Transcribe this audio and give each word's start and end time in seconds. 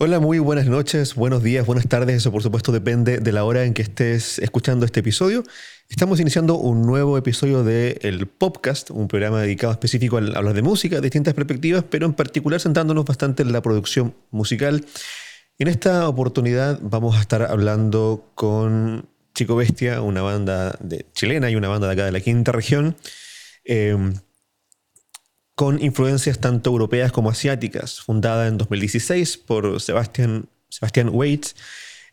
Hola, 0.00 0.20
muy 0.20 0.38
buenas 0.38 0.66
noches, 0.66 1.16
buenos 1.16 1.42
días, 1.42 1.66
buenas 1.66 1.88
tardes. 1.88 2.18
Eso 2.18 2.30
por 2.30 2.40
supuesto 2.40 2.70
depende 2.70 3.18
de 3.18 3.32
la 3.32 3.42
hora 3.42 3.64
en 3.64 3.74
que 3.74 3.82
estés 3.82 4.38
escuchando 4.38 4.86
este 4.86 5.00
episodio. 5.00 5.42
Estamos 5.88 6.20
iniciando 6.20 6.54
un 6.54 6.82
nuevo 6.82 7.18
episodio 7.18 7.64
de 7.64 7.98
el 8.02 8.28
podcast, 8.28 8.92
un 8.92 9.08
programa 9.08 9.40
dedicado 9.42 9.72
específico 9.72 10.16
a 10.16 10.20
hablar 10.20 10.54
de 10.54 10.62
música, 10.62 11.00
distintas 11.00 11.34
perspectivas, 11.34 11.82
pero 11.82 12.06
en 12.06 12.12
particular 12.12 12.60
centrándonos 12.60 13.06
bastante 13.06 13.42
en 13.42 13.50
la 13.50 13.60
producción 13.60 14.14
musical. 14.30 14.84
En 15.58 15.66
esta 15.66 16.08
oportunidad 16.08 16.78
vamos 16.80 17.16
a 17.16 17.20
estar 17.20 17.42
hablando 17.42 18.30
con 18.36 19.08
Chico 19.34 19.56
Bestia, 19.56 20.00
una 20.00 20.22
banda 20.22 20.78
de 20.78 21.06
chilena 21.12 21.50
y 21.50 21.56
una 21.56 21.66
banda 21.66 21.88
de 21.88 21.94
acá 21.94 22.04
de 22.04 22.12
la 22.12 22.20
quinta 22.20 22.52
región. 22.52 22.94
Eh, 23.64 23.96
con 25.58 25.82
influencias 25.82 26.38
tanto 26.38 26.70
europeas 26.70 27.10
como 27.10 27.30
asiáticas, 27.30 28.00
fundada 28.00 28.46
en 28.46 28.58
2016 28.58 29.38
por 29.38 29.80
Sebastian, 29.80 30.48
Sebastian 30.68 31.08
Waits. 31.12 31.56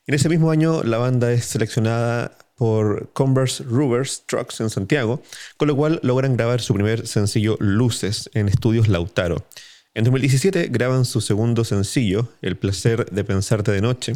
En 0.08 0.16
ese 0.16 0.30
mismo 0.30 0.50
año 0.50 0.82
la 0.82 0.98
banda 0.98 1.32
es 1.32 1.46
seleccionada 1.46 2.36
por 2.56 3.12
Converse 3.14 3.64
Rovers 3.64 4.24
Trucks 4.26 4.62
en 4.62 4.72
Santiago, 4.72 5.22
con 5.58 5.68
lo 5.68 5.76
cual 5.76 6.00
logran 6.02 6.38
grabar 6.38 6.60
su 6.60 6.74
primer 6.74 7.06
sencillo 7.06 7.56
Luces 7.60 8.32
en 8.34 8.50
Estudios 8.50 8.88
Lautaro. 8.88 9.46
En 9.94 10.06
2017 10.06 10.70
graban 10.72 11.06
su 11.06 11.22
segundo 11.22 11.64
sencillo, 11.66 12.30
El 12.42 12.58
placer 12.58 13.06
de 13.12 13.24
pensarte 13.24 13.72
de 13.72 13.82
noche. 13.82 14.14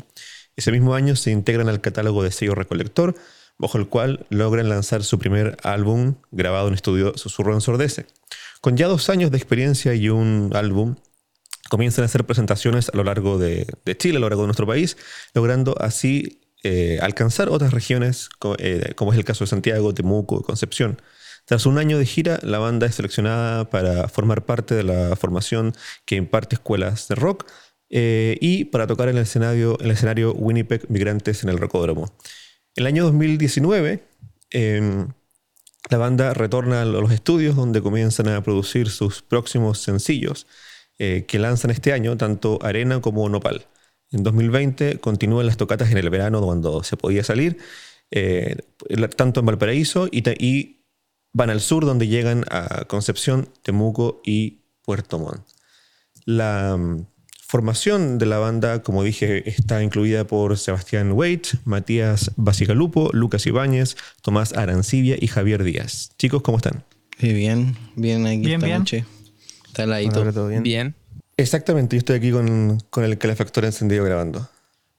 Ese 0.55 0.71
mismo 0.71 0.95
año 0.95 1.15
se 1.15 1.29
integran 1.29 1.69
al 1.69 1.81
catálogo 1.81 2.23
de 2.23 2.31
sello 2.31 2.55
Recolector, 2.55 3.13
bajo 3.59 3.77
el 3.77 3.89
cual 3.89 4.25
logran 4.29 4.69
lanzar 4.69 5.03
su 5.03 5.19
primer 5.19 5.55
álbum 5.61 6.15
grabado 6.31 6.67
en 6.67 6.73
estudio 6.73 7.15
Susurro 7.15 7.53
en 7.53 7.61
Sordese. 7.61 8.07
Con 8.61 8.75
ya 8.75 8.87
dos 8.87 9.09
años 9.09 9.31
de 9.31 9.37
experiencia 9.37 9.93
y 9.93 10.09
un 10.09 10.51
álbum, 10.53 10.95
comienzan 11.69 12.03
a 12.03 12.05
hacer 12.07 12.25
presentaciones 12.25 12.89
a 12.89 12.97
lo 12.97 13.03
largo 13.03 13.37
de, 13.37 13.67
Chile, 13.97 14.17
a 14.17 14.19
lo 14.19 14.27
largo 14.27 14.41
de 14.41 14.47
nuestro 14.47 14.67
país, 14.67 14.97
logrando 15.33 15.75
así 15.79 16.41
eh, 16.63 16.99
alcanzar 17.01 17.49
otras 17.49 17.71
regiones, 17.71 18.29
eh, 18.57 18.93
como 18.95 19.13
es 19.13 19.17
el 19.17 19.23
caso 19.23 19.45
de 19.45 19.49
Santiago, 19.49 19.93
Temuco, 19.93 20.41
Concepción. 20.41 21.01
Tras 21.45 21.65
un 21.65 21.77
año 21.77 21.97
de 21.97 22.05
gira, 22.05 22.39
la 22.43 22.59
banda 22.59 22.85
es 22.85 22.95
seleccionada 22.95 23.69
para 23.69 24.07
formar 24.09 24.45
parte 24.45 24.75
de 24.75 24.83
la 24.83 25.15
formación 25.15 25.73
que 26.05 26.15
imparte 26.15 26.55
escuelas 26.55 27.07
de 27.07 27.15
rock 27.15 27.45
eh, 27.89 28.37
y 28.41 28.65
para 28.65 28.85
tocar 28.85 29.09
en 29.09 29.17
el, 29.17 29.23
escenario, 29.23 29.79
el 29.79 29.89
escenario 29.91 30.33
Winnipeg 30.33 30.89
Migrantes 30.89 31.43
en 31.43 31.49
el 31.49 31.57
Rocódromo. 31.57 32.13
En 32.75 32.83
el 32.83 32.87
año 32.87 33.03
2019, 33.05 34.03
la 35.89 35.97
banda 35.97 36.33
retorna 36.33 36.83
a 36.83 36.85
los 36.85 37.11
estudios 37.11 37.55
donde 37.55 37.81
comienzan 37.81 38.27
a 38.29 38.43
producir 38.43 38.89
sus 38.89 39.21
próximos 39.21 39.79
sencillos 39.79 40.47
eh, 40.99 41.25
que 41.27 41.39
lanzan 41.39 41.71
este 41.71 41.93
año, 41.93 42.15
tanto 42.17 42.59
Arena 42.61 43.01
como 43.01 43.27
Nopal. 43.27 43.65
En 44.11 44.23
2020 44.23 44.99
continúan 44.99 45.47
las 45.47 45.57
tocatas 45.57 45.91
en 45.91 45.97
el 45.97 46.09
verano 46.09 46.41
cuando 46.41 46.83
se 46.83 46.97
podía 46.97 47.23
salir, 47.23 47.57
eh, 48.11 48.57
tanto 49.15 49.39
en 49.39 49.45
Valparaíso 49.45 50.07
y, 50.11 50.23
y, 50.43 50.75
van 51.31 51.51
al 51.51 51.61
sur 51.61 51.85
donde 51.85 52.07
llegan 52.07 52.43
a 52.49 52.85
Concepción, 52.85 53.49
Temuco 53.61 54.21
y 54.25 54.61
Puerto 54.81 55.19
Montt. 55.19 55.47
La, 56.25 56.77
formación 57.49 58.19
de 58.19 58.27
la 58.27 58.37
banda, 58.37 58.83
como 58.83 59.03
dije, 59.03 59.49
está 59.49 59.81
incluida 59.81 60.23
por 60.23 60.55
Sebastián 60.55 61.13
Waite, 61.13 61.49
Matías 61.65 62.29
Basigalupo, 62.35 63.09
Lucas 63.11 63.47
Ibáñez, 63.47 63.97
Tomás 64.21 64.53
Arancibia 64.53 65.15
y 65.19 65.25
Javier 65.25 65.63
Díaz. 65.63 66.11
Chicos, 66.19 66.43
¿cómo 66.43 66.57
están? 66.57 66.83
bien, 67.19 67.75
bien 67.95 68.27
aquí 68.27 68.41
bien, 68.41 68.53
esta 68.53 68.65
bien. 68.67 68.77
noche. 68.77 69.05
Está 69.65 70.31
todo 70.31 70.47
bien. 70.47 70.61
Bien. 70.61 70.95
Exactamente, 71.37 71.95
yo 71.95 71.99
estoy 71.99 72.17
aquí 72.17 72.31
con, 72.31 73.03
el 73.03 73.17
calefactor 73.17 73.65
encendido 73.65 74.05
grabando. 74.05 74.47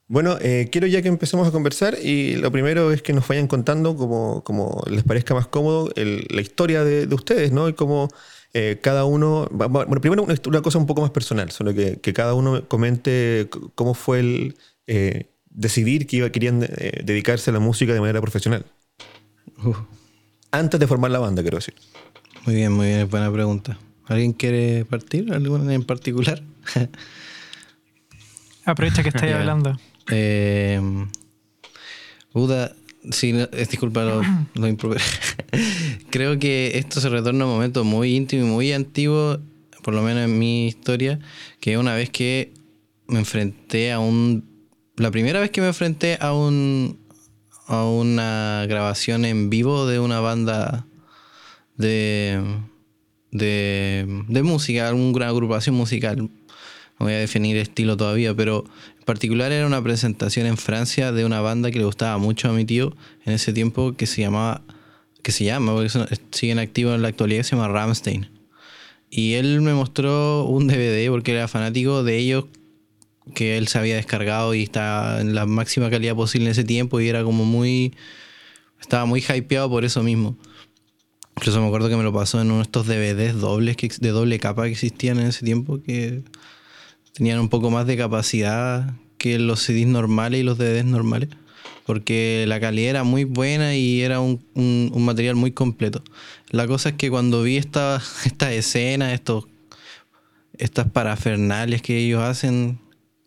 Bueno, 0.09 0.37
eh, 0.41 0.67
quiero 0.69 0.87
ya 0.87 1.01
que 1.01 1.07
empecemos 1.07 1.47
a 1.47 1.51
conversar 1.51 1.97
y 2.03 2.35
lo 2.35 2.51
primero 2.51 2.91
es 2.91 3.01
que 3.01 3.13
nos 3.13 3.25
vayan 3.29 3.47
contando, 3.47 3.95
como, 3.95 4.43
como 4.43 4.83
les 4.89 5.05
parezca 5.05 5.33
más 5.33 5.47
cómodo, 5.47 5.89
la 5.95 6.41
historia 6.41 6.83
de, 6.83 7.07
de, 7.07 7.15
ustedes, 7.15 7.53
¿no? 7.53 7.69
Y 7.69 7.73
cómo 7.73 8.09
eh, 8.53 8.79
cada 8.81 9.05
uno, 9.05 9.47
bueno, 9.51 10.01
primero 10.01 10.23
una 10.23 10.61
cosa 10.61 10.77
un 10.77 10.85
poco 10.85 11.01
más 11.01 11.11
personal, 11.11 11.51
solo 11.51 11.73
que, 11.73 11.99
cada 12.13 12.33
uno 12.33 12.67
comente 12.67 13.49
cómo 13.75 13.93
fue 13.93 14.19
el 14.19 14.57
eh, 14.87 15.29
decidir 15.49 16.05
que 16.05 16.31
querían 16.31 16.63
eh, 16.63 17.01
dedicarse 17.03 17.49
a 17.49 17.53
la 17.53 17.59
música 17.59 17.93
de 17.93 18.01
manera 18.01 18.19
profesional. 18.19 18.65
Antes 20.51 20.79
de 20.79 20.87
formar 20.87 21.11
la 21.11 21.19
banda, 21.19 21.41
quiero 21.41 21.57
decir. 21.57 21.75
Muy 22.45 22.55
bien, 22.55 22.73
muy 22.73 22.87
bien, 22.87 23.09
buena 23.09 23.31
pregunta. 23.31 23.77
¿Alguien 24.07 24.33
quiere 24.33 24.83
partir? 24.83 25.31
¿Alguno 25.31 25.71
en 25.71 25.83
particular? 25.83 26.41
Aprovecha 28.65 29.01
que 29.03 29.09
estáis 29.15 29.33
hablando. 29.33 29.79
Eh, 30.09 30.81
Buda, 32.33 32.75
Sí, 33.09 33.33
disculpa 33.69 34.03
lo, 34.03 34.21
lo 34.53 34.77
Creo 36.11 36.37
que 36.39 36.71
esto 36.75 37.01
se 37.01 37.09
retorna 37.09 37.45
a 37.45 37.47
un 37.47 37.53
momento 37.53 37.83
muy 37.83 38.15
íntimo 38.15 38.45
y 38.45 38.49
muy 38.49 38.73
antiguo, 38.73 39.39
por 39.81 39.93
lo 39.93 40.03
menos 40.03 40.25
en 40.25 40.37
mi 40.37 40.67
historia, 40.67 41.19
que 41.59 41.77
una 41.77 41.95
vez 41.95 42.09
que 42.09 42.53
me 43.07 43.19
enfrenté 43.19 43.91
a 43.91 43.99
un... 43.99 44.49
La 44.97 45.09
primera 45.09 45.39
vez 45.39 45.49
que 45.49 45.61
me 45.61 45.67
enfrenté 45.67 46.17
a 46.21 46.33
un 46.33 47.01
a 47.71 47.85
una 47.85 48.65
grabación 48.67 49.23
en 49.23 49.49
vivo 49.49 49.87
de 49.87 49.99
una 49.99 50.19
banda 50.19 50.85
de, 51.77 52.43
de, 53.31 54.23
de 54.27 54.43
música, 54.43 54.93
una 54.93 55.27
agrupación 55.29 55.75
musical. 55.75 56.17
No 56.17 56.29
voy 56.99 57.13
a 57.13 57.19
definir 57.19 57.55
estilo 57.55 57.95
todavía, 57.95 58.35
pero 58.35 58.65
en 59.01 59.05
particular 59.05 59.51
era 59.51 59.65
una 59.65 59.81
presentación 59.81 60.45
en 60.45 60.57
Francia 60.57 61.11
de 61.11 61.25
una 61.25 61.41
banda 61.41 61.71
que 61.71 61.79
le 61.79 61.85
gustaba 61.85 62.19
mucho 62.19 62.49
a 62.49 62.53
mi 62.53 62.65
tío 62.65 62.95
en 63.25 63.33
ese 63.33 63.51
tiempo 63.51 63.93
que 63.93 64.05
se 64.05 64.21
llamaba, 64.21 64.61
que 65.23 65.31
se 65.31 65.43
llama, 65.43 65.73
porque 65.73 65.89
siguen 66.29 66.59
activos 66.59 66.93
en 66.93 67.01
la 67.01 67.07
actualidad, 67.07 67.41
se 67.41 67.55
llama 67.55 67.67
Ramstein. 67.67 68.29
Y 69.09 69.33
él 69.33 69.61
me 69.61 69.73
mostró 69.73 70.43
un 70.43 70.67
DVD 70.67 71.09
porque 71.09 71.31
era 71.31 71.47
fanático 71.47 72.03
de 72.03 72.15
ellos 72.19 72.45
que 73.33 73.57
él 73.57 73.67
se 73.67 73.79
había 73.79 73.95
descargado 73.95 74.53
y 74.53 74.61
estaba 74.61 75.19
en 75.19 75.33
la 75.33 75.47
máxima 75.47 75.89
calidad 75.89 76.15
posible 76.15 76.45
en 76.45 76.51
ese 76.51 76.63
tiempo 76.63 77.01
y 77.01 77.09
era 77.09 77.23
como 77.23 77.43
muy... 77.43 77.95
Estaba 78.79 79.05
muy 79.05 79.21
hypeado 79.27 79.67
por 79.67 79.83
eso 79.83 80.03
mismo. 80.03 80.37
Incluso 81.37 81.59
me 81.59 81.65
acuerdo 81.65 81.89
que 81.89 81.95
me 81.95 82.03
lo 82.03 82.13
pasó 82.13 82.39
en 82.39 82.51
uno 82.51 82.57
de 82.57 82.63
estos 82.63 82.85
DVDs 82.85 83.41
dobles 83.41 83.77
que, 83.77 83.89
de 83.99 84.09
doble 84.09 84.37
capa 84.37 84.65
que 84.65 84.73
existían 84.73 85.19
en 85.19 85.25
ese 85.25 85.43
tiempo 85.43 85.81
que 85.81 86.21
tenían 87.13 87.39
un 87.39 87.49
poco 87.49 87.69
más 87.69 87.87
de 87.87 87.97
capacidad 87.97 88.93
que 89.17 89.37
los 89.37 89.61
CDs 89.61 89.87
normales 89.87 90.39
y 90.39 90.43
los 90.43 90.57
DVDs 90.57 90.85
normales, 90.85 91.29
porque 91.85 92.45
la 92.47 92.59
calidad 92.59 92.89
era 92.89 93.03
muy 93.03 93.23
buena 93.23 93.75
y 93.75 94.01
era 94.01 94.19
un, 94.19 94.41
material 94.95 95.35
muy 95.35 95.51
completo. 95.51 96.03
La 96.49 96.67
cosa 96.67 96.89
es 96.89 96.95
que 96.95 97.09
cuando 97.09 97.43
vi 97.43 97.57
esta, 97.57 98.01
esta 98.25 98.51
escena, 98.51 99.13
estos, 99.13 99.45
estas 100.57 100.89
parafernales 100.89 101.81
que 101.81 101.97
ellos 101.97 102.21
hacen 102.21 102.79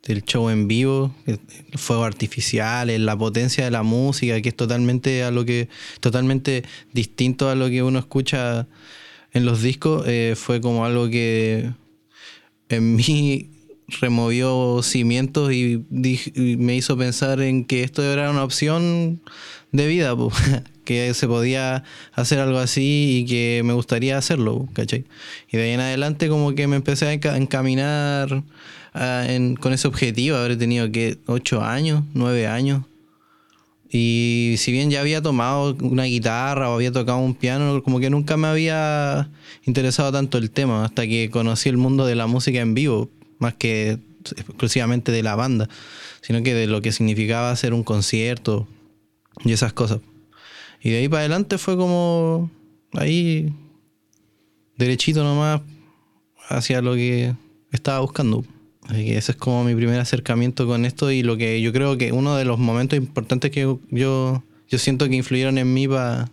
del 0.03 0.23
show 0.25 0.51
en 0.51 0.69
vivo, 0.69 1.15
el 1.27 1.39
fuego 1.77 2.05
artificial, 2.05 2.91
la 3.05 3.17
potencia 3.17 3.65
de 3.65 3.71
la 3.71 3.83
música, 3.83 4.41
que 4.43 4.51
es 4.51 4.57
totalmente 4.57 5.23
a 5.25 5.31
lo 5.31 5.45
que, 5.45 5.69
totalmente 6.01 6.65
distinto 6.93 7.49
a 7.49 7.55
lo 7.55 7.69
que 7.69 7.83
uno 7.83 7.99
escucha 7.99 8.67
en 9.33 9.47
los 9.47 9.63
discos, 9.63 10.05
eh, 10.07 10.35
fue 10.37 10.61
como 10.61 10.85
algo 10.85 11.09
que 11.09 11.71
en 12.69 12.97
mí 12.97 13.54
removió 13.89 14.83
cimientos 14.83 15.53
y, 15.53 15.85
me 15.91 16.77
hizo 16.77 16.97
pensar 16.97 17.41
en 17.41 17.65
que 17.65 17.83
esto 17.83 18.03
era 18.03 18.31
una 18.31 18.45
opción 18.45 19.21
de 19.73 19.87
vida, 19.87 20.15
que 20.85 21.15
se 21.15 21.27
podía 21.27 21.85
hacer 22.13 22.39
algo 22.39 22.59
así 22.59 23.21
y 23.21 23.27
que 23.27 23.63
me 23.65 23.73
gustaría 23.73 24.19
hacerlo, 24.19 24.69
¿cachai? 24.73 25.05
Y 25.51 25.57
de 25.57 25.65
ahí 25.65 25.71
en 25.71 25.81
adelante 25.81 26.29
como 26.29 26.55
que 26.55 26.67
me 26.67 26.77
empecé 26.77 27.07
a 27.07 27.37
encaminar 27.37 28.45
con 29.61 29.73
ese 29.73 29.89
objetivo, 29.89 30.37
haber 30.37 30.57
tenido 30.57 30.91
que 30.93 31.19
8 31.27 31.63
años, 31.63 32.05
9 32.15 32.47
años. 32.47 32.85
Y 33.91 34.55
si 34.59 34.73
bien 34.73 34.91
ya 34.91 35.01
había 35.01 35.23
tomado 35.23 35.77
una 35.81 36.05
guitarra 36.05 36.69
o 36.69 36.75
había 36.75 36.91
tocado 36.91 37.19
un 37.19 37.35
piano, 37.35 37.83
como 37.83 38.01
que 38.01 38.11
nunca 38.11 38.37
me 38.37 38.49
había 38.49 39.31
interesado 39.65 40.11
tanto 40.11 40.39
el 40.39 40.51
tema 40.51 40.85
hasta 40.85 41.07
que 41.07 41.31
conocí 41.31 41.69
el 41.69 41.77
mundo 41.77 42.05
de 42.07 42.17
la 42.17 42.27
música 42.27 42.61
en 42.61 42.75
vivo 42.75 43.11
más 43.45 43.55
que 43.55 43.99
exclusivamente 44.37 45.13
de 45.13 45.23
la 45.23 45.37
banda, 45.37 45.69
sino 46.23 46.43
que 46.43 46.55
de 46.55 46.67
lo 46.67 46.81
que 46.81 46.93
significaba 46.93 47.51
hacer 47.51 47.75
un 47.75 47.85
concierto 47.85 48.67
y 49.45 49.53
esas 49.53 49.73
cosas. 49.75 50.01
Y 50.83 50.91
de 50.91 50.99
ahí 50.99 51.09
para 51.09 51.21
adelante 51.21 51.59
fue 51.59 51.77
como 51.77 52.51
ahí 52.93 53.53
derechito 54.77 55.23
nomás 55.23 55.61
hacia 56.49 56.81
lo 56.81 56.95
que 56.95 57.35
estaba 57.71 58.01
buscando. 58.01 58.45
Así 58.89 59.05
que 59.05 59.17
ese 59.17 59.33
es 59.33 59.39
como 59.39 59.65
mi 59.65 59.75
primer 59.75 60.01
acercamiento 60.01 60.67
con 60.67 60.85
esto 60.85 61.11
y 61.11 61.23
lo 61.23 61.37
que 61.37 61.61
yo 61.61 61.73
creo 61.73 61.97
que 61.97 62.13
uno 62.13 62.37
de 62.37 62.45
los 62.45 62.59
momentos 62.59 62.97
importantes 62.99 63.51
que 63.51 63.61
yo, 63.61 63.81
yo 64.69 64.79
siento 64.79 65.09
que 65.09 65.17
influyeron 65.17 65.59
en 65.59 65.73
mí 65.73 65.87
para 65.87 66.31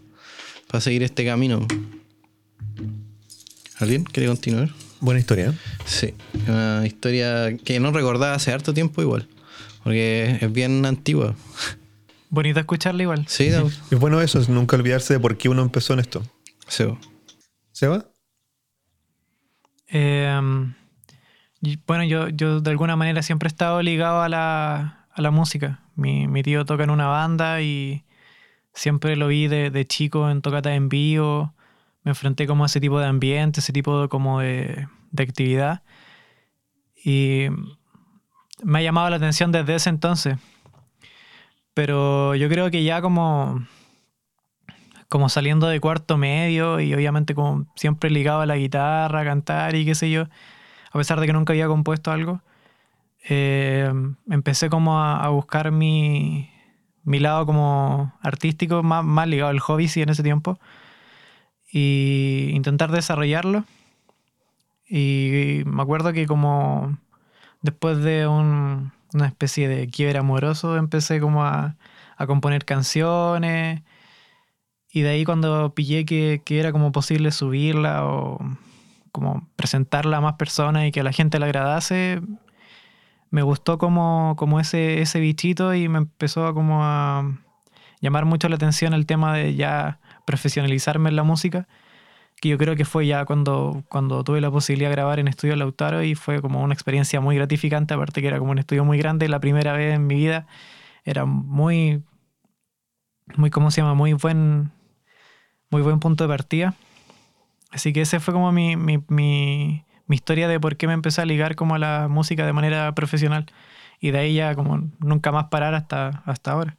seguir 0.79 1.03
este 1.03 1.25
camino. 1.25 1.65
¿Alguien 3.79 4.03
quiere 4.03 4.27
continuar? 4.27 4.69
Buena 5.01 5.19
historia. 5.19 5.49
¿eh? 5.49 5.53
Sí, 5.85 6.13
una 6.47 6.85
historia 6.85 7.57
que 7.57 7.79
no 7.79 7.91
recordaba 7.91 8.35
hace 8.35 8.53
harto 8.53 8.73
tiempo 8.73 9.01
igual, 9.01 9.27
porque 9.83 10.37
es 10.39 10.53
bien 10.53 10.85
antigua. 10.85 11.35
Bonito 12.29 12.59
escucharla 12.59 13.01
igual. 13.03 13.25
Sí, 13.27 13.49
no, 13.49 13.67
Es 13.91 13.99
bueno 13.99 14.21
eso, 14.21 14.39
es 14.39 14.47
nunca 14.47 14.77
olvidarse 14.77 15.15
de 15.15 15.19
por 15.19 15.37
qué 15.37 15.49
uno 15.49 15.63
empezó 15.63 15.93
en 15.93 15.99
esto. 15.99 16.23
sí. 16.67 16.85
¿Seba? 17.73 18.05
Eh, 19.87 20.39
y, 21.61 21.79
bueno, 21.87 22.03
yo, 22.03 22.29
yo 22.29 22.61
de 22.61 22.69
alguna 22.69 22.95
manera 22.95 23.23
siempre 23.23 23.47
he 23.47 23.51
estado 23.51 23.81
ligado 23.81 24.21
a 24.21 24.29
la, 24.29 25.07
a 25.11 25.21
la 25.21 25.31
música. 25.31 25.79
Mi, 25.95 26.27
mi 26.27 26.43
tío 26.43 26.63
toca 26.65 26.83
en 26.83 26.91
una 26.91 27.07
banda 27.07 27.61
y 27.61 28.03
siempre 28.73 29.15
lo 29.15 29.27
vi 29.27 29.47
de, 29.47 29.71
de 29.71 29.87
chico 29.87 30.29
en 30.29 30.41
tocatas 30.41 30.73
en 30.73 30.89
vivo. 30.89 31.55
Me 32.03 32.11
enfrenté 32.11 32.47
como 32.47 32.63
a 32.63 32.67
ese 32.67 32.79
tipo 32.79 32.99
de 32.99 33.05
ambiente, 33.05 33.59
ese 33.59 33.73
tipo 33.73 34.01
de, 34.01 34.07
como 34.09 34.39
de, 34.39 34.87
de 35.11 35.23
actividad. 35.23 35.83
Y 37.03 37.47
me 38.63 38.79
ha 38.79 38.81
llamado 38.81 39.09
la 39.09 39.15
atención 39.17 39.51
desde 39.51 39.75
ese 39.75 39.89
entonces. 39.89 40.37
Pero 41.73 42.35
yo 42.35 42.49
creo 42.49 42.69
que 42.69 42.83
ya 42.83 43.01
como, 43.01 43.65
como 45.07 45.29
saliendo 45.29 45.67
de 45.67 45.79
cuarto 45.79 46.17
medio 46.17 46.79
y 46.79 46.93
obviamente 46.93 47.33
como 47.33 47.65
siempre 47.75 48.09
ligado 48.09 48.41
a 48.41 48.45
la 48.45 48.57
guitarra, 48.57 49.21
a 49.21 49.25
cantar 49.25 49.75
y 49.75 49.85
qué 49.85 49.95
sé 49.95 50.11
yo, 50.11 50.23
a 50.91 50.97
pesar 50.97 51.19
de 51.19 51.27
que 51.27 51.33
nunca 51.33 51.53
había 51.53 51.67
compuesto 51.67 52.11
algo, 52.11 52.41
eh, 53.29 53.91
empecé 54.29 54.69
como 54.69 54.99
a, 54.99 55.27
buscar 55.29 55.71
mi, 55.71 56.49
mi 57.03 57.19
lado 57.19 57.45
como 57.45 58.13
artístico, 58.21 58.83
más, 58.83 59.03
más 59.03 59.27
ligado 59.27 59.49
al 59.49 59.59
hobby 59.59 59.87
sí 59.87 60.01
en 60.01 60.09
ese 60.09 60.23
tiempo, 60.23 60.59
y 61.71 62.49
intentar 62.53 62.91
desarrollarlo. 62.91 63.65
Y 64.87 65.61
me 65.65 65.81
acuerdo 65.81 66.11
que 66.13 66.25
como 66.27 66.97
después 67.61 67.99
de 67.99 68.27
un- 68.27 68.91
una 69.13 69.27
especie 69.27 69.67
de 69.67 69.87
quiebre 69.89 70.19
amoroso 70.19 70.77
empecé 70.77 71.19
como 71.19 71.43
a, 71.45 71.75
a 72.17 72.27
componer 72.27 72.65
canciones 72.65 73.81
y 74.91 75.01
de 75.01 75.09
ahí 75.09 75.23
cuando 75.25 75.73
pillé 75.73 76.05
que, 76.05 76.41
que 76.45 76.59
era 76.59 76.71
como 76.71 76.91
posible 76.91 77.31
subirla 77.31 78.05
o 78.05 78.39
como 79.11 79.47
presentarla 79.55 80.17
a 80.17 80.21
más 80.21 80.33
personas 80.35 80.85
y 80.87 80.91
que 80.91 81.01
a 81.01 81.03
la 81.03 81.11
gente 81.13 81.39
le 81.39 81.45
agradase, 81.45 82.21
me 83.29 83.41
gustó 83.43 83.77
como, 83.77 84.35
como 84.37 84.59
ese, 84.59 85.01
ese 85.01 85.19
bichito 85.19 85.73
y 85.73 85.87
me 85.87 85.99
empezó 85.99 86.53
como 86.53 86.83
a 86.83 87.37
llamar 88.01 88.25
mucho 88.25 88.49
la 88.49 88.55
atención 88.55 88.93
el 88.93 89.05
tema 89.05 89.33
de 89.35 89.55
ya 89.55 89.99
profesionalizarme 90.25 91.09
en 91.09 91.15
la 91.15 91.23
música, 91.23 91.67
que 92.39 92.49
yo 92.49 92.57
creo 92.57 92.75
que 92.75 92.85
fue 92.85 93.05
ya 93.05 93.25
cuando, 93.25 93.83
cuando 93.89 94.23
tuve 94.23 94.41
la 94.41 94.49
posibilidad 94.49 94.89
de 94.89 94.95
grabar 94.95 95.19
en 95.19 95.27
Estudio 95.27 95.55
Lautaro 95.55 96.03
y 96.03 96.15
fue 96.15 96.41
como 96.41 96.61
una 96.61 96.73
experiencia 96.73 97.21
muy 97.21 97.35
gratificante, 97.35 97.93
aparte 97.93 98.21
que 98.21 98.27
era 98.27 98.39
como 98.39 98.51
un 98.51 98.57
estudio 98.57 98.83
muy 98.83 98.97
grande, 98.97 99.29
la 99.29 99.39
primera 99.39 99.73
vez 99.73 99.95
en 99.95 100.07
mi 100.07 100.15
vida, 100.15 100.47
era 101.05 101.25
muy, 101.25 102.03
muy, 103.35 103.49
¿cómo 103.49 103.71
se 103.71 103.81
llama? 103.81 103.93
Muy 103.93 104.13
buen, 104.13 104.71
muy 105.69 105.81
buen 105.81 105.99
punto 105.99 106.23
de 106.23 106.29
partida. 106.29 106.73
Así 107.71 107.93
que 107.93 108.01
ese 108.01 108.19
fue 108.19 108.33
como 108.33 108.51
mi, 108.51 108.75
mi, 108.75 108.99
mi, 109.07 109.85
mi 110.07 110.15
historia 110.15 110.47
de 110.47 110.59
por 110.59 110.75
qué 110.77 110.87
me 110.87 110.93
empecé 110.93 111.21
a 111.21 111.25
ligar 111.25 111.55
como 111.55 111.75
a 111.75 111.79
la 111.79 112.07
música 112.09 112.45
de 112.45 112.53
manera 112.53 112.93
profesional. 112.93 113.45
Y 113.99 114.11
de 114.11 114.19
ahí 114.19 114.33
ya 114.33 114.55
como 114.55 114.89
nunca 114.99 115.31
más 115.31 115.45
parar 115.45 115.73
hasta, 115.73 116.23
hasta 116.25 116.51
ahora. 116.51 116.75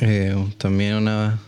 Eh, 0.00 0.34
también 0.58 0.96
una, 0.96 1.38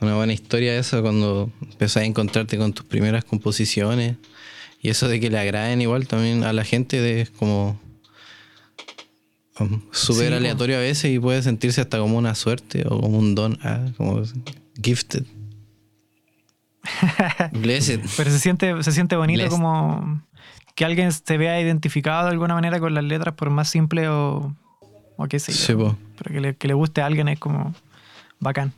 una 0.00 0.14
buena 0.16 0.32
historia 0.32 0.76
eso 0.78 1.00
cuando 1.02 1.50
empezás 1.62 2.02
a 2.02 2.04
encontrarte 2.04 2.58
con 2.58 2.72
tus 2.72 2.84
primeras 2.86 3.24
composiciones 3.24 4.16
y 4.82 4.90
eso 4.90 5.08
de 5.08 5.20
que 5.20 5.30
le 5.30 5.38
agraden 5.38 5.80
igual 5.80 6.06
también 6.06 6.44
a 6.44 6.52
la 6.52 6.64
gente 6.64 7.00
de 7.00 7.26
como 7.38 7.80
um, 9.58 9.80
súper 9.90 10.26
Sí, 10.26 10.30
po. 10.30 10.36
aleatorio 10.36 10.76
a 10.76 10.80
veces 10.80 11.10
y 11.12 11.18
puede 11.18 11.42
sentirse 11.42 11.80
hasta 11.80 11.98
como 11.98 12.18
una 12.18 12.34
suerte 12.34 12.84
o 12.86 13.00
como 13.00 13.18
un 13.18 13.34
don, 13.34 13.58
ah, 13.62 13.86
como 13.96 14.22
gifted. 14.82 15.24
Blessed. 17.52 18.00
Pero 18.16 18.30
se 18.30 18.38
siente, 18.38 18.82
se 18.82 18.92
siente 18.92 19.16
bonito 19.16 19.38
Blessed. 19.40 19.50
como 19.50 20.22
que 20.74 20.84
alguien 20.84 21.10
se 21.10 21.36
vea 21.38 21.60
identificado 21.60 22.26
de 22.26 22.32
alguna 22.32 22.54
manera 22.54 22.78
con 22.78 22.94
las 22.94 23.02
letras, 23.04 23.34
por 23.34 23.50
más 23.50 23.68
simple 23.68 24.08
o, 24.08 24.54
o 25.16 25.26
qué 25.26 25.38
sé 25.38 25.52
yo. 25.52 25.90
Sí. 25.90 25.96
Pero 26.18 26.34
que 26.34 26.40
le, 26.40 26.54
que 26.56 26.68
le 26.68 26.74
guste 26.74 27.00
a 27.00 27.06
alguien 27.06 27.28
es 27.28 27.38
como 27.38 27.74
bacán. 28.38 28.72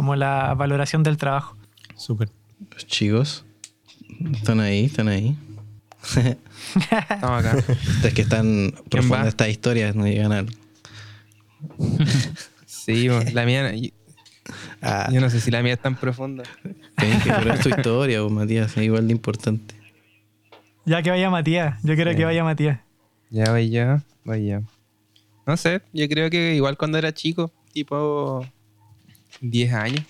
Como 0.00 0.16
la 0.16 0.54
valoración 0.54 1.02
del 1.02 1.18
trabajo. 1.18 1.58
Súper. 1.94 2.30
Los 2.72 2.86
chicos 2.86 3.44
están 4.32 4.58
ahí, 4.60 4.86
están 4.86 5.08
ahí. 5.08 5.36
Estamos 6.16 7.44
acá. 7.44 7.62
Es 8.04 8.14
que 8.14 8.22
están 8.22 8.72
profundas 8.88 9.26
estas 9.26 9.48
historias, 9.50 9.94
no 9.94 10.06
llegan 10.06 10.32
a... 10.32 10.46
Sí, 12.64 13.08
la 13.34 13.44
mía. 13.44 13.74
Yo, 13.74 13.90
Ah, 14.80 15.10
yo 15.12 15.20
no 15.20 15.28
sé 15.28 15.38
si 15.38 15.50
la 15.50 15.62
mía 15.62 15.74
es 15.74 15.82
tan 15.82 15.94
profunda. 15.96 16.44
tenés 16.96 17.22
que 17.22 17.30
poner 17.30 17.58
tu 17.62 17.68
historia, 17.76 18.22
vos, 18.22 18.32
Matías, 18.32 18.74
es 18.78 18.82
igual 18.82 19.06
de 19.06 19.12
importante. 19.12 19.74
Ya 20.86 21.02
que 21.02 21.10
vaya 21.10 21.28
Matías, 21.28 21.78
yo 21.82 21.94
quiero 21.94 22.12
que 22.12 22.16
Sí. 22.16 22.24
vaya 22.24 22.42
Matías. 22.42 22.80
Ya 23.28 23.50
voy 23.50 23.68
yo, 23.68 23.98
voy 24.24 24.46
yo. 24.48 24.60
No 25.46 25.58
sé, 25.58 25.82
yo 25.92 26.08
creo 26.08 26.30
que 26.30 26.54
igual 26.54 26.78
cuando 26.78 26.96
era 26.96 27.12
chico, 27.12 27.52
tipo 27.74 28.46
10 29.40 29.72
años, 29.72 30.04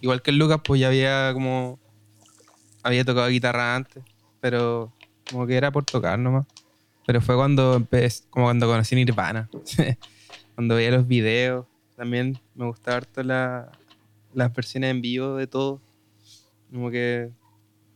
igual 0.00 0.22
que 0.22 0.30
el 0.30 0.38
Lucas, 0.38 0.60
pues 0.64 0.80
ya 0.80 0.88
había 0.88 1.30
como. 1.32 1.78
Había 2.82 3.04
tocado 3.04 3.28
guitarra 3.28 3.74
antes, 3.76 4.04
pero 4.40 4.92
como 5.30 5.46
que 5.46 5.56
era 5.56 5.70
por 5.70 5.84
tocar 5.84 6.18
nomás. 6.18 6.46
Pero 7.06 7.20
fue 7.20 7.34
cuando 7.34 7.76
empecé, 7.76 8.24
como 8.30 8.46
cuando 8.46 8.66
conocí 8.66 8.94
Nirvana. 8.94 9.48
cuando 10.54 10.74
veía 10.74 10.90
los 10.90 11.06
videos, 11.06 11.66
también 11.96 12.38
me 12.54 12.66
gustaba 12.66 12.98
harto 12.98 13.22
la, 13.22 13.70
las 14.34 14.52
versiones 14.54 14.90
en 14.90 15.00
vivo 15.00 15.36
de 15.36 15.46
todo. 15.46 15.80
Como 16.70 16.90
que 16.90 17.30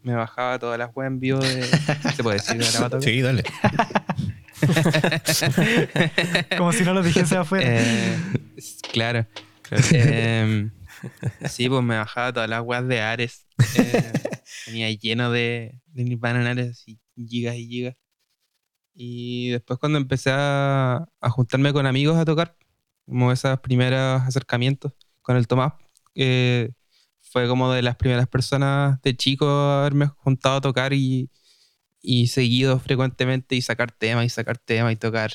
me 0.02 0.14
bajaba 0.14 0.58
todas 0.58 0.78
las 0.78 0.90
weas 0.94 1.10
en 1.10 1.20
vivo 1.20 1.40
de. 1.40 1.62
¿Se 2.16 2.22
puede 2.22 2.36
decir 2.36 2.58
de? 2.58 3.02
Sí, 3.02 3.20
dale. 3.20 3.44
Como 6.56 6.72
si 6.72 6.84
no 6.84 6.94
lo 6.94 7.02
dijese 7.02 7.36
afuera. 7.36 7.66
Eh, 7.68 8.16
s- 8.56 8.82
claro. 9.68 9.84
Eh, 9.92 10.70
sí, 11.48 11.68
pues 11.68 11.82
me 11.82 11.96
bajaba 11.96 12.32
todas 12.32 12.48
las 12.48 12.62
weas 12.62 12.86
de 12.88 13.00
Ares. 13.00 13.46
Eh, 13.76 14.12
tenía 14.64 14.90
lleno 14.90 15.30
de, 15.30 15.80
de 15.86 16.04
Nirvana 16.04 16.40
en 16.40 16.46
Ares, 16.46 16.70
así, 16.70 16.98
gigas 17.16 17.56
y 17.56 17.66
gigas. 17.66 17.96
Y 18.94 19.50
después 19.50 19.78
cuando 19.78 19.98
empecé 19.98 20.30
a, 20.32 21.08
a 21.20 21.30
juntarme 21.30 21.72
con 21.72 21.86
amigos 21.86 22.16
a 22.16 22.24
tocar, 22.24 22.56
como 23.06 23.32
esos 23.32 23.58
primeros 23.60 24.22
acercamientos 24.22 24.92
con 25.22 25.36
el 25.36 25.46
Tomás, 25.46 25.74
eh, 26.14 26.72
fue 27.20 27.46
como 27.46 27.72
de 27.72 27.82
las 27.82 27.96
primeras 27.96 28.26
personas 28.26 29.00
de 29.02 29.16
chico 29.16 29.46
a 29.48 29.80
haberme 29.80 30.06
juntado 30.06 30.56
a 30.56 30.60
tocar 30.60 30.92
y, 30.92 31.30
y 32.00 32.28
seguido 32.28 32.78
frecuentemente 32.80 33.54
y 33.54 33.62
sacar 33.62 33.92
temas 33.92 34.26
y 34.26 34.28
sacar 34.30 34.58
temas 34.58 34.92
y 34.92 34.96
tocar 34.96 35.32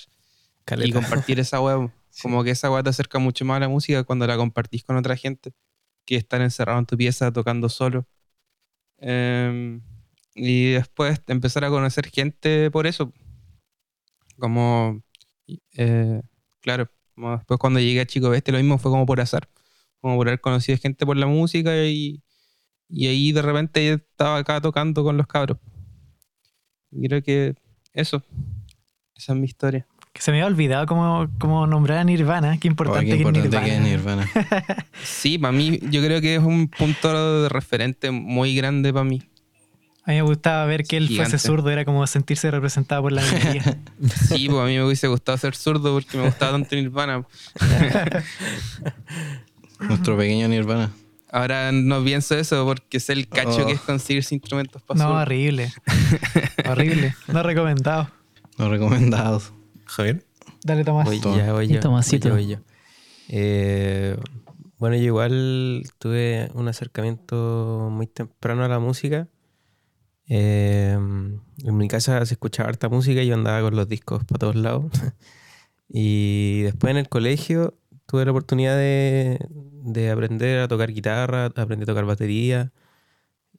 y 0.84 0.92
compartir 0.92 1.40
esa 1.40 1.62
web. 1.62 1.90
Como 2.22 2.44
que 2.44 2.52
esa 2.52 2.72
web 2.72 2.84
te 2.84 2.90
acerca 2.90 3.20
mucho 3.20 3.46
más 3.46 3.58
a 3.58 3.62
la 3.62 3.70
música 3.70 4.04
cuando 4.04 4.28
la 4.28 4.38
compartís 4.38 4.84
con 4.84 4.98
otra 4.98 5.16
gente 5.18 5.54
que 6.06 6.16
estar 6.16 6.42
encerrado 6.42 6.80
en 6.80 6.86
tu 6.86 6.98
pieza 6.98 7.32
tocando 7.32 7.70
solo. 7.70 8.08
Em, 8.98 9.82
y 10.36 10.72
después 10.74 11.22
empezar 11.28 11.66
a 11.66 11.70
conocer 11.70 12.08
gente 12.10 12.72
por 12.72 12.88
eso. 12.88 13.14
Como, 14.38 15.02
eh, 15.78 16.22
claro, 16.62 16.90
como 17.16 17.38
después 17.38 17.60
cuando 17.60 17.80
llegué 17.80 18.02
a 18.02 18.06
Chico 18.06 18.30
Bestia 18.30 18.52
lo 18.54 18.60
mismo 18.60 18.78
fue 18.78 18.92
como 18.92 19.06
por 19.06 19.22
azar. 19.22 19.50
Como 20.02 20.18
por 20.18 20.28
haber 20.28 20.42
conocido 20.42 20.78
gente 20.78 21.06
por 21.06 21.18
la 21.18 21.28
música 21.28 21.86
y, 21.86 22.24
y 22.90 23.08
ahí 23.08 23.32
de 23.32 23.42
repente 23.42 23.94
estaba 23.94 24.38
acá 24.38 24.62
tocando 24.62 25.04
con 25.04 25.18
los 25.18 25.28
cabros. 25.28 25.58
Creo 26.92 27.24
que 27.24 27.56
eso, 27.94 28.24
esa 29.16 29.34
es 29.34 29.40
mi 29.40 29.46
historia. 29.46 29.88
Que 30.14 30.22
se 30.22 30.32
me 30.32 30.38
había 30.38 30.48
olvidado 30.48 30.86
cómo, 30.86 31.28
cómo 31.40 31.66
nombrar 31.68 31.98
a 32.00 32.04
Nirvana. 32.04 32.58
Qué 32.60 32.68
Oh, 32.68 32.72
importante, 32.72 33.06
qué 33.08 33.16
importante 33.18 33.50
que 33.60 33.66
que 33.66 33.72
es 33.72 33.78
es 33.78 33.82
Nirvana. 33.82 34.30
Nirvana. 34.36 34.86
Sí, 35.04 35.38
para 35.40 35.52
mí, 35.52 35.80
yo 35.90 36.04
creo 36.04 36.22
que 36.22 36.36
es 36.36 36.44
un 36.44 36.68
punto 36.68 37.42
de 37.44 37.50
referente 37.50 38.12
muy 38.12 38.56
grande 38.56 38.94
para 38.94 39.06
mí. 39.06 39.24
A 40.06 40.12
mí 40.12 40.18
me 40.18 40.22
gustaba 40.24 40.66
ver 40.66 40.84
que 40.84 40.98
él 40.98 41.08
Gigante. 41.08 41.32
fuese 41.32 41.48
zurdo, 41.48 41.70
era 41.72 41.86
como 41.86 42.06
sentirse 42.08 42.52
representado 42.52 43.02
por 43.02 43.14
la 43.14 43.22
minoría. 43.24 43.78
Sí, 44.28 44.50
pues 44.50 44.62
a 44.62 44.66
mí 44.66 44.76
me 44.76 44.84
hubiese 44.84 45.08
gustado 45.08 45.38
ser 45.38 45.56
zurdo 45.56 45.94
porque 45.94 46.18
me 46.18 46.26
gustaba 46.26 46.52
tanto 46.52 46.76
Nirvana. 46.76 47.24
Nuestro 49.80 50.18
pequeño 50.18 50.48
Nirvana. 50.48 50.92
Ahora 51.32 51.72
no 51.72 52.04
pienso 52.04 52.38
eso 52.38 52.64
porque 52.66 53.00
sé 53.00 53.14
el 53.14 53.28
cacho 53.28 53.64
Oh. 53.64 53.66
que 53.66 53.74
es 53.74 53.82
conseguirse 53.82 54.36
instrumentos 54.36 54.82
para 54.84 55.04
no, 55.04 55.14
horrible. 55.16 55.74
horrible. 56.70 57.16
No 57.28 57.42
recomendado. 57.42 58.10
Los 58.58 58.70
recomendados. 58.70 59.52
Javier. 59.86 60.26
Dale, 60.64 60.84
Tomás. 60.84 61.06
Voy 61.06 61.20
ya, 61.20 61.54
voy 61.54 61.68
yo. 61.68 61.80
Tomasito. 61.80 62.30
voy 62.30 62.48
yo, 62.48 62.58
voy 62.58 62.66
yo. 62.66 62.74
Eh, 63.30 64.18
bueno, 64.78 64.96
yo 64.96 65.04
igual 65.04 65.84
tuve 65.98 66.50
un 66.54 66.68
acercamiento 66.68 67.90
muy 67.92 68.08
temprano 68.08 68.64
a 68.64 68.68
la 68.68 68.80
música. 68.80 69.28
Eh, 70.28 70.92
en 70.94 71.78
mi 71.78 71.88
casa 71.88 72.26
se 72.26 72.34
escuchaba 72.34 72.70
harta 72.70 72.90
música 72.90 73.22
y 73.22 73.28
yo 73.28 73.36
andaba 73.36 73.62
con 73.62 73.76
los 73.76 73.88
discos 73.88 74.24
para 74.26 74.40
todos 74.40 74.56
lados. 74.56 74.86
y 75.90 76.62
después 76.64 76.92
en 76.92 76.98
el 76.98 77.10
colegio 77.10 77.78
tuve 78.06 78.26
la 78.26 78.32
oportunidad 78.32 78.76
de, 78.78 79.40
de 79.50 80.12
aprender 80.12 80.60
a 80.60 80.68
tocar 80.68 80.92
guitarra, 80.92 81.46
aprender 81.46 81.84
a 81.84 81.94
tocar 81.94 82.06
batería. 82.06 82.72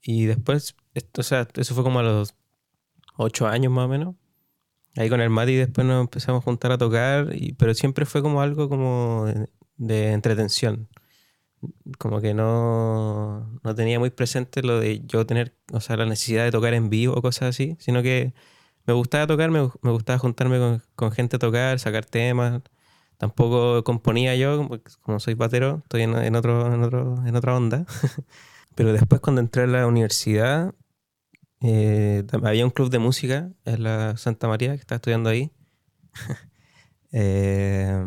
Y 0.02 0.26
después, 0.26 0.76
esto, 0.94 1.22
o 1.22 1.24
sea, 1.24 1.48
eso 1.54 1.74
fue 1.74 1.84
como 1.84 2.00
a 2.00 2.02
los 2.02 2.34
ocho 3.16 3.46
años 3.46 3.72
más 3.72 3.86
o 3.86 3.88
menos. 3.88 4.14
Ahí 4.96 5.08
con 5.08 5.20
el 5.20 5.30
Mati 5.30 5.56
después 5.56 5.86
nos 5.86 6.00
empezamos 6.02 6.42
a 6.42 6.44
juntar 6.44 6.72
a 6.72 6.78
tocar, 6.78 7.30
y, 7.34 7.54
pero 7.54 7.74
siempre 7.74 8.06
fue 8.06 8.22
como 8.22 8.40
algo 8.40 8.68
como 8.68 9.26
de, 9.26 9.48
de 9.76 10.12
entretención. 10.12 10.88
Como 11.98 12.20
que 12.20 12.34
no, 12.34 13.58
no 13.62 13.74
tenía 13.74 13.98
muy 13.98 14.10
presente 14.10 14.62
lo 14.62 14.80
de 14.80 15.00
yo 15.06 15.26
tener, 15.26 15.56
o 15.72 15.80
sea, 15.80 15.96
la 15.96 16.06
necesidad 16.06 16.44
de 16.44 16.50
tocar 16.50 16.74
en 16.74 16.90
vivo 16.90 17.14
o 17.14 17.22
cosas 17.22 17.50
así, 17.50 17.76
sino 17.80 18.02
que 18.02 18.34
me 18.86 18.94
gustaba 18.94 19.26
tocar, 19.26 19.50
me, 19.50 19.60
me 19.82 19.90
gustaba 19.90 20.18
juntarme 20.18 20.58
con, 20.58 20.82
con 20.94 21.12
gente 21.12 21.36
a 21.36 21.38
tocar, 21.38 21.78
sacar 21.78 22.04
temas. 22.04 22.62
Tampoco 23.18 23.84
componía 23.84 24.34
yo, 24.36 24.68
como 25.02 25.20
soy 25.20 25.34
batero, 25.34 25.80
estoy 25.84 26.02
en, 26.02 26.14
en 26.16 26.36
otro, 26.36 26.72
en, 26.74 26.82
otro, 26.82 27.26
en 27.26 27.36
otra 27.36 27.56
onda. 27.56 27.86
Pero 28.74 28.92
después 28.92 29.20
cuando 29.20 29.40
entré 29.40 29.64
a 29.64 29.66
la 29.66 29.86
universidad, 29.86 30.74
eh, 31.64 32.25
había 32.44 32.64
un 32.64 32.71
club 32.71 32.90
de 32.90 33.00
música 33.00 33.50
en 33.64 33.83
la 33.85 34.16
Santa 34.18 34.49
María, 34.49 34.71
que 34.75 34.80
estaba 34.83 34.97
estudiando 34.99 35.30
ahí. 35.30 35.52
Eh, 37.16 38.04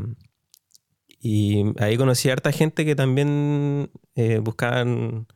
y 1.19 1.63
ahí 1.79 1.97
conocí 1.97 2.29
a 2.29 2.33
harta 2.33 2.51
gente 2.51 2.85
que 2.85 2.95
también 2.95 3.89
eh, 4.15 4.39
buscaban 4.39 5.27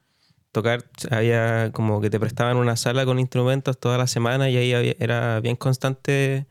tocar. 0.51 0.86
Había 1.12 1.72
como 1.74 2.01
que 2.01 2.10
te 2.10 2.20
prestaban 2.20 2.58
una 2.58 2.78
sala 2.78 3.06
con 3.06 3.20
instrumentos 3.20 3.80
toda 3.80 3.98
la 3.98 4.08
semana 4.08 4.50
y 4.50 4.58
ahí 4.58 4.74
había- 4.74 4.96
era 5.00 5.40
bien 5.42 5.56
constante 5.56 6.48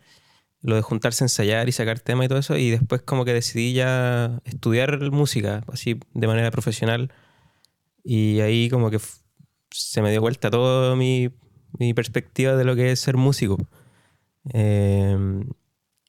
lo 0.63 0.77
de 0.77 0.83
juntarse 0.83 1.25
a 1.25 1.27
ensayar 1.27 1.69
y 1.69 1.73
sacar 1.73 2.01
temas 2.01 2.27
y 2.27 2.29
todo 2.29 2.41
eso. 2.41 2.57
Y 2.59 2.71
después 2.71 3.03
como 3.03 3.25
que 3.25 3.35
decidí 3.35 3.75
ya 3.75 4.41
estudiar 4.45 5.11
música, 5.13 5.65
así 5.73 6.01
de 6.15 6.27
manera 6.29 6.51
profesional. 6.51 7.13
Y 8.05 8.41
ahí 8.41 8.69
como 8.71 8.91
que 8.91 9.01
se 9.71 10.03
me 10.03 10.11
dio 10.11 10.21
vuelta 10.21 10.51
toda 10.51 10.97
mi, 10.97 11.31
mi 11.79 11.95
perspectiva 11.95 12.57
de 12.57 12.65
lo 12.65 12.77
que 12.77 12.93
es 12.93 13.01
ser 13.01 13.17
músico. 13.17 13.59
Eh, 14.53 15.45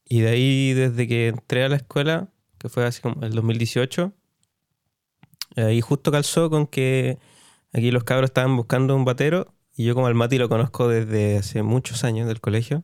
y 0.05 0.21
de 0.21 0.29
ahí, 0.29 0.73
desde 0.73 1.07
que 1.07 1.27
entré 1.29 1.63
a 1.63 1.69
la 1.69 1.77
escuela, 1.77 2.29
que 2.57 2.69
fue 2.69 2.85
así 2.85 3.01
como 3.01 3.23
el 3.25 3.33
2018, 3.33 4.13
ahí 5.55 5.81
justo 5.81 6.11
calzó 6.11 6.49
con 6.49 6.67
que 6.67 7.17
aquí 7.73 7.91
los 7.91 8.03
cabros 8.03 8.29
estaban 8.29 8.55
buscando 8.57 8.95
un 8.95 9.05
batero 9.05 9.53
y 9.75 9.85
yo 9.85 9.95
como 9.95 10.07
al 10.07 10.15
Mati 10.15 10.37
lo 10.37 10.49
conozco 10.49 10.87
desde 10.87 11.37
hace 11.37 11.63
muchos 11.63 12.03
años 12.03 12.27
del 12.27 12.41
colegio. 12.41 12.83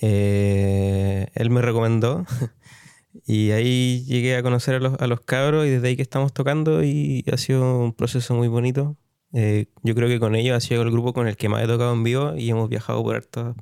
eh, 0.00 1.26
él 1.34 1.50
me 1.50 1.62
recomendó 1.62 2.24
y 3.26 3.50
ahí 3.52 4.04
llegué 4.06 4.36
a 4.36 4.42
conocer 4.42 4.76
a 4.76 4.80
los, 4.80 5.00
a 5.00 5.06
los 5.08 5.20
cabros 5.22 5.66
y 5.66 5.70
desde 5.70 5.88
ahí 5.88 5.96
que 5.96 6.02
estamos 6.02 6.32
tocando 6.32 6.84
y 6.84 7.24
ha 7.32 7.36
sido 7.36 7.80
un 7.80 7.92
proceso 7.94 8.34
muy 8.34 8.48
bonito. 8.48 8.96
Eh, 9.32 9.66
yo 9.82 9.94
creo 9.94 10.08
que 10.08 10.18
con 10.18 10.34
ellos 10.34 10.56
ha 10.56 10.60
sido 10.60 10.82
el 10.82 10.90
grupo 10.90 11.12
con 11.12 11.28
el 11.28 11.36
que 11.36 11.48
más 11.48 11.62
he 11.62 11.66
tocado 11.66 11.92
en 11.92 12.02
vivo 12.02 12.34
y 12.36 12.48
hemos 12.50 12.68
viajado 12.68 13.02
por 13.02 13.16
hartos, 13.16 13.54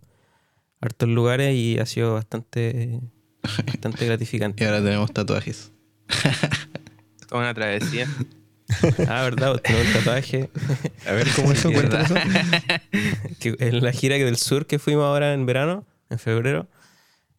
hartos 0.80 1.08
lugares 1.08 1.54
y 1.54 1.78
ha 1.78 1.86
sido 1.86 2.14
bastante, 2.14 3.00
bastante 3.66 4.04
Y 4.04 4.08
gratificante. 4.08 4.64
ahora 4.64 4.82
tenemos 4.82 5.12
tatuajes. 5.12 5.72
Toda 7.28 7.40
una 7.42 7.54
travesía. 7.54 8.08
Ah, 9.08 9.22
¿verdad? 9.22 9.52
Vos 9.52 9.62
tenés 9.62 9.86
un 9.86 9.92
tatuaje. 9.92 10.50
A 11.06 11.12
ver, 11.12 11.28
¿cómo 11.36 11.52
eso? 11.52 11.70
Cuéntame 11.70 12.02
eso. 12.02 12.14
que 13.38 13.54
en 13.60 13.80
la 13.84 13.92
gira 13.92 14.16
del 14.16 14.36
sur 14.36 14.66
que 14.66 14.80
fuimos 14.80 15.04
ahora 15.04 15.34
en 15.34 15.46
verano, 15.46 15.86
en 16.10 16.18
febrero, 16.18 16.66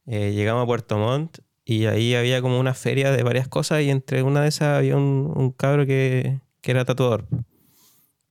eh, 0.05 0.31
llegamos 0.33 0.63
a 0.63 0.65
Puerto 0.65 0.97
Montt 0.97 1.39
y 1.65 1.85
ahí 1.87 2.15
había 2.15 2.41
como 2.41 2.57
una 2.61 2.73
feria 2.73 3.11
de 3.11 3.23
varias 3.23 3.49
cosas 3.49 3.81
y 3.81 3.89
entre 3.89 4.23
una 4.23 4.41
de 4.41 4.47
esas 4.47 4.77
había 4.77 4.95
un, 4.95 5.33
un 5.35 5.51
cabro 5.51 5.85
que, 5.85 6.39
que 6.61 6.71
era 6.71 6.85
tatuador. 6.85 7.27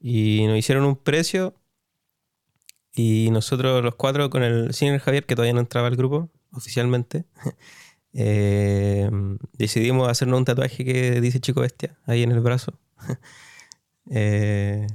Y 0.08 0.46
nos 0.46 0.56
hicieron 0.56 0.84
un 0.84 0.94
precio 0.94 1.52
y 2.94 3.28
nosotros 3.32 3.82
los 3.82 3.96
cuatro 3.96 4.30
con 4.30 4.44
el 4.44 4.72
señor 4.72 5.00
Javier, 5.00 5.26
que 5.26 5.34
todavía 5.34 5.52
no 5.52 5.58
entraba 5.58 5.88
al 5.88 5.96
grupo 5.96 6.30
oficialmente, 6.52 7.24
eh, 8.14 9.10
decidimos 9.58 10.08
hacernos 10.08 10.38
un 10.38 10.44
tatuaje 10.44 10.84
que 10.84 11.20
dice 11.20 11.40
Chico 11.40 11.60
Bestia 11.60 11.96
ahí 12.06 12.22
en 12.22 12.30
el 12.32 12.40
brazo. 12.40 12.78
Eh, 14.08 14.86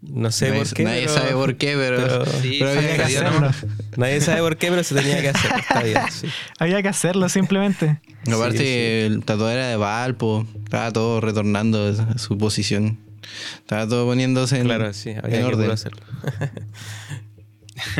no 0.00 0.30
sé 0.30 0.48
nadie 0.48 0.60
por 0.64 0.72
qué. 0.72 0.84
nadie 0.84 1.00
pero- 1.02 1.12
sabe 1.14 1.32
por 1.32 1.56
qué, 1.58 1.74
pero, 1.76 1.96
pero- 1.98 2.24
Sí, 2.40 2.56
pero 2.58 2.72
sí, 2.72 2.78
había 2.78 2.96
que 2.96 3.02
hacerlo. 3.02 3.50
Nadie 3.98 4.20
sabe 4.22 4.40
por 4.40 4.56
qué, 4.56 4.70
pero 4.70 4.82
se 4.82 4.94
tenía 4.94 5.20
que 5.20 5.28
hacer. 5.28 5.50
Está 5.60 5.82
bien, 5.82 5.98
sí. 6.10 6.26
Había 6.58 6.80
que 6.80 6.88
hacerlo 6.88 7.28
simplemente. 7.28 8.00
Aparte, 8.32 8.56
Sí, 8.56 8.64
sí. 8.64 9.04
el 9.14 9.24
tatuador 9.26 9.56
era 9.58 9.68
de 9.68 9.76
Valpo, 9.76 10.46
estaba 10.64 10.90
todo 10.90 11.20
retornando 11.20 11.86
a 11.88 12.16
su 12.16 12.38
posición. 12.38 12.98
Estaba 13.58 13.86
todo 13.88 14.06
poniéndose 14.06 14.58
en, 14.58 14.64
Claro, 14.64 14.92
sí, 14.92 15.10
en 15.10 15.18
había 15.24 15.38
que 15.38 15.44
orden. 15.44 15.70
hacerlo. 15.70 16.02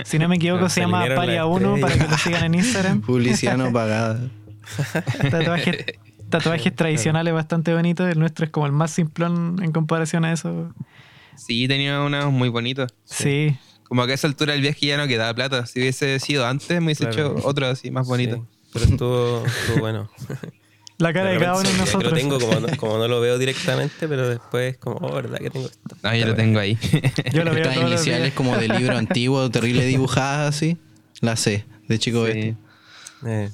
Si 0.04 0.18
no 0.18 0.28
me 0.28 0.36
equivoco, 0.36 0.68
se 0.68 0.76
se 0.76 0.80
llama 0.82 1.04
Paria 1.14 1.44
las 1.44 1.46
1 1.54 1.76
para 1.80 1.94
que 1.98 2.08
lo 2.08 2.16
sigan 2.18 2.44
en 2.44 2.54
Instagram. 2.54 3.00
Publicidad 3.06 3.56
no 3.58 3.72
pagada. 3.72 4.20
Tatuajes, 5.30 5.84
tatuajes 6.30 6.74
tradicionales 6.74 7.34
bastante 7.34 7.74
bonitos. 7.74 8.08
El 8.10 8.18
nuestro 8.18 8.46
es 8.46 8.50
como 8.50 8.66
el 8.66 8.72
más 8.72 8.90
simplón 8.90 9.58
en 9.62 9.72
comparación 9.72 10.24
a 10.24 10.32
eso. 10.32 10.72
Sí, 11.36 11.68
tenía 11.68 12.00
unos 12.00 12.32
muy 12.32 12.48
bonitos. 12.48 12.92
Sí. 13.04 13.56
Como 13.84 14.06
que 14.06 14.12
a 14.12 14.14
esa 14.14 14.26
altura 14.26 14.54
del 14.54 14.62
viaje 14.62 14.86
ya 14.86 14.96
no 14.96 15.06
quedaba 15.06 15.32
plata. 15.34 15.66
Si 15.66 15.78
hubiese 15.80 16.18
sido 16.20 16.46
antes, 16.46 16.70
me 16.80 16.86
hubiese 16.86 17.06
Claro. 17.08 17.36
hecho 17.36 17.46
otro 17.46 17.66
así 17.66 17.90
más 17.90 18.06
bonito. 18.06 18.36
Sí, 18.36 18.68
pero 18.72 18.84
estuvo, 18.86 19.44
estuvo 19.46 19.78
bueno. 19.80 20.10
La 20.98 21.12
cara 21.12 21.30
de, 21.30 21.38
cada 21.38 21.58
uno 21.60 21.68
de 21.68 21.76
nosotros. 21.78 22.12
Lo 22.12 22.16
tengo 22.18 22.38
como 22.40 22.58
no, 22.60 22.68
como 22.78 22.98
no 22.98 23.06
lo 23.08 23.20
veo 23.20 23.38
directamente, 23.38 24.08
pero 24.08 24.28
después 24.28 24.78
como, 24.78 24.96
oh, 25.06 25.14
¿verdad 25.14 25.38
que 25.38 25.50
tengo 25.50 25.66
esto? 25.66 25.96
No, 26.02 26.14
yo 26.16 26.26
lo 26.26 26.34
tengo 26.34 26.58
ahí. 26.58 26.78
Yo 27.32 27.44
lo 27.44 27.52
veo 27.52 27.64
Estas 27.64 27.76
iniciales 27.76 28.32
como 28.32 28.56
de 28.56 28.68
libro 28.68 28.96
antiguo, 28.96 29.50
terrible 29.50 29.84
dibujadas 29.84 30.54
así. 30.54 30.78
La 31.20 31.36
C, 31.36 31.64
de 31.88 31.98
chico 31.98 32.26
Sí. 32.26 32.32
bestia. 32.32 32.56
Eh, 33.26 33.50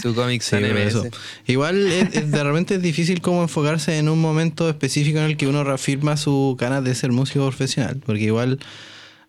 Su 0.00 0.14
cómic 0.14 0.40
Sí, 0.42 0.56
eso. 0.56 1.04
Igual 1.46 1.86
es- 1.86 2.14
es- 2.14 2.30
de 2.30 2.44
repente 2.44 2.76
es 2.76 2.82
difícil 2.82 3.20
como 3.20 3.42
enfocarse 3.42 3.98
en 3.98 4.08
un 4.08 4.20
momento 4.20 4.68
específico 4.68 5.18
en 5.18 5.24
el 5.24 5.36
que 5.36 5.46
uno 5.48 5.64
reafirma 5.64 6.16
su 6.16 6.56
ganas 6.58 6.84
de 6.84 6.94
ser 6.94 7.12
músico 7.12 7.44
profesional. 7.46 8.00
Porque 8.06 8.22
igual 8.22 8.58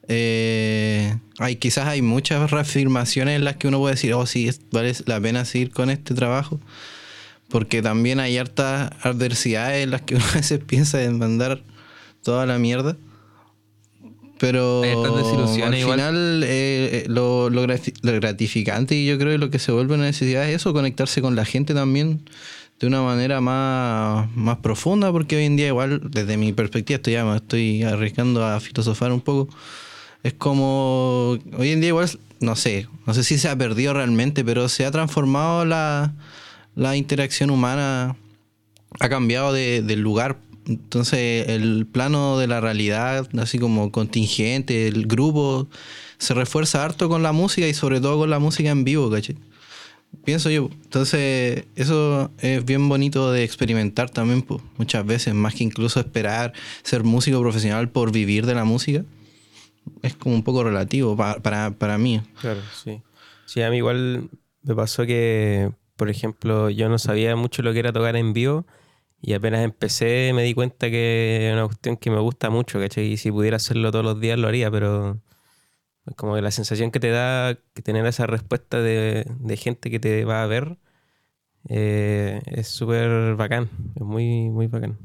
eh, 0.08 1.18
hay, 1.40 1.56
quizás 1.58 1.88
hay 1.88 2.02
muchas 2.02 2.50
reafirmaciones 2.52 3.36
en 3.36 3.44
las 3.44 3.58
que 3.58 3.68
uno 3.68 3.80
puede 3.80 3.96
decir, 3.96 4.14
oh 4.14 4.26
sí, 4.26 4.50
vale 4.72 4.94
la 5.06 5.20
pena 5.20 5.46
seguir 5.46 5.72
con 5.72 5.90
este 5.90 6.14
trabajo. 6.14 6.60
Porque 7.50 7.82
también 7.82 8.20
hay 8.20 8.38
hartas 8.38 8.92
adversidades 9.04 9.84
en 9.84 9.92
las 9.92 10.02
que 10.02 10.16
uno 10.16 10.26
a 10.32 10.36
veces 10.36 10.60
piensa 10.66 11.04
en 11.04 11.18
mandar 11.20 11.62
toda 12.24 12.46
la 12.46 12.58
mierda. 12.58 12.98
Pero 14.38 14.84
al 14.84 15.76
igual. 15.80 15.98
final 16.00 16.44
eh, 16.44 16.90
eh, 16.92 17.06
lo, 17.08 17.50
lo 17.50 17.64
grati- 17.66 17.94
lo 18.02 18.12
gratificante 18.14 18.94
y 18.96 19.06
yo 19.06 19.18
creo 19.18 19.32
que 19.32 19.38
lo 19.38 19.50
que 19.50 19.60
se 19.60 19.72
vuelve 19.72 19.94
una 19.96 20.04
necesidad 20.04 20.48
es 20.50 20.58
eso, 20.58 20.74
conectarse 20.74 21.22
con 21.22 21.38
la 21.38 21.46
gente 21.46 21.74
también 21.74 22.30
de 22.80 22.88
una 22.88 23.02
manera 23.02 23.40
más, 23.40 24.30
más 24.36 24.58
profunda, 24.58 25.10
porque 25.14 25.38
hoy 25.38 25.46
en 25.46 25.56
día 25.56 25.68
igual, 25.68 26.02
desde 26.12 26.36
mi 26.36 26.52
perspectiva, 26.52 26.98
estoy, 26.98 27.14
ya 27.14 27.24
me 27.24 27.38
estoy 27.38 27.84
arriesgando 27.84 28.44
a 28.46 28.60
filosofar 28.60 29.14
un 29.14 29.22
poco, 29.22 29.48
es 30.26 30.34
como, 30.34 31.38
hoy 31.56 31.70
en 31.70 31.82
día 31.82 31.90
igual, 31.90 32.10
no 32.40 32.56
sé, 32.56 32.88
no 33.06 33.14
sé 33.14 33.24
si 33.24 33.38
se 33.38 33.48
ha 33.48 33.56
perdido 33.56 33.94
realmente, 33.94 34.44
pero 34.44 34.70
se 34.70 34.84
ha 34.84 34.90
transformado 34.90 35.66
la, 35.66 36.16
la 36.74 36.96
interacción 36.96 37.52
humana, 37.52 38.16
ha 39.00 39.08
cambiado 39.08 39.54
de, 39.54 39.84
del 39.84 40.00
lugar. 40.00 40.40
Entonces 40.66 41.48
el 41.50 41.86
plano 41.86 42.40
de 42.40 42.48
la 42.48 42.60
realidad, 42.60 43.30
así 43.38 43.60
como 43.60 43.92
contingente, 43.92 44.88
el 44.88 45.06
grupo, 45.06 45.68
se 46.18 46.34
refuerza 46.34 46.84
harto 46.84 47.08
con 47.08 47.22
la 47.22 47.32
música 47.32 47.68
y 47.68 47.76
sobre 47.76 48.02
todo 48.02 48.18
con 48.18 48.32
la 48.32 48.40
música 48.40 48.72
en 48.72 48.84
vivo, 48.84 49.12
¿cachai? 49.12 49.36
Pienso 50.24 50.50
yo. 50.50 50.72
Entonces, 50.86 51.66
eso 51.76 52.32
es 52.40 52.66
bien 52.66 52.90
bonito 52.90 53.32
de 53.32 53.44
experimentar 53.44 54.10
también, 54.10 54.44
muchas 54.78 55.06
veces, 55.06 55.36
más 55.36 55.54
que 55.54 55.66
incluso 55.66 56.00
esperar 56.00 56.52
ser 56.82 57.04
músico 57.04 57.40
profesional 57.42 57.90
por 57.90 58.12
vivir 58.12 58.48
de 58.48 58.56
la 58.56 58.64
música. 58.64 59.04
Es 60.02 60.16
como 60.16 60.36
un 60.36 60.44
poco 60.44 60.64
relativo 60.64 61.16
pa- 61.18 61.40
para, 61.42 61.72
para 61.72 61.98
mí. 61.98 62.22
claro, 62.40 62.68
sí. 62.72 63.04
Sí, 63.46 63.62
a 63.62 63.70
mí 63.70 63.78
igual 63.78 64.30
me 64.64 64.76
pasó 64.76 65.06
que, 65.06 65.72
por 65.96 66.10
ejemplo, 66.10 66.70
yo 66.70 66.90
no 66.90 66.98
sabía 67.00 67.36
mucho 67.36 67.62
lo 67.62 67.74
que 67.74 67.80
era 67.80 67.94
tocar 67.94 68.16
en 68.16 68.34
vivo 68.34 68.66
y 69.22 69.34
apenas 69.34 69.64
empecé 69.66 70.32
me 70.36 70.44
di 70.44 70.54
cuenta 70.54 70.90
que 70.90 71.50
es 71.50 71.54
una 71.54 71.66
cuestión 71.68 71.98
que 71.98 72.12
me 72.12 72.20
gusta 72.20 72.50
mucho, 72.50 72.80
¿cachai? 72.80 73.06
Y 73.14 73.18
si 73.18 73.32
pudiera 73.32 73.58
hacerlo 73.58 73.92
todos 73.92 74.06
los 74.06 74.20
días 74.22 74.40
lo 74.40 74.48
haría, 74.48 74.72
pero 74.72 75.22
como 76.18 76.36
que 76.36 76.42
la 76.42 76.52
sensación 76.52 76.92
que 76.92 77.00
te 77.00 77.10
da 77.12 77.58
que 77.74 77.82
tener 77.82 78.06
esa 78.08 78.28
respuesta 78.28 78.82
de, 78.82 79.26
de 79.40 79.58
gente 79.58 79.90
que 79.92 80.00
te 80.00 80.26
va 80.26 80.44
a 80.44 80.48
ver 80.48 80.78
eh, 81.70 82.42
es 82.48 82.68
súper 82.70 83.36
bacán, 83.36 83.70
es 83.96 84.02
muy, 84.04 84.50
muy 84.50 84.68
bacán. 84.68 84.98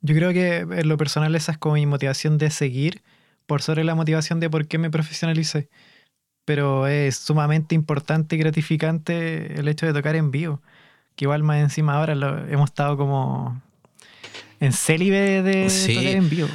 Yo 0.00 0.14
creo 0.14 0.32
que 0.32 0.58
en 0.58 0.88
lo 0.88 0.96
personal 0.96 1.34
esa 1.34 1.52
es 1.52 1.58
como 1.58 1.74
mi 1.74 1.86
motivación 1.86 2.38
de 2.38 2.50
seguir 2.50 3.02
por 3.50 3.62
sobre 3.62 3.82
la 3.82 3.96
motivación 3.96 4.38
de 4.38 4.48
por 4.48 4.68
qué 4.68 4.78
me 4.78 4.90
profesionalicé. 4.92 5.68
Pero 6.44 6.86
es 6.86 7.16
sumamente 7.16 7.74
importante 7.74 8.36
y 8.36 8.38
gratificante 8.38 9.58
el 9.58 9.66
hecho 9.66 9.86
de 9.86 9.92
tocar 9.92 10.14
en 10.14 10.30
vivo. 10.30 10.62
Que 11.16 11.24
igual 11.24 11.42
más 11.42 11.58
encima 11.58 11.96
ahora 11.98 12.14
lo- 12.14 12.46
hemos 12.46 12.70
estado 12.70 12.96
como 12.96 13.60
en 14.60 14.72
célibe 14.72 15.42
de 15.42 15.68
Sí. 15.68 15.94
tocar 15.96 16.10
en 16.12 16.30
vivo. 16.30 16.48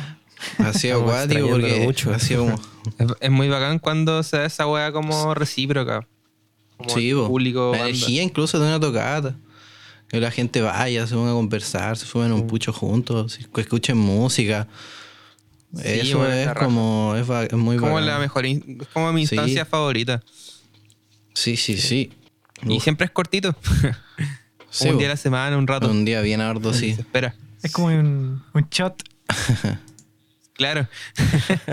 Ha 0.60 0.72
sido 0.72 1.02
acuático 1.02 1.50
porque 1.50 1.82
mucho. 1.84 2.14
ha 2.14 2.20
sido 2.20 2.46
como... 2.46 2.56
Es, 3.00 3.08
es 3.20 3.32
muy 3.32 3.50
bacán 3.50 3.80
cuando 3.80 4.24
se 4.24 4.38
da 4.38 4.46
esa 4.46 4.66
weá 4.68 4.92
como 4.94 5.34
recíproca. 5.34 6.08
Como 6.78 6.90
Sí, 6.92 7.12
público. 7.14 7.72
la 7.74 7.80
banda. 7.80 7.90
energía 7.90 8.22
incluso 8.24 8.58
de 8.60 8.68
una 8.68 8.80
tocata. 8.80 9.36
Que 10.08 10.20
la 10.22 10.32
gente 10.32 10.62
vaya, 10.62 11.08
se 11.08 11.16
ponga 11.16 11.32
a 11.32 11.34
conversar, 11.34 11.98
se 11.98 12.06
suben 12.06 12.32
un 12.32 12.48
pucho 12.48 12.72
juntos, 12.72 13.38
que 13.54 13.62
escuchen 13.62 13.98
música. 13.98 14.68
Sí, 15.76 15.82
Eso 15.84 16.18
bueno, 16.20 16.34
es 16.34 16.54
como... 16.54 17.16
Es, 17.16 17.28
muy 17.54 17.78
como 17.78 17.94
bacán. 17.94 18.08
la 18.08 18.20
mejor. 18.20 18.46
como 18.94 19.12
mi 19.14 19.28
Sí. 19.28 19.36
instancia 19.36 19.66
favorita. 19.66 20.24
Sí, 21.34 21.58
sí, 21.58 21.78
sí. 21.78 22.12
Y 22.64 22.78
Uf. 22.78 22.84
siempre 22.84 23.06
es 23.06 23.12
cortito. 23.12 23.56
Sí, 24.70 24.90
un 24.90 24.98
día 24.98 25.08
a 25.08 25.12
la 25.12 25.18
semana, 25.18 25.58
un 25.58 25.68
rato. 25.68 25.90
Un 25.90 26.04
día 26.04 26.20
bien 26.20 26.42
arduo, 26.42 26.74
sí. 26.74 26.94
Se 26.96 27.02
espera. 27.02 27.34
Es 27.64 27.72
como 27.72 27.88
un, 27.88 28.44
un 28.54 28.68
shot. 28.70 29.02
Claro. 30.54 30.88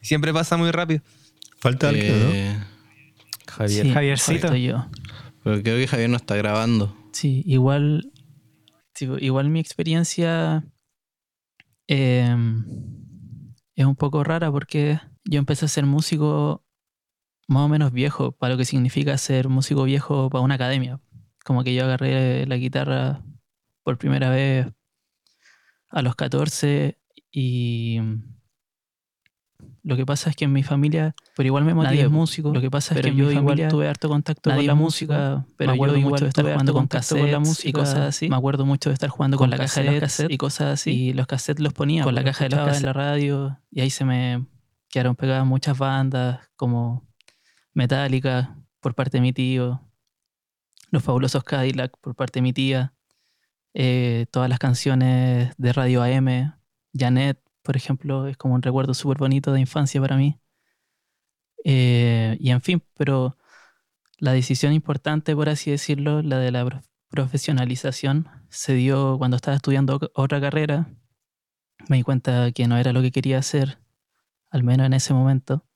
siempre 0.00 0.32
pasa 0.32 0.56
muy 0.56 0.70
rápido. 0.70 1.02
Falta 1.58 1.88
alguien, 1.88 2.20
¿no? 2.20 2.34
Eh, 2.34 2.56
Javier. 3.48 3.86
Sí. 3.86 3.92
Javiercito. 3.92 4.56
yo. 4.56 4.86
pero 5.44 5.62
creo 5.62 5.76
que 5.78 5.88
Javier 5.88 6.10
no 6.10 6.16
está 6.16 6.36
grabando. 6.36 6.96
Sí, 7.12 7.42
igual, 7.46 8.10
igual 9.20 9.48
mi 9.50 9.60
experiencia 9.60 10.64
eh, 11.88 12.36
es 13.74 13.86
un 13.86 13.96
poco 13.96 14.24
rara 14.24 14.50
porque 14.50 15.00
yo 15.24 15.38
empecé 15.38 15.64
a 15.64 15.68
ser 15.68 15.86
músico 15.86 16.64
más 17.48 17.62
o 17.64 17.68
menos 17.68 17.92
viejo, 17.92 18.32
para 18.32 18.54
lo 18.54 18.58
que 18.58 18.64
significa 18.64 19.16
ser 19.18 19.48
músico 19.48 19.84
viejo 19.84 20.30
para 20.30 20.42
una 20.42 20.54
academia. 20.54 21.00
Como 21.44 21.64
que 21.64 21.74
yo 21.74 21.84
agarré 21.84 22.46
la 22.46 22.56
guitarra 22.56 23.24
por 23.82 23.98
primera 23.98 24.30
vez 24.30 24.66
a 25.88 26.02
los 26.02 26.14
14 26.14 26.98
y 27.30 27.98
lo 29.84 29.96
que 29.96 30.06
pasa 30.06 30.30
es 30.30 30.36
que 30.36 30.44
en 30.44 30.52
mi 30.52 30.62
familia, 30.62 31.14
pero 31.36 31.48
igual 31.48 31.64
me 31.64 31.74
motivé, 31.74 32.08
músico. 32.08 32.52
Lo 32.52 32.60
que 32.60 32.70
pasa 32.70 32.94
es 32.94 32.98
en 32.98 33.04
que 33.04 33.10
mi 33.10 33.16
yo 33.18 33.30
igual 33.30 33.44
familia 33.44 33.68
tuve 33.68 33.88
harto 33.88 34.08
contacto 34.08 34.50
con 34.50 34.66
la 34.66 34.74
música, 34.76 35.44
pero 35.56 35.72
Me 35.72 35.76
yo 35.76 35.82
acuerdo 35.82 35.96
igual 35.96 36.12
mucho 36.12 36.24
de 36.24 36.28
estar 36.28 36.44
jugando 36.44 36.72
con 36.72 36.82
con 36.82 36.96
la 36.96 37.00
cassettes 37.00 37.40
música 37.40 37.68
y 37.68 37.72
cosas 37.72 37.98
así. 37.98 38.28
Me 38.28 38.36
acuerdo 38.36 38.64
mucho 38.64 38.90
de 38.90 38.94
estar 38.94 39.10
jugando 39.10 39.36
con 39.36 39.50
con, 39.50 39.50
la 39.50 39.64
caja 39.64 39.80
de 39.80 39.86
los 39.86 40.00
cassettes 40.00 40.16
cassettes 40.16 40.34
y 40.34 40.38
cosas 40.38 40.66
así. 40.68 40.90
Y 40.90 41.12
los 41.14 41.26
cassettes 41.26 41.62
los 41.62 41.72
ponía 41.72 42.04
con 42.04 42.14
con 42.14 42.14
la 42.14 42.24
caja 42.24 42.44
de 42.44 42.50
los 42.50 42.66
los 42.66 42.76
en 42.76 42.82
la 42.84 42.92
radio 42.92 43.58
y 43.72 43.80
ahí 43.80 43.90
se 43.90 44.04
me 44.04 44.46
quedaron 44.88 45.16
pegadas 45.16 45.46
muchas 45.46 45.76
bandas 45.76 46.38
como 46.54 47.02
Metallica 47.74 48.56
por 48.78 48.94
parte 48.94 49.16
de 49.16 49.22
mi 49.22 49.32
tío, 49.32 49.80
Los 50.90 51.02
Fabulosos 51.02 51.42
Cadillac 51.42 51.96
por 52.00 52.14
parte 52.14 52.38
de 52.38 52.42
mi 52.42 52.52
tía, 52.52 52.94
eh, 53.74 54.26
todas 54.30 54.48
las 54.48 54.58
canciones 54.58 55.54
de 55.56 55.72
Radio 55.72 56.02
AM, 56.02 56.54
Janet, 56.94 57.41
por 57.62 57.76
ejemplo, 57.76 58.26
es 58.28 58.36
como 58.36 58.54
un 58.54 58.62
recuerdo 58.62 58.94
súper 58.94 59.18
bonito 59.18 59.52
de 59.52 59.60
infancia 59.60 60.00
para 60.00 60.16
mí. 60.16 60.40
Eh, 61.64 62.36
y 62.40 62.50
en 62.50 62.60
fin, 62.60 62.82
pero 62.96 63.36
la 64.18 64.32
decisión 64.32 64.72
importante, 64.72 65.34
por 65.36 65.48
así 65.48 65.70
decirlo, 65.70 66.22
la 66.22 66.38
de 66.38 66.52
la 66.52 66.64
prof- 66.64 66.86
profesionalización, 67.08 68.28
se 68.50 68.74
dio 68.74 69.18
cuando 69.18 69.36
estaba 69.36 69.56
estudiando 69.56 70.00
otra 70.14 70.40
carrera. 70.40 70.88
Me 71.88 71.96
di 71.98 72.02
cuenta 72.02 72.50
que 72.52 72.66
no 72.66 72.76
era 72.76 72.92
lo 72.92 73.02
que 73.02 73.12
quería 73.12 73.38
hacer, 73.38 73.78
al 74.50 74.64
menos 74.64 74.86
en 74.86 74.94
ese 74.94 75.14
momento. 75.14 75.66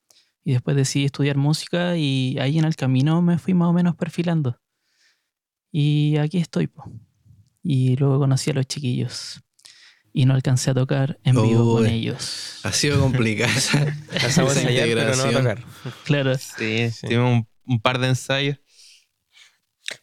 Y 0.45 0.52
después 0.55 0.76
decidí 0.76 1.07
estudiar 1.07 1.37
música 1.38 1.97
y 1.97 2.38
ahí 2.40 2.59
en 2.59 2.64
el 2.66 2.76
camino 2.76 3.23
me 3.23 3.38
fui 3.38 3.55
más 3.55 3.69
o 3.69 3.75
menos 3.75 3.97
perfilando. 3.97 4.61
Y 5.72 6.16
aquí 6.16 6.38
estoy. 6.38 6.66
po. 6.66 6.85
Y 7.62 7.96
luego 7.96 8.20
conocí 8.20 8.51
a 8.53 8.55
los 8.55 8.66
chiquillos. 8.66 9.42
Y 10.18 10.24
no 10.24 10.33
alcancé 10.33 10.70
a 10.70 10.74
tocar 10.74 11.18
en 11.24 11.35
vivo 11.42 11.74
con 11.74 11.87
ellos. 11.87 12.61
Ha 12.62 12.72
sido 12.72 12.98
complicada 12.98 13.52
esa, 13.57 13.85
esa 14.14 14.42
ensayar, 14.44 14.88
pero 14.88 15.14
no 15.14 15.31
tocar. 15.31 15.62
Claro. 16.05 16.38
Sí, 16.38 16.90
Sí. 16.90 17.07
tuvimos 17.09 17.33
un, 17.33 17.48
un 17.66 17.81
par 17.83 17.98
de 17.98 18.09
ensayos. 18.09 18.57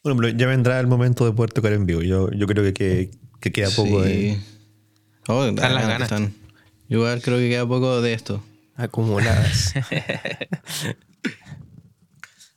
Bueno, 0.04 0.21
pero 0.21 0.38
ya 0.38 0.45
vendrá 0.45 0.80
el 0.80 0.86
momento 0.86 1.26
de 1.26 1.32
poder 1.32 1.52
tocar 1.52 1.73
en 1.73 1.88
vivo. 1.88 2.04
Yo, 2.04 2.30
yo 2.32 2.45
creo 2.45 2.63
que, 2.63 2.73
que, 2.73 3.10
que 3.41 3.52
queda 3.52 3.71
poco 3.71 4.04
Sí. 4.04 4.10
de... 4.12 4.39
Oh, 5.30 5.45
Están 5.45 5.73
las 5.73 5.88
ganas. 5.88 6.04
están. 6.12 6.34
Igual 6.89 7.19
creo 7.23 7.39
que 7.39 7.49
queda 7.49 7.67
poco 7.67 7.99
de 8.02 8.13
esto. 8.13 8.43
Acumuladas. 8.76 9.73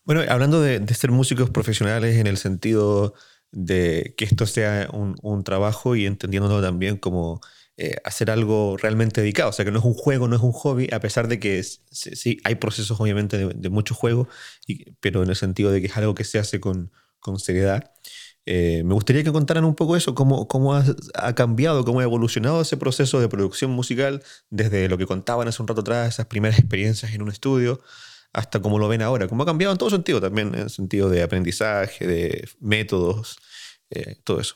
Bueno, 0.04 0.22
hablando 0.28 0.60
de, 0.60 0.78
de 0.78 0.94
ser 0.94 1.10
músicos 1.10 1.50
profesionales 1.50 2.16
en 2.16 2.28
el 2.28 2.36
sentido 2.36 3.14
de 3.52 4.14
que 4.16 4.24
esto 4.24 4.46
sea 4.46 4.88
un, 4.92 5.16
un 5.22 5.44
trabajo 5.44 5.96
y 5.96 6.06
entendiéndolo 6.06 6.60
también 6.62 6.96
como 6.96 7.40
eh, 7.78 7.96
hacer 8.04 8.30
algo 8.30 8.76
realmente 8.78 9.20
dedicado. 9.20 9.50
O 9.50 9.52
sea, 9.52 9.64
que 9.64 9.70
no 9.70 9.78
es 9.78 9.84
un 9.84 9.94
juego, 9.94 10.28
no 10.28 10.36
es 10.36 10.42
un 10.42 10.52
hobby, 10.52 10.88
a 10.92 11.00
pesar 11.00 11.28
de 11.28 11.38
que 11.38 11.62
sí, 11.62 12.38
hay 12.44 12.54
procesos 12.56 13.00
obviamente 13.00 13.36
de, 13.38 13.52
de 13.54 13.70
mucho 13.70 13.94
juego, 13.94 14.28
pero 15.00 15.22
en 15.22 15.28
el 15.30 15.36
sentido 15.36 15.70
de 15.70 15.80
que 15.80 15.88
es 15.88 15.96
algo 15.96 16.14
que 16.14 16.24
se 16.24 16.38
hace 16.38 16.60
con, 16.60 16.90
con 17.20 17.38
seriedad. 17.38 17.92
Eh, 18.46 18.82
me 18.84 18.94
gustaría 18.94 19.24
que 19.24 19.32
contaran 19.32 19.64
un 19.64 19.74
poco 19.74 19.96
eso, 19.96 20.14
cómo, 20.14 20.46
cómo 20.46 20.74
ha, 20.74 20.84
ha 21.14 21.34
cambiado, 21.34 21.84
cómo 21.84 21.98
ha 22.00 22.04
evolucionado 22.04 22.62
ese 22.62 22.76
proceso 22.76 23.20
de 23.20 23.28
producción 23.28 23.72
musical 23.72 24.22
desde 24.50 24.88
lo 24.88 24.96
que 24.96 25.06
contaban 25.06 25.48
hace 25.48 25.60
un 25.60 25.68
rato 25.68 25.80
atrás, 25.80 26.14
esas 26.14 26.26
primeras 26.26 26.58
experiencias 26.58 27.12
en 27.12 27.22
un 27.22 27.28
estudio, 27.28 27.80
hasta 28.32 28.60
cómo 28.60 28.78
lo 28.78 28.88
ven 28.88 29.02
ahora. 29.02 29.28
Cómo 29.28 29.42
ha 29.42 29.46
cambiado 29.46 29.72
en 29.72 29.78
todo 29.78 29.90
sentido 29.90 30.20
también, 30.20 30.54
en 30.54 30.62
el 30.62 30.70
sentido 30.70 31.08
de 31.08 31.22
aprendizaje, 31.22 32.06
de 32.06 32.48
métodos, 32.60 33.38
eh, 33.90 34.16
todo 34.24 34.40
eso. 34.40 34.54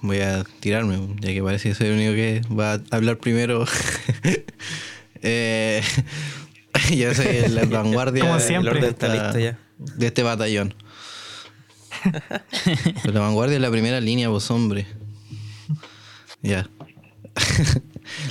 Voy 0.00 0.20
a 0.20 0.44
tirarme, 0.60 0.98
ya 1.20 1.32
que 1.32 1.42
parece 1.42 1.70
que 1.70 1.74
soy 1.74 1.86
el 1.86 1.94
único 1.94 2.12
que 2.12 2.42
va 2.54 2.72
a 2.74 2.80
hablar 2.96 3.18
primero. 3.18 3.64
Eh, 5.26 5.80
yo 6.94 7.14
soy 7.14 7.48
la 7.48 7.64
vanguardia 7.70 8.20
Como 8.20 8.34
de- 8.34 8.40
siempre. 8.40 8.78
De 9.78 10.06
este 10.06 10.22
batallón. 10.22 10.74
Pero 13.02 13.14
la 13.14 13.20
vanguardia 13.20 13.54
es 13.56 13.62
la 13.62 13.70
primera 13.70 14.02
línea, 14.02 14.28
vos 14.28 14.50
hombre. 14.50 14.86
Ya. 16.42 16.68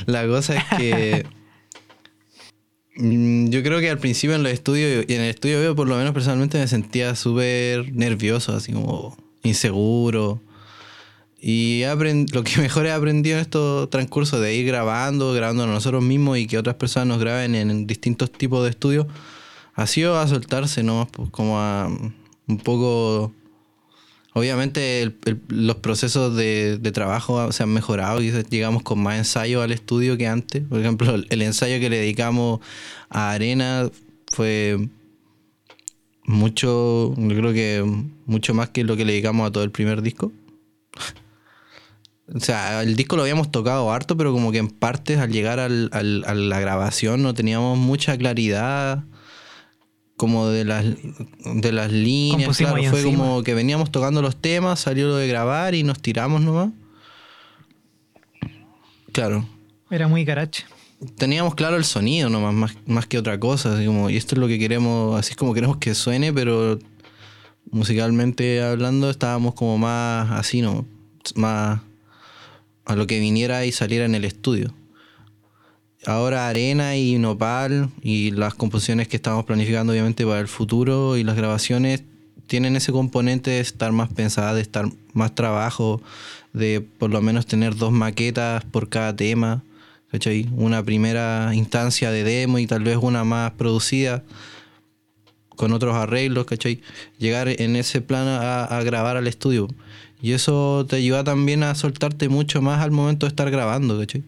La 0.06 0.28
cosa 0.28 0.56
es 0.56 0.64
que. 0.78 1.26
mm, 2.98 3.50
Yo 3.50 3.64
creo 3.64 3.80
que 3.80 3.90
al 3.90 4.00
principio 4.00 4.36
en 4.36 4.44
los 4.44 4.52
estudios, 4.52 5.06
y 5.08 5.14
en 5.14 5.22
el 5.22 5.30
estudio 5.30 5.60
veo 5.60 5.76
por 5.76 5.88
lo 5.88 5.98
menos 5.98 6.14
personalmente 6.14 6.58
me 6.58 6.68
sentía 6.68 7.16
súper 7.16 7.94
nervioso, 7.94 8.56
así 8.56 8.72
como 8.74 9.18
inseguro. 9.44 10.42
Y 11.46 11.84
lo 12.32 12.44
que 12.44 12.58
mejor 12.62 12.86
he 12.86 12.92
aprendido 12.92 13.36
en 13.36 13.42
estos 13.42 13.90
transcursos 13.90 14.40
de 14.40 14.56
ir 14.56 14.66
grabando, 14.66 15.34
grabando 15.34 15.68
nosotros 15.68 16.02
mismos 16.02 16.38
y 16.38 16.48
que 16.48 16.58
otras 16.58 16.76
personas 16.76 17.08
nos 17.08 17.20
graben 17.20 17.54
en 17.56 17.86
distintos 17.86 18.32
tipos 18.32 18.64
de 18.64 18.70
estudios, 18.70 19.08
ha 19.74 19.88
sido 19.88 20.18
a 20.18 20.28
soltarse 20.28 20.84
nomás, 20.84 21.10
pues, 21.12 21.30
como 21.30 21.60
a 21.60 21.88
un 22.48 22.58
poco... 22.60 23.34
Obviamente 24.34 25.14
los 25.48 25.76
procesos 25.78 26.36
de, 26.36 26.80
trabajo 26.92 27.52
se 27.52 27.64
han 27.64 27.70
mejorado 27.70 28.22
y 28.22 28.32
llegamos 28.50 28.82
con 28.82 29.00
más 29.00 29.18
ensayo 29.18 29.62
al 29.62 29.72
estudio 29.72 30.18
que 30.18 30.28
antes. 30.28 30.64
Por 30.64 30.80
ejemplo, 30.80 31.16
el 31.30 31.42
ensayo 31.42 31.80
que 31.80 31.90
le 31.90 31.98
dedicamos 31.98 32.60
a 33.10 33.32
Arena 33.32 33.90
fue 34.32 34.90
mucho, 36.26 37.14
yo 37.16 37.36
creo 37.36 37.54
que 37.54 38.06
mucho 38.26 38.54
más 38.56 38.70
que 38.70 38.84
lo 38.84 38.98
que 38.98 39.06
le 39.06 39.14
dedicamos 39.14 39.48
a 39.48 39.52
todo 39.52 39.64
el 39.64 39.72
primer 39.72 40.02
disco. 40.02 40.32
O 42.34 42.40
sea, 42.40 42.82
el 42.82 42.96
disco 42.96 43.16
lo 43.16 43.22
habíamos 43.22 43.52
tocado 43.52 43.92
harto, 43.92 44.18
pero 44.18 44.32
como 44.32 44.52
que 44.52 44.58
en 44.58 44.70
partes 44.70 45.20
al 45.20 45.32
llegar 45.32 45.60
a 45.60 45.70
la 45.70 46.60
grabación 46.60 47.22
no 47.22 47.36
teníamos 47.36 47.78
mucha 47.78 48.18
claridad 48.18 49.04
como 50.24 50.48
de 50.48 50.64
las, 50.64 50.86
de 50.86 51.72
las 51.74 51.92
líneas. 51.92 52.56
Claro, 52.56 52.78
fue 52.78 52.86
encima. 52.86 53.18
como 53.26 53.44
que 53.44 53.54
veníamos 53.54 53.92
tocando 53.92 54.22
los 54.22 54.38
temas, 54.38 54.80
salió 54.80 55.10
lo 55.10 55.18
de 55.18 55.28
grabar 55.28 55.76
y 55.76 55.84
nos 55.84 56.00
tiramos 56.00 56.40
nomás. 56.40 56.70
Claro. 59.12 59.46
Era 59.92 60.08
muy 60.08 60.24
garache. 60.24 60.64
Teníamos 61.18 61.56
claro 61.56 61.76
el 61.76 61.84
sonido 61.84 62.30
nomás, 62.30 62.54
más, 62.54 62.78
más 62.86 63.06
que 63.06 63.18
otra 63.18 63.38
cosa. 63.38 63.76
Así 63.76 63.86
como, 63.86 64.10
y 64.10 64.16
esto 64.16 64.36
es 64.36 64.40
lo 64.40 64.48
que 64.48 64.58
queremos, 64.58 65.20
así 65.20 65.32
es 65.32 65.36
como 65.36 65.54
queremos 65.54 65.76
que 65.76 65.94
suene, 65.94 66.32
pero 66.32 66.80
musicalmente 67.70 68.64
hablando 68.64 69.10
estábamos 69.10 69.56
como 69.56 69.78
más 69.78 70.32
así, 70.32 70.62
¿no? 70.62 70.86
Más 71.36 71.82
a 72.86 72.96
lo 72.96 73.08
que 73.08 73.20
viniera 73.20 73.66
y 73.66 73.74
saliera 73.74 74.06
en 74.06 74.16
el 74.16 74.24
estudio. 74.24 74.74
Ahora 76.06 76.50
Arena 76.50 76.98
y 76.98 77.18
Nopal 77.18 77.90
y 78.02 78.32
las 78.32 78.54
composiciones 78.56 79.08
que 79.08 79.16
estamos 79.16 79.46
planificando 79.46 79.94
obviamente 79.94 80.26
para 80.26 80.42
el 80.42 80.50
futuro 80.50 81.16
y 81.16 81.24
las 81.24 81.38
grabaciones 81.38 82.04
tienen 82.48 82.76
ese 82.76 82.92
componente 82.92 83.52
de 83.52 83.60
estar 83.62 83.94
más 83.94 84.12
pensada, 84.12 84.54
de 84.54 84.62
estar 84.62 84.86
más 85.14 85.34
trabajo, 85.34 86.02
de 86.52 86.82
por 86.82 87.10
lo 87.10 87.22
menos 87.22 87.46
tener 87.46 87.78
dos 87.78 87.94
maquetas 87.94 88.66
por 88.66 88.90
cada 88.90 89.16
tema, 89.16 89.64
¿cachai? 90.12 90.50
Una 90.58 90.84
primera 90.84 91.52
instancia 91.56 92.12
de 92.12 92.26
demo 92.26 92.60
y 92.60 92.68
tal 92.68 92.84
vez 92.84 92.98
una 92.98 93.24
más 93.24 93.52
producida 93.52 94.24
con 95.56 95.72
otros 95.72 95.96
arreglos, 95.96 96.46
¿cachai? 96.46 96.82
Llegar 97.18 97.48
en 97.48 97.78
ese 97.78 98.02
plan 98.02 98.28
a, 98.28 98.66
a 98.66 98.84
grabar 98.84 99.16
al 99.16 99.28
estudio. 99.28 99.70
Y 100.22 100.34
eso 100.34 100.86
te 100.88 100.98
ayuda 100.98 101.24
también 101.24 101.64
a 101.64 101.76
soltarte 101.76 102.28
mucho 102.28 102.62
más 102.62 102.82
al 102.82 102.92
momento 102.92 103.26
de 103.26 103.30
estar 103.30 103.50
grabando, 103.50 103.98
¿cachai? 103.98 104.24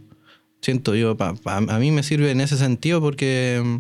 Siento 0.62 0.96
yo, 0.96 1.16
pa- 1.16 1.36
pa- 1.36 1.58
a 1.58 1.80
mí 1.80 1.92
me 1.92 2.04
sirve 2.04 2.32
en 2.32 2.42
ese 2.42 2.58
sentido 2.58 3.00
porque 3.02 3.62
mm, 3.64 3.78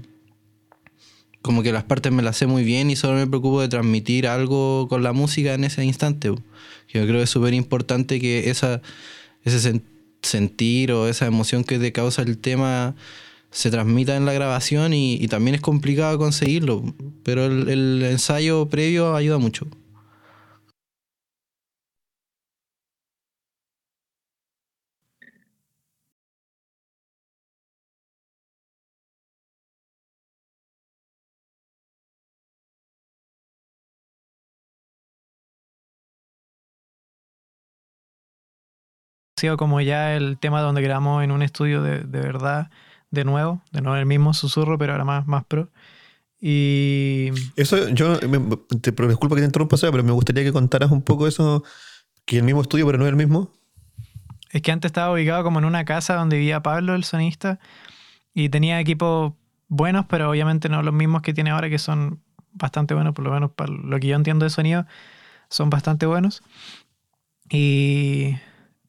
como 1.41 1.61
que 1.63 1.71
las 1.71 1.83
partes 1.83 2.11
me 2.11 2.23
las 2.23 2.37
sé 2.37 2.47
muy 2.47 2.63
bien 2.63 2.89
y 2.89 2.95
solo 2.95 3.15
me 3.17 3.27
preocupo 3.27 3.61
de 3.61 3.67
transmitir 3.67 4.27
algo 4.27 4.87
con 4.87 5.03
la 5.03 5.13
música 5.13 5.53
en 5.53 5.63
ese 5.63 5.83
instante. 5.85 6.29
Yo 6.29 6.37
creo 6.89 7.13
que 7.17 7.23
es 7.23 7.29
súper 7.29 7.53
importante 7.53 8.19
que 8.19 8.49
esa, 8.49 8.81
ese 9.43 9.71
sen- 9.73 9.81
sentir 10.21 10.91
o 10.91 11.07
esa 11.07 11.25
emoción 11.27 11.63
que 11.63 11.77
te 11.79 11.91
causa 11.91 12.21
el 12.23 12.37
tema 12.37 12.95
se 13.51 13.71
transmita 13.71 14.15
en 14.17 14.25
la 14.25 14.33
grabación 14.33 14.93
y, 14.93 15.27
también 15.27 15.55
es 15.55 15.61
complicado 15.61 16.17
conseguirlo, 16.17 16.83
pero 17.23 17.45
el 17.45 18.03
ensayo 18.03 18.67
previo 18.67 19.15
ayuda 19.15 19.37
mucho. 19.37 19.67
Sido 39.37 39.57
como 39.57 39.81
ya 39.81 40.15
el 40.15 40.37
tema 40.37 40.61
donde 40.61 40.81
grabamos 40.81 41.23
en 41.23 41.31
un 41.31 41.41
estudio 41.41 41.81
de, 41.81 41.99
de 41.99 42.19
verdad, 42.21 42.69
de 43.11 43.25
nuevo, 43.25 43.61
de 43.71 43.81
nuevo 43.81 43.97
el 43.97 44.05
mismo 44.05 44.33
susurro, 44.33 44.77
pero 44.77 44.93
ahora 44.93 45.03
más, 45.05 45.27
más 45.27 45.43
pro. 45.45 45.69
Y 46.39 47.29
Eso, 47.55 47.89
yo, 47.89 48.17
me- 48.29 48.57
te 48.81 48.93
pero 48.93 49.09
disculpa 49.09 49.35
que 49.35 49.41
te 49.41 49.45
interrumpa, 49.45 49.77
pero 49.79 50.03
me 50.03 50.11
gustaría 50.11 50.43
que 50.43 50.53
contaras 50.53 50.91
un 50.91 51.01
poco 51.01 51.27
eso, 51.27 51.63
que 52.25 52.37
el 52.37 52.43
mismo 52.43 52.61
estudio, 52.61 52.85
pero 52.85 52.97
no 52.97 53.05
es 53.05 53.09
el 53.09 53.15
mismo. 53.15 53.51
es 54.51 54.61
que 54.61 54.71
antes 54.71 54.89
estaba 54.89 55.13
ubicado 55.13 55.43
como 55.43 55.59
en 55.59 55.65
una 55.65 55.83
casa 55.83 56.15
donde 56.15 56.37
vivía 56.37 56.61
Pablo, 56.63 56.95
el 56.95 57.03
sonista, 57.03 57.59
y 58.33 58.49
tenía 58.49 58.79
equipos 58.79 59.33
buenos, 59.67 60.05
pero 60.07 60.29
obviamente 60.29 60.69
no 60.69 60.81
los 60.81 60.93
mismos 60.93 61.21
que 61.23 61.33
tiene 61.33 61.49
ahora, 61.49 61.69
que 61.69 61.79
son 61.79 62.21
bastante 62.53 62.93
buenos, 62.93 63.13
por 63.13 63.25
lo 63.25 63.31
menos 63.31 63.51
para 63.51 63.71
lo 63.73 63.99
que 63.99 64.07
yo 64.07 64.15
entiendo 64.15 64.45
de 64.45 64.49
sonido, 64.49 64.85
son 65.49 65.69
bastante 65.69 66.05
buenos. 66.05 66.41
Y 67.49 68.35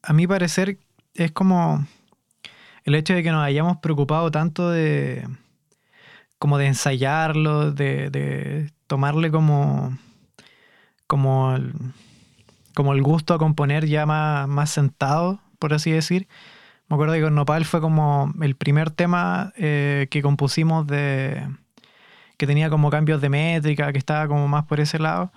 a 0.07 0.12
mi 0.12 0.27
parecer 0.27 0.79
es 1.14 1.33
como 1.33 1.85
el 2.85 2.95
hecho 2.95 3.12
de 3.14 3.23
que 3.23 3.33
nos 3.33 3.42
hayamos 3.45 3.79
preocupado 3.79 4.31
tanto 4.31 4.71
de 4.71 5.27
como 6.38 6.59
de 6.59 6.66
ensayarlo, 6.66 7.73
de, 7.73 8.71
tomarle 8.87 9.31
como 9.31 9.99
como 11.09 11.55
el, 11.57 11.73
como 12.75 12.92
el 12.92 13.03
gusto 13.03 13.35
a 13.35 13.38
componer 13.38 13.87
ya 13.87 14.07
más, 14.07 14.47
más 14.49 14.71
sentado, 14.71 15.40
por 15.59 15.75
así 15.75 15.90
decir. 15.90 16.29
Me 16.88 16.95
acuerdo 16.95 17.14
que 17.14 17.23
con 17.23 17.35
Nopal 17.35 17.64
fue 17.64 17.81
como 17.81 18.33
el 18.42 18.55
primer 18.57 18.90
tema 18.90 19.53
eh, 19.57 20.07
que 20.11 20.23
compusimos 20.23 20.87
de 20.87 21.49
que 22.37 22.47
tenía 22.47 22.71
como 22.71 22.90
cambios 22.90 23.21
de 23.21 23.29
métrica, 23.31 23.92
que 23.92 23.99
estaba 23.99 24.29
como 24.29 24.47
más 24.47 24.66
por 24.66 24.81
ese 24.81 24.99
lado. 24.99 25.33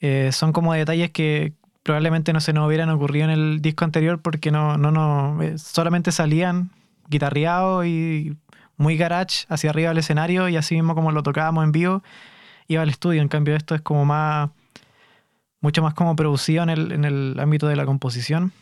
Eh, 0.00 0.30
son 0.32 0.52
como 0.52 0.74
detalles 0.74 1.10
que 1.10 1.54
probablemente 1.84 2.32
no 2.32 2.40
se 2.40 2.52
nos 2.52 2.66
hubieran 2.66 2.90
ocurrido 2.90 3.26
en 3.26 3.30
el 3.30 3.62
disco 3.62 3.84
anterior 3.84 4.20
porque 4.20 4.50
no, 4.50 4.76
no, 4.78 4.90
no, 4.90 5.40
eh, 5.42 5.58
solamente 5.58 6.10
salían 6.10 6.70
guitarreados 7.08 7.86
y 7.86 8.36
muy 8.76 8.96
garage 8.96 9.44
hacia 9.48 9.70
arriba 9.70 9.90
del 9.90 9.98
escenario 9.98 10.48
y 10.48 10.56
así 10.56 10.74
mismo 10.74 10.94
como 10.94 11.12
lo 11.12 11.22
tocábamos 11.22 11.62
en 11.62 11.72
vivo, 11.72 12.02
iba 12.68 12.82
al 12.82 12.88
estudio. 12.88 13.20
En 13.20 13.28
cambio 13.28 13.54
esto 13.54 13.74
es 13.74 13.82
como 13.82 14.06
más, 14.06 14.48
mucho 15.60 15.82
más 15.82 15.92
como 15.92 16.16
producido 16.16 16.62
en 16.62 16.70
el, 16.70 16.90
en 16.90 17.04
el 17.04 17.38
ámbito 17.38 17.68
de 17.68 17.76
la 17.76 17.84
composición. 17.84 18.52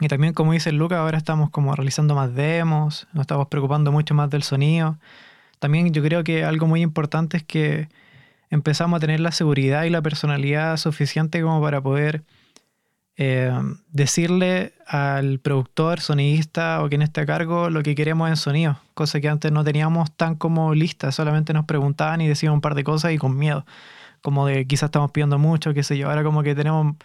Y 0.00 0.08
también, 0.08 0.34
como 0.34 0.52
dice 0.52 0.70
Lucas, 0.70 0.98
ahora 0.98 1.16
estamos 1.16 1.48
como 1.48 1.74
realizando 1.74 2.14
más 2.14 2.34
demos, 2.34 3.06
nos 3.14 3.22
estamos 3.22 3.46
preocupando 3.48 3.90
mucho 3.90 4.14
más 4.14 4.28
del 4.28 4.42
sonido. 4.42 4.98
También 5.60 5.94
yo 5.94 6.02
creo 6.02 6.24
que 6.24 6.44
algo 6.44 6.66
muy 6.66 6.82
importante 6.82 7.38
es 7.38 7.42
que 7.42 7.88
empezamos 8.50 8.98
a 8.98 9.00
tener 9.00 9.20
la 9.20 9.32
seguridad 9.32 9.84
y 9.84 9.90
la 9.90 10.02
personalidad 10.02 10.76
suficiente 10.76 11.40
como 11.40 11.62
para 11.62 11.80
poder 11.80 12.22
eh, 13.16 13.52
decirle 13.90 14.74
al 14.86 15.38
productor, 15.38 16.00
sonidista 16.00 16.82
o 16.82 16.88
quien 16.88 17.02
esté 17.02 17.20
a 17.20 17.26
cargo 17.26 17.70
lo 17.70 17.82
que 17.82 17.94
queremos 17.94 18.28
en 18.28 18.36
sonido, 18.36 18.78
cosa 18.94 19.20
que 19.20 19.28
antes 19.28 19.52
no 19.52 19.62
teníamos 19.62 20.10
tan 20.16 20.34
como 20.34 20.74
lista, 20.74 21.12
solamente 21.12 21.52
nos 21.52 21.64
preguntaban 21.64 22.20
y 22.20 22.28
decían 22.28 22.52
un 22.52 22.60
par 22.60 22.74
de 22.74 22.84
cosas 22.84 23.12
y 23.12 23.18
con 23.18 23.38
miedo, 23.38 23.64
como 24.20 24.46
de 24.46 24.66
quizás 24.66 24.88
estamos 24.88 25.12
pidiendo 25.12 25.38
mucho, 25.38 25.74
qué 25.74 25.82
sé 25.82 25.96
yo, 25.96 26.08
ahora 26.08 26.24
como 26.24 26.42
que 26.42 26.54
tenemos 26.54 26.96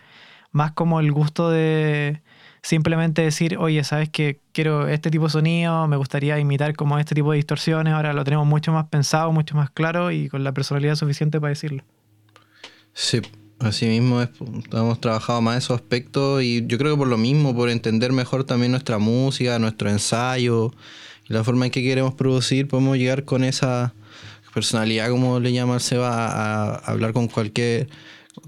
más 0.51 0.71
como 0.71 0.99
el 0.99 1.11
gusto 1.11 1.51
de 1.51 2.21
simplemente 2.61 3.21
decir, 3.21 3.57
oye, 3.57 3.83
¿sabes 3.83 4.09
que 4.09 4.39
Quiero 4.51 4.89
este 4.89 5.09
tipo 5.09 5.25
de 5.25 5.29
sonido, 5.29 5.87
me 5.87 5.95
gustaría 5.95 6.37
imitar 6.37 6.75
como 6.75 6.99
este 6.99 7.15
tipo 7.15 7.31
de 7.31 7.37
distorsiones, 7.37 7.93
ahora 7.93 8.11
lo 8.11 8.25
tenemos 8.25 8.45
mucho 8.45 8.73
más 8.73 8.87
pensado, 8.87 9.31
mucho 9.31 9.55
más 9.55 9.69
claro 9.69 10.11
y 10.11 10.27
con 10.27 10.43
la 10.43 10.51
personalidad 10.51 10.95
suficiente 10.95 11.39
para 11.39 11.51
decirlo. 11.51 11.83
Sí, 12.91 13.21
así 13.59 13.85
mismo 13.85 14.21
es, 14.21 14.29
hemos 14.71 14.99
trabajado 15.01 15.41
más 15.41 15.57
esos 15.57 15.75
aspectos 15.75 16.43
y 16.43 16.65
yo 16.65 16.77
creo 16.77 16.93
que 16.93 16.97
por 16.97 17.07
lo 17.07 17.17
mismo, 17.17 17.55
por 17.55 17.69
entender 17.69 18.11
mejor 18.11 18.43
también 18.43 18.71
nuestra 18.71 18.97
música, 18.97 19.59
nuestro 19.59 19.89
ensayo 19.89 20.71
y 21.27 21.33
la 21.33 21.43
forma 21.43 21.65
en 21.65 21.71
que 21.71 21.83
queremos 21.83 22.13
producir, 22.13 22.67
podemos 22.67 22.97
llegar 22.97 23.25
con 23.25 23.43
esa 23.43 23.93
personalidad, 24.53 25.09
como 25.09 25.39
le 25.39 25.51
llama 25.51 25.75
el 25.75 25.81
Seba, 25.81 26.27
a, 26.27 26.75
hablar 26.75 27.13
con 27.13 27.27
cualquier... 27.27 27.87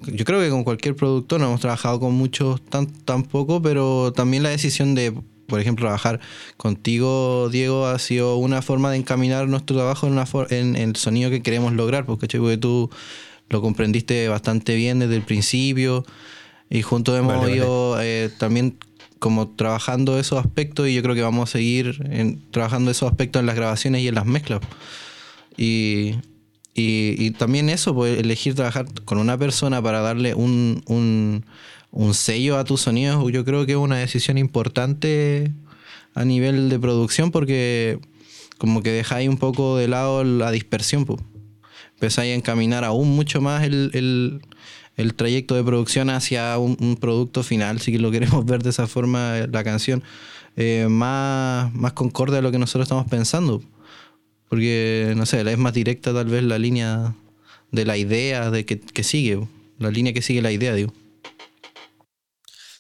Yo 0.06 0.24
creo 0.26 0.40
que 0.40 0.50
con 0.50 0.64
cualquier 0.64 0.96
productor, 0.96 1.40
no 1.40 1.48
hemos 1.48 1.60
trabajado 1.60 2.00
con 2.00 2.14
muchos 2.14 2.62
tan, 2.62 2.88
tampoco, 2.88 3.62
pero 3.62 4.14
también 4.14 4.42
la 4.42 4.50
decisión 4.50 4.96
de, 4.96 5.14
por 5.48 5.60
ejemplo, 5.60 5.84
trabajar 5.84 6.22
contigo, 6.56 7.50
Diego, 7.52 7.86
ha 7.86 8.00
sido 8.00 8.38
una 8.38 8.62
forma 8.62 8.90
de 8.90 8.98
encaminar 8.98 9.48
nuestro 9.48 9.76
trabajo 9.76 10.08
en, 10.08 10.14
una 10.14 10.26
for- 10.26 10.52
en, 10.54 10.76
el 10.76 10.96
sonido 10.96 11.30
que 11.30 11.42
queremos 11.42 11.74
lograr, 11.74 12.06
porque, 12.06 12.22
¿cachai? 12.28 12.40
porque 12.40 12.58
tú 12.58 12.90
lo 13.52 13.62
comprendiste 13.62 14.28
bastante 14.28 14.76
bien 14.76 15.00
desde 15.00 15.16
el 15.16 15.22
principio 15.24 16.06
y 16.70 16.82
juntos 16.82 17.18
hemos 17.20 17.34
Vale, 17.34 17.42
vale. 17.44 17.56
ido 17.56 17.98
eh, 18.02 18.30
también 18.38 18.78
como 19.20 19.50
trabajando 19.50 20.18
esos 20.18 20.40
aspectos 20.44 20.88
y 20.88 20.94
yo 20.96 21.04
creo 21.04 21.14
que 21.14 21.22
vamos 21.22 21.50
a 21.50 21.52
seguir 21.52 22.02
en- 22.10 22.42
trabajando 22.52 22.90
esos 22.90 23.10
aspectos 23.10 23.40
en 23.42 23.46
las 23.46 23.56
grabaciones 23.56 24.02
y 24.02 24.08
en 24.08 24.16
las 24.16 24.26
mezclas. 24.26 24.62
Y, 25.58 26.16
y, 26.74 27.16
y 27.18 27.32
también 27.32 27.70
eso, 27.70 27.94
pues 27.94 28.18
elegir 28.20 28.56
trabajar 28.56 28.86
con 29.06 29.18
una 29.18 29.38
persona 29.38 29.82
para 29.82 30.00
darle 30.02 30.34
un, 30.34 30.82
un, 30.88 31.46
un 31.92 32.14
sello 32.14 32.58
a 32.58 32.64
tus 32.64 32.82
sonidos, 32.82 33.32
yo 33.32 33.44
creo 33.46 33.66
que 33.66 33.74
es 33.74 33.78
una 33.78 33.98
decisión 33.98 34.38
importante 34.38 35.52
a 36.16 36.26
nivel 36.26 36.70
de 36.70 36.80
producción 36.80 37.32
porque 37.32 38.00
como 38.58 38.82
que 38.82 38.92
dejáis 38.92 39.28
un 39.30 39.38
poco 39.38 39.78
de 39.78 39.88
lado 39.88 40.24
la 40.24 40.52
dispersión, 40.52 41.06
pues. 41.06 41.20
Empezáis 42.02 42.32
a 42.32 42.36
encaminar 42.36 42.84
aún 42.84 43.16
mucho 43.16 43.42
más 43.42 43.64
el, 43.64 43.92
el, 43.94 44.42
el 44.98 45.14
trayecto 45.14 45.54
de 45.54 45.64
producción 45.64 46.10
hacia 46.10 46.58
un, 46.58 46.76
un 46.80 46.98
producto 46.98 47.44
final, 47.44 47.80
si 47.80 47.96
lo 48.00 48.10
queremos 48.10 48.44
ver 48.48 48.64
de 48.64 48.72
esa 48.72 48.88
forma, 48.88 49.36
la 49.52 49.64
canción, 49.64 50.02
eh, 50.58 50.88
más, 50.90 51.72
más 51.76 51.94
concorde 51.94 52.40
a 52.40 52.42
lo 52.42 52.52
que 52.52 52.58
nosotros 52.58 52.86
estamos 52.86 53.06
pensando. 53.06 53.62
Porque, 54.50 55.14
no 55.16 55.28
sé, 55.28 55.42
es 55.42 55.58
más 55.60 55.76
directa 55.76 56.12
tal 56.12 56.26
vez 56.26 56.42
la 56.42 56.58
línea 56.58 57.14
de 57.70 57.86
la 57.86 57.98
idea 57.98 58.50
de 58.50 58.66
que, 58.66 58.80
que 58.80 59.04
sigue, 59.04 59.48
la 59.78 59.92
línea 59.92 60.12
que 60.12 60.24
sigue 60.24 60.42
la 60.42 60.52
idea, 60.52 60.74
digo. 60.74 60.92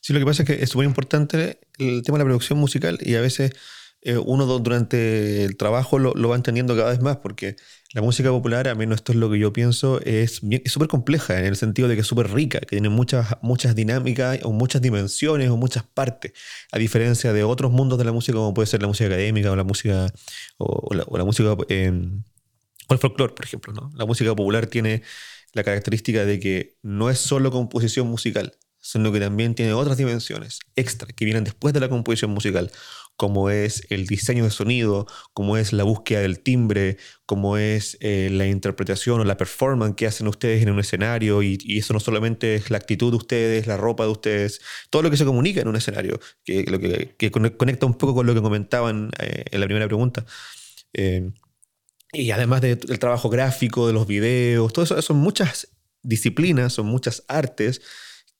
Sí, 0.02 0.14
lo 0.14 0.20
que 0.20 0.26
pasa 0.26 0.42
es 0.42 0.48
que 0.48 0.64
es 0.64 0.70
súper 0.72 0.88
importante 0.88 1.60
el 1.78 2.02
tema 2.02 2.18
de 2.18 2.24
la 2.24 2.28
producción 2.28 2.58
musical 2.58 2.98
y 3.04 3.14
a 3.14 3.22
veces 3.22 3.52
eh, 4.02 4.18
uno 4.18 4.46
durante 4.46 5.44
el 5.44 5.58
trabajo 5.58 6.00
lo, 6.00 6.14
lo 6.14 6.30
va 6.30 6.36
entendiendo 6.36 6.76
cada 6.76 6.90
vez 6.90 7.02
más 7.02 7.18
porque 7.18 7.56
la 7.94 8.02
música 8.02 8.30
popular, 8.30 8.68
a 8.68 8.76
menos 8.76 8.98
esto 8.98 9.12
es 9.12 9.18
lo 9.18 9.30
que 9.30 9.38
yo 9.38 9.52
pienso, 9.52 10.00
es 10.02 10.42
súper 10.66 10.88
compleja 10.88 11.38
en 11.40 11.46
el 11.46 11.58
sentido 11.58 11.90
de 11.90 11.96
que 11.96 12.02
es 12.02 12.08
súper 12.08 12.32
rica, 12.32 12.60
que 12.62 12.68
tiene 12.68 12.90
muchas, 12.90 13.36
muchas 13.42 13.76
dinámicas 13.76 14.40
o 14.44 14.52
muchas 14.54 14.82
dimensiones 14.82 15.50
o 15.50 15.58
muchas 15.58 15.84
partes, 15.84 16.32
a 16.72 16.80
diferencia 16.80 17.34
de 17.34 17.44
otros 17.44 17.72
mundos 17.72 17.98
de 18.00 18.06
la 18.06 18.14
música 18.14 18.38
como 18.38 18.54
puede 18.54 18.68
ser 18.68 18.82
la 18.82 18.88
música 18.88 19.08
académica 19.08 19.52
o 19.52 19.56
la 19.56 19.66
música, 19.66 20.08
o, 20.58 20.88
o 20.90 21.18
la, 21.18 21.26
música 21.26 21.56
eh, 21.68 21.92
o 22.88 22.94
el 22.94 23.00
folclore, 23.00 23.34
por 23.34 23.46
ejemplo. 23.46 23.74
¿no? 23.74 23.92
La 23.96 24.06
música 24.06 24.30
popular 24.34 24.68
tiene 24.68 25.04
la 25.54 25.64
característica 25.64 26.26
de 26.26 26.40
que 26.40 26.78
no 26.82 27.10
es 27.10 27.20
solo 27.20 27.52
composición 27.52 28.08
musical, 28.08 28.54
sino 28.80 29.12
que 29.12 29.20
también 29.20 29.54
tiene 29.54 29.74
otras 29.74 29.98
dimensiones 29.98 30.60
extra 30.76 31.08
que 31.14 31.26
vienen 31.26 31.44
después 31.44 31.74
de 31.74 31.80
la 31.80 31.90
composición 31.90 32.32
musical, 32.32 32.72
como 33.22 33.52
es 33.52 33.86
el 33.92 34.08
diseño 34.08 34.46
de 34.46 34.50
sonido, 34.50 35.06
como 35.34 35.56
es 35.56 35.74
la 35.74 35.84
búsqueda 35.84 36.22
del 36.22 36.40
timbre, 36.40 36.98
como 37.28 37.56
es 37.58 37.96
eh, 38.02 38.30
la 38.32 38.48
interpretación 38.48 39.20
o 39.20 39.24
la 39.24 39.38
performance 39.38 39.94
que 39.96 40.08
hacen 40.08 40.28
ustedes 40.28 40.64
en 40.64 40.72
un 40.72 40.80
escenario, 40.80 41.44
y, 41.44 41.60
eso 41.78 41.94
no 41.94 42.00
solamente 42.00 42.56
es 42.56 42.72
la 42.72 42.78
actitud 42.78 43.12
de 43.12 43.18
ustedes, 43.18 43.68
la 43.68 43.78
ropa 43.78 44.06
de 44.06 44.10
ustedes, 44.10 44.60
todo 44.90 45.04
lo 45.04 45.12
que 45.12 45.18
se 45.18 45.26
comunica 45.26 45.62
en 45.62 45.68
un 45.68 45.76
escenario, 45.76 46.20
que, 46.44 46.64
lo 46.64 46.80
que, 46.80 47.14
que 47.16 47.32
conec- 47.32 47.58
conecta 47.58 47.86
un 47.86 47.94
poco 47.94 48.16
con 48.16 48.26
lo 48.26 48.34
que 48.34 48.42
comentaban 48.42 49.12
eh, 49.20 49.44
en 49.52 49.60
la 49.60 49.68
primera 49.68 49.86
pregunta. 49.86 50.26
Eh, 50.94 51.30
y 52.14 52.32
además 52.32 52.62
de- 52.62 52.76
del 52.76 52.98
trabajo 52.98 53.30
gráfico, 53.30 53.86
de 53.86 53.94
los 53.94 54.08
videos, 54.08 54.74
todo 54.74 54.86
eso 54.86 55.00
son 55.04 55.18
muchas 55.18 55.68
disciplinas, 56.02 56.74
son 56.74 56.88
muchas 56.88 57.24
artes 57.28 57.82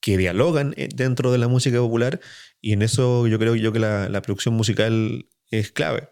que 0.02 0.18
dialogan 0.18 0.74
eh, 0.76 0.88
dentro 0.94 1.32
de 1.32 1.38
la 1.38 1.48
música 1.48 1.78
popular 1.78 2.20
y 2.60 2.74
en 2.74 2.82
eso 2.82 3.26
yo 3.26 3.38
creo 3.38 3.54
yo 3.54 3.72
que 3.72 3.78
la, 3.78 4.22
producción 4.22 4.54
musical 4.54 5.26
es 5.50 5.72
clave. 5.72 6.10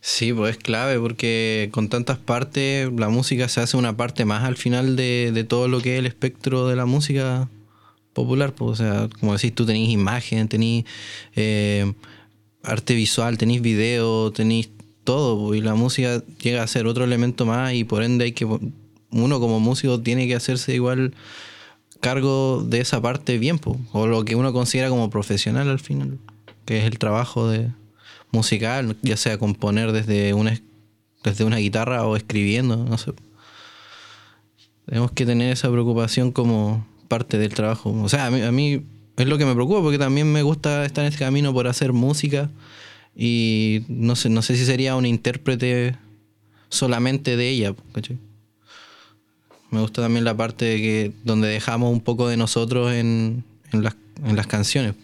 Sí, 0.00 0.32
pues 0.32 0.56
es 0.56 0.62
clave 0.62 1.00
porque 1.00 1.70
con 1.72 1.88
tantas 1.88 2.18
partes 2.18 2.90
la 2.92 3.08
música 3.08 3.48
se 3.48 3.60
hace 3.60 3.76
una 3.76 3.96
parte 3.96 4.24
más 4.24 4.44
al 4.44 4.56
final 4.56 4.94
de, 4.94 5.32
de 5.32 5.44
todo 5.44 5.66
lo 5.66 5.80
que 5.80 5.94
es 5.94 5.98
el 5.98 6.06
espectro 6.06 6.68
de 6.68 6.76
la 6.76 6.84
música 6.84 7.48
popular. 8.18 8.52
Pues, 8.54 8.72
o 8.72 8.76
sea, 8.76 9.08
como 9.20 9.32
decís, 9.34 9.54
tú 9.54 9.64
tenés 9.66 9.88
imagen, 9.88 10.48
tenés 10.48 10.84
eh, 11.36 11.92
arte 12.62 12.94
visual, 12.94 13.38
tenés 13.38 13.62
video, 13.62 14.32
tenés 14.32 14.70
todo. 15.04 15.46
pues, 15.46 15.60
y 15.60 15.62
la 15.62 15.74
música 15.74 16.22
llega 16.42 16.62
a 16.62 16.66
ser 16.66 16.86
otro 16.86 17.04
elemento 17.04 17.46
más 17.46 17.72
y 17.74 17.84
por 17.84 18.02
ende 18.02 18.26
hay 18.26 18.32
que... 18.32 18.46
Uno 19.10 19.40
como 19.40 19.60
músico 19.60 20.00
tiene 20.00 20.26
que 20.26 20.34
hacerse 20.34 20.74
igual 20.74 21.14
cargo 22.00 22.62
de 22.62 22.80
esa 22.80 23.00
parte 23.00 23.38
bien, 23.38 23.58
pues, 23.58 23.78
o 23.92 24.06
lo 24.06 24.24
que 24.24 24.36
uno 24.36 24.52
considera 24.52 24.88
como 24.88 25.10
profesional 25.10 25.68
al 25.68 25.80
final, 25.80 26.18
que 26.64 26.78
es 26.78 26.84
el 26.84 26.98
trabajo 26.98 27.48
de 27.48 27.70
musical, 28.30 28.96
ya 29.02 29.16
sea 29.16 29.38
componer 29.38 29.92
desde 29.92 30.34
una, 30.34 30.60
desde 31.24 31.44
una 31.44 31.56
guitarra 31.56 32.06
o 32.06 32.16
escribiendo, 32.16 32.76
no 32.76 32.98
sé. 32.98 33.12
Tenemos 34.86 35.12
que 35.12 35.26
tener 35.26 35.52
esa 35.52 35.70
preocupación 35.70 36.32
como 36.32 36.86
parte 37.08 37.38
del 37.38 37.52
trabajo. 37.54 37.90
O 38.02 38.08
sea, 38.08 38.26
a 38.26 38.30
mí, 38.30 38.40
a 38.42 38.52
mí 38.52 38.82
es 39.16 39.26
lo 39.26 39.36
que 39.36 39.44
me 39.44 39.54
preocupa 39.54 39.82
porque 39.82 39.98
también 39.98 40.32
me 40.32 40.42
gusta 40.42 40.84
estar 40.84 41.04
en 41.04 41.12
este 41.12 41.24
camino 41.24 41.52
por 41.52 41.66
hacer 41.66 41.92
música 41.92 42.50
y 43.14 43.82
no 43.88 44.16
sé, 44.16 44.30
no 44.30 44.42
sé 44.42 44.56
si 44.56 44.64
sería 44.64 44.96
un 44.96 45.04
intérprete 45.04 45.96
solamente 46.68 47.36
de 47.36 47.48
ella. 47.48 47.74
¿cachai? 47.92 48.18
Me 49.70 49.80
gusta 49.80 50.02
también 50.02 50.24
la 50.24 50.36
parte 50.36 50.64
de 50.64 50.76
que 50.78 51.12
donde 51.24 51.48
dejamos 51.48 51.92
un 51.92 52.00
poco 52.00 52.28
de 52.28 52.36
nosotros 52.36 52.92
en, 52.92 53.44
en, 53.72 53.82
las, 53.84 53.96
en 54.24 54.34
las 54.36 54.46
canciones. 54.46 54.94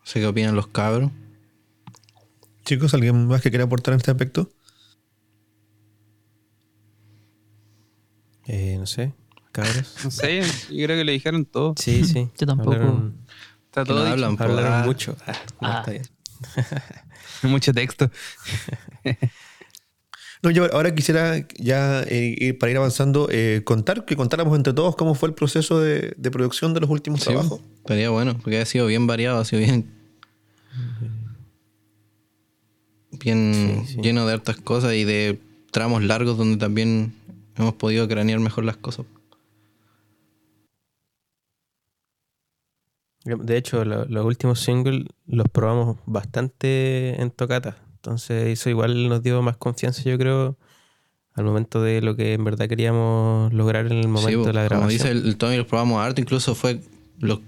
No 0.00 0.04
sé 0.06 0.20
qué 0.20 0.26
opinan 0.26 0.56
los 0.56 0.66
cabros. 0.66 1.10
Chicos, 2.64 2.92
¿alguien 2.94 3.26
más 3.26 3.40
que 3.40 3.50
quiera 3.50 3.64
aportar 3.64 3.94
en 3.94 3.98
este 3.98 4.10
aspecto? 4.10 4.50
Eh, 8.46 8.76
no 8.78 8.86
sé, 8.86 9.12
cabros. 9.52 9.94
No 10.04 10.10
sé, 10.10 10.40
yo 10.42 10.84
creo 10.84 10.96
que 10.98 11.04
le 11.04 11.12
dijeron 11.12 11.44
todo. 11.44 11.74
Sí, 11.78 12.04
sí. 12.04 12.28
Yo 12.38 12.46
tampoco. 12.46 12.72
Hablaron, 12.72 13.16
Está 13.66 13.84
todo 13.84 13.98
no 13.98 14.04
dicho. 14.04 14.12
hablan, 14.26 14.36
hablaron 14.42 14.72
Ah, 14.72 14.82
mucho. 14.84 15.16
Ah, 15.26 15.32
no, 15.60 15.68
Ah. 15.68 15.78
está 15.80 15.90
bien. 15.92 16.04
Mucho 17.44 17.72
texto. 17.72 18.10
No, 20.42 20.50
yo 20.50 20.64
ahora 20.74 20.92
quisiera 20.94 21.46
ya 21.58 22.02
eh, 22.02 22.34
ir- 22.36 22.58
para 22.58 22.72
ir 22.72 22.76
avanzando, 22.76 23.28
eh, 23.30 23.62
contar, 23.64 24.04
que 24.04 24.16
contáramos 24.16 24.56
entre 24.56 24.72
todos 24.72 24.96
cómo 24.96 25.14
fue 25.14 25.28
el 25.28 25.34
proceso 25.36 25.78
de, 25.80 26.14
de 26.16 26.30
producción 26.32 26.74
de 26.74 26.80
los 26.80 26.90
últimos 26.90 27.20
Sí, 27.20 27.26
trabajos. 27.26 27.60
estaría 27.76 28.10
bueno, 28.10 28.36
porque 28.42 28.58
ha 28.60 28.66
sido 28.66 28.86
bien 28.86 29.06
variado, 29.06 29.38
ha 29.38 29.44
sido 29.44 29.60
bien. 29.62 29.86
Bien 33.12 33.84
Sí, 33.86 33.92
sí. 33.94 34.00
lleno 34.02 34.26
de 34.26 34.32
hartas 34.32 34.56
cosas 34.56 34.94
y 34.94 35.04
de 35.04 35.38
tramos 35.70 36.02
largos 36.02 36.36
donde 36.38 36.56
también 36.56 37.14
hemos 37.56 37.74
podido 37.74 38.08
cranear 38.08 38.40
mejor 38.40 38.64
las 38.64 38.76
cosas. 38.76 39.06
De 43.24 43.56
hecho, 43.56 43.84
lo- 43.84 44.04
los 44.06 44.24
últimos 44.24 44.58
singles 44.60 45.06
los 45.26 45.46
probamos 45.48 45.98
bastante 46.06 47.20
en 47.22 47.30
tocata. 47.30 47.76
Entonces, 48.04 48.48
eso 48.48 48.68
igual 48.68 49.08
nos 49.08 49.22
dio 49.22 49.40
más 49.42 49.56
confianza, 49.56 50.02
yo 50.02 50.18
creo, 50.18 50.56
al 51.34 51.44
momento 51.44 51.80
de 51.80 52.02
lo 52.02 52.16
que 52.16 52.32
en 52.34 52.42
verdad 52.44 52.68
queríamos 52.68 53.52
lograr 53.52 53.86
en 53.86 53.92
el 53.92 54.08
momento 54.08 54.40
Sí, 54.42 54.46
de 54.46 54.52
la 54.52 54.66
como 54.68 54.80
grabación. 54.80 54.88
dice 54.88 55.10
el, 55.12 55.24
el 55.26 55.36
Tommy, 55.36 55.56
los 55.56 55.66
probamos 55.66 56.00
harto, 56.04 56.20
incluso 56.20 56.54
fue. 56.56 56.80
Los, 57.20 57.38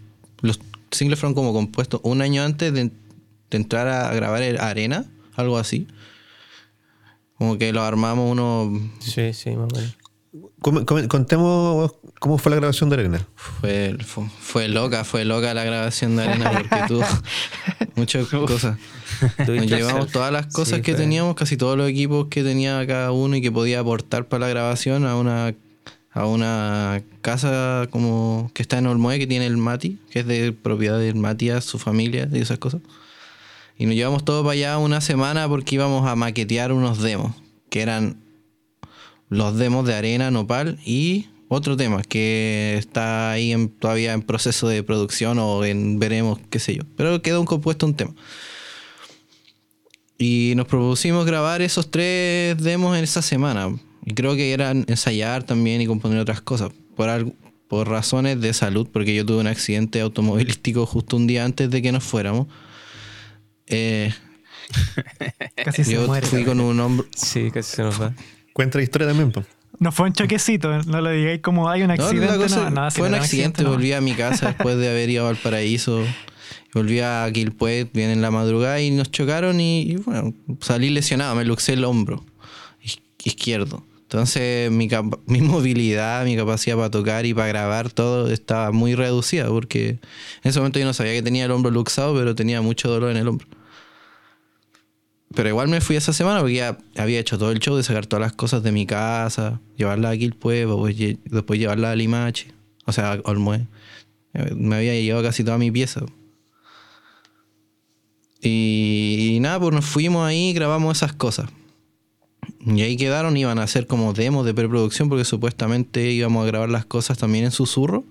los 0.43 0.61
singles 0.93 1.19
fueron 1.19 1.35
como 1.35 1.53
compuestos 1.53 2.01
un 2.05 2.23
año 2.23 2.45
antes 2.45 2.73
de, 2.73 2.85
de 2.85 3.57
entrar 3.57 3.89
a 3.89 4.15
grabar 4.15 4.43
el 4.43 4.59
Arena, 4.61 5.05
algo 5.35 5.59
así. 5.59 5.89
Como 7.37 7.59
que 7.59 7.73
los 7.73 7.83
armamos 7.83 8.31
uno. 8.31 8.81
Sí, 9.01 9.33
sí, 9.33 9.51
más 9.57 9.73
o 9.73 9.77
menos. 9.77 9.97
Contemos 10.61 11.93
cómo 12.19 12.39
fue 12.39 12.51
la 12.51 12.57
grabación 12.57 12.91
de 12.91 12.97
Arena. 12.97 13.27
Fue, 13.37 13.97
fue, 14.05 14.25
fue 14.41 14.69
loca, 14.69 15.05
fue 15.05 15.25
loca 15.25 15.55
la 15.55 15.65
grabación 15.65 16.17
de 16.17 16.25
Arena 16.25 16.51
porque 16.51 16.77
tuvo 16.89 17.05
muchas 17.97 18.27
cosas. 18.29 18.77
Nos 19.47 19.67
llevamos 19.67 20.11
todas 20.11 20.33
las 20.33 20.47
cosas 20.47 20.77
Sí, 20.77 20.83
que 20.83 20.93
fue- 20.93 21.01
teníamos, 21.03 21.35
casi 21.35 21.57
todos 21.57 21.77
los 21.77 21.89
equipos 21.89 22.29
que 22.29 22.43
tenía 22.43 22.85
cada 22.87 23.13
uno 23.13 23.37
y 23.37 23.43
que 23.43 23.53
podía 23.53 23.81
aportar 23.81 24.27
para 24.27 24.47
la 24.47 24.49
grabación 24.49 25.05
a 25.07 25.17
una 25.17 25.55
a 26.17 26.27
una 26.27 27.03
casa 27.23 27.89
como 27.91 28.49
que 28.55 28.63
está 28.63 28.79
en 28.79 28.87
Olmué 28.87 29.19
que 29.19 29.27
tiene 29.27 29.47
el 29.47 29.57
Mati, 29.57 29.99
que 30.11 30.21
es 30.21 30.27
de 30.27 30.53
propiedad 30.53 30.99
del 30.99 31.17
Matías, 31.17 31.65
su 31.65 31.79
familia 31.81 32.29
y 32.33 32.39
esas 32.39 32.59
cosas. 32.59 32.81
Y 33.77 33.87
nos 33.87 33.97
llevamos 33.97 34.25
todo 34.25 34.43
para 34.43 34.53
allá 34.53 34.79
una 34.79 35.01
semana 35.01 35.49
porque 35.49 35.75
íbamos 35.75 36.07
a 36.09 36.15
maquetear 36.15 36.73
unos 36.73 37.03
demos, 37.03 37.33
que 37.69 37.83
eran 37.83 38.17
los 39.29 39.57
demos 39.57 39.87
de 39.87 39.95
arena, 39.95 40.31
nopal 40.31 40.79
y 40.85 41.27
otro 41.49 41.77
tema 41.77 42.03
que 42.03 42.75
está 42.79 43.31
ahí 43.33 43.53
en- 43.53 43.69
todavía 43.69 44.13
en 44.13 44.23
proceso 44.23 44.67
de 44.69 44.83
producción 44.83 45.39
o 45.39 45.65
en 45.65 45.99
veremos, 45.99 46.39
qué 46.51 46.59
sé 46.59 46.75
yo. 46.77 46.83
Pero 46.97 47.21
quedó 47.23 47.41
un 47.41 47.47
compuesto 47.47 47.87
un 47.87 47.95
tema. 47.95 48.15
Y 50.19 50.53
nos 50.57 50.67
propusimos 50.67 51.27
grabar 51.27 51.61
esos 51.63 51.91
tres 51.91 52.57
demos 52.63 52.97
en 52.97 53.05
esa 53.05 53.21
semana. 53.23 53.75
Y 54.07 54.15
creo 54.15 54.37
que 54.37 54.53
eran 54.53 54.85
ensayar 54.89 55.43
también 55.45 55.81
y 55.81 55.87
componer 55.87 56.19
otras 56.21 56.41
cosas. 56.41 56.71
Por, 56.97 57.09
algo- 57.09 57.35
por 57.69 57.89
razones 57.89 58.41
de 58.41 58.53
salud, 58.55 58.89
porque 58.93 59.15
yo 59.15 59.27
tuve 59.27 59.39
un 59.39 59.47
accidente 59.47 60.01
automovilístico 60.01 60.87
justo 60.87 61.17
un 61.17 61.27
día 61.27 61.45
antes 61.45 61.71
de 61.71 61.83
que 61.83 61.91
nos 61.93 62.05
fuéramos. 62.05 62.47
Eh, 63.67 64.13
Casi 65.65 65.85
se 65.85 65.93
yo 65.95 66.07
muere. 66.07 66.27
fui 66.27 66.45
con 66.45 66.61
un 66.61 66.79
hombro. 66.81 67.07
Sí, 67.15 67.51
casi 67.51 67.77
se 67.77 67.83
nos 67.83 68.01
va. 68.01 68.15
Cuenta 68.55 68.79
la 68.79 68.85
historia 68.85 69.07
también, 69.09 69.31
po. 69.33 69.45
No 69.81 69.91
fue 69.93 70.07
un 70.07 70.13
choquecito, 70.15 70.83
no 70.85 71.01
lo 71.03 71.11
digáis 71.11 71.41
como 71.43 71.69
hay 71.69 71.83
un 71.83 71.89
No, 71.89 71.95
accidente. 71.95 72.27
la 72.27 72.37
cosa- 72.39 72.71
no, 72.71 72.83
no, 72.83 72.91
si 72.91 72.99
fue 72.99 73.07
un 73.09 73.13
no 73.13 73.19
accidente, 73.19 73.63
no. 73.65 73.71
volví 73.73 73.93
a 73.93 74.01
mi 74.01 74.13
casa 74.15 74.47
después 74.47 74.79
de 74.79 74.89
haber 74.89 75.11
ido 75.11 75.29
al 75.29 75.37
paraíso. 75.37 76.03
Volví 76.73 77.01
a 77.01 77.29
Quilpué 77.33 77.89
bien 77.93 78.11
en 78.11 78.23
la 78.23 78.31
madrugada 78.31 78.81
y 78.81 78.91
nos 78.91 79.11
chocaron 79.11 79.61
y, 79.61 79.83
y 79.83 79.97
bueno, 79.97 80.33
salí 80.61 80.91
lesionado, 80.91 81.35
me 81.35 81.45
luxé 81.45 81.75
el 81.75 81.85
hombro 81.85 82.25
iz- 82.83 83.01
izquierdo. 83.25 83.85
Entonces 84.03 84.71
mi, 84.71 84.89
mi 85.27 85.41
movilidad, 85.41 86.25
mi 86.25 86.37
capacidad 86.37 86.77
para 86.77 86.91
tocar 86.91 87.27
y 87.27 87.35
para 87.35 87.49
grabar 87.49 87.91
todo 87.91 88.31
estaba 88.31 88.71
muy 88.73 88.95
reducida 88.95 89.49
porque 89.49 89.89
en 89.89 89.99
ese 90.45 90.59
momento 90.61 90.79
yo 90.79 90.85
no 90.85 90.95
sabía 90.95 91.13
que 91.15 91.23
tenía 91.23 91.45
el 91.47 91.51
hombro 91.51 91.71
luxado, 91.73 92.15
pero 92.15 92.35
tenía 92.37 92.61
mucho 92.61 92.89
dolor 92.89 93.11
en 93.11 93.17
el 93.17 93.27
hombro. 93.29 93.47
Pero 95.35 95.49
igual 95.49 95.69
me 95.69 95.81
fui 95.81 95.97
esa 95.97 96.13
semana 96.13 96.41
porque 96.41 96.55
ya 96.55 96.79
había 96.97 97.19
hecho 97.19 97.39
todo 97.39 97.51
el 97.51 97.59
show 97.59 97.77
de 97.77 97.83
sacar 97.83 98.07
todas 98.07 98.21
las 98.21 98.33
cosas 98.33 98.63
de 98.63 98.71
mi 98.71 98.87
casa, 98.87 99.61
llevarla 99.77 100.11
a 100.11 100.17
Quilpué, 100.17 100.65
después, 100.67 100.97
lle- 100.97 101.19
después 101.25 101.59
llevarla 101.59 101.91
a 101.91 101.97
Limache, 101.97 102.53
o 102.85 102.93
sea, 102.93 103.13
a. 103.13 103.19
Eh, 104.35 104.55
Me 104.55 104.77
había 104.77 104.95
llevado 104.95 105.25
casi 105.25 105.43
toda 105.43 105.59
mi 105.59 105.71
pieza. 105.73 106.03
Y, 108.41 109.33
y 109.37 109.41
nada, 109.41 109.59
pues 109.59 109.75
nos 109.75 109.85
fuimos 109.87 110.27
ahí 110.27 110.51
y 110.51 110.53
grabamos 110.53 110.99
esas 110.99 111.13
cosas. 111.15 111.49
Y 112.67 112.83
ahí 112.83 112.97
quedaron, 112.97 113.37
iban 113.37 113.59
a 113.59 113.63
hacer 113.63 113.87
como 113.87 114.13
demos 114.13 114.45
de 114.45 114.55
preproducción 114.55 115.09
porque 115.09 115.25
supuestamente 115.25 116.11
íbamos 116.13 116.45
a 116.45 116.47
grabar 116.47 116.69
las 116.69 116.85
cosas 116.85 117.17
también 117.19 117.45
en 117.47 117.51
susurro, 117.51 118.05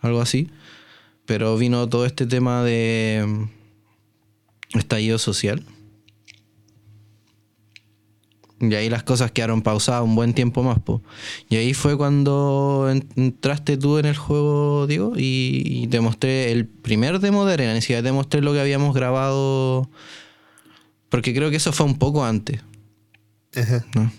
algo 0.00 0.20
así. 0.20 0.50
Pero 1.26 1.56
vino 1.56 1.88
todo 1.88 2.04
este 2.06 2.26
tema 2.26 2.64
de 2.64 3.24
mm, 3.26 4.78
estallido 4.78 5.18
social. 5.18 5.64
Y 8.62 8.74
ahí 8.76 8.88
las 8.88 9.02
cosas 9.02 9.32
quedaron 9.32 9.60
pausadas 9.62 10.04
un 10.04 10.14
buen 10.14 10.34
tiempo 10.34 10.62
más, 10.62 10.78
po. 10.78 11.02
Y 11.48 11.56
ahí 11.56 11.74
fue 11.74 11.96
cuando 11.96 12.86
en- 12.90 13.08
entraste 13.16 13.76
tú 13.76 13.98
en 13.98 14.06
el 14.06 14.16
juego, 14.16 14.86
Diego, 14.86 15.14
y, 15.16 15.62
y 15.64 15.86
te 15.88 16.00
mostré 16.00 16.52
el 16.52 16.66
primer 16.68 17.18
demo 17.18 17.44
de 17.44 17.54
Arena. 17.54 17.74
Ni 17.74 17.80
siquiera 17.80 18.02
te 18.04 18.12
mostré 18.12 18.40
lo 18.40 18.52
que 18.52 18.60
habíamos 18.60 18.94
grabado. 18.94 19.90
Porque 21.08 21.34
creo 21.34 21.50
que 21.50 21.56
eso 21.56 21.72
fue 21.72 21.86
un 21.86 21.98
poco 21.98 22.24
antes. 22.24 22.60
¿no? 23.94 24.10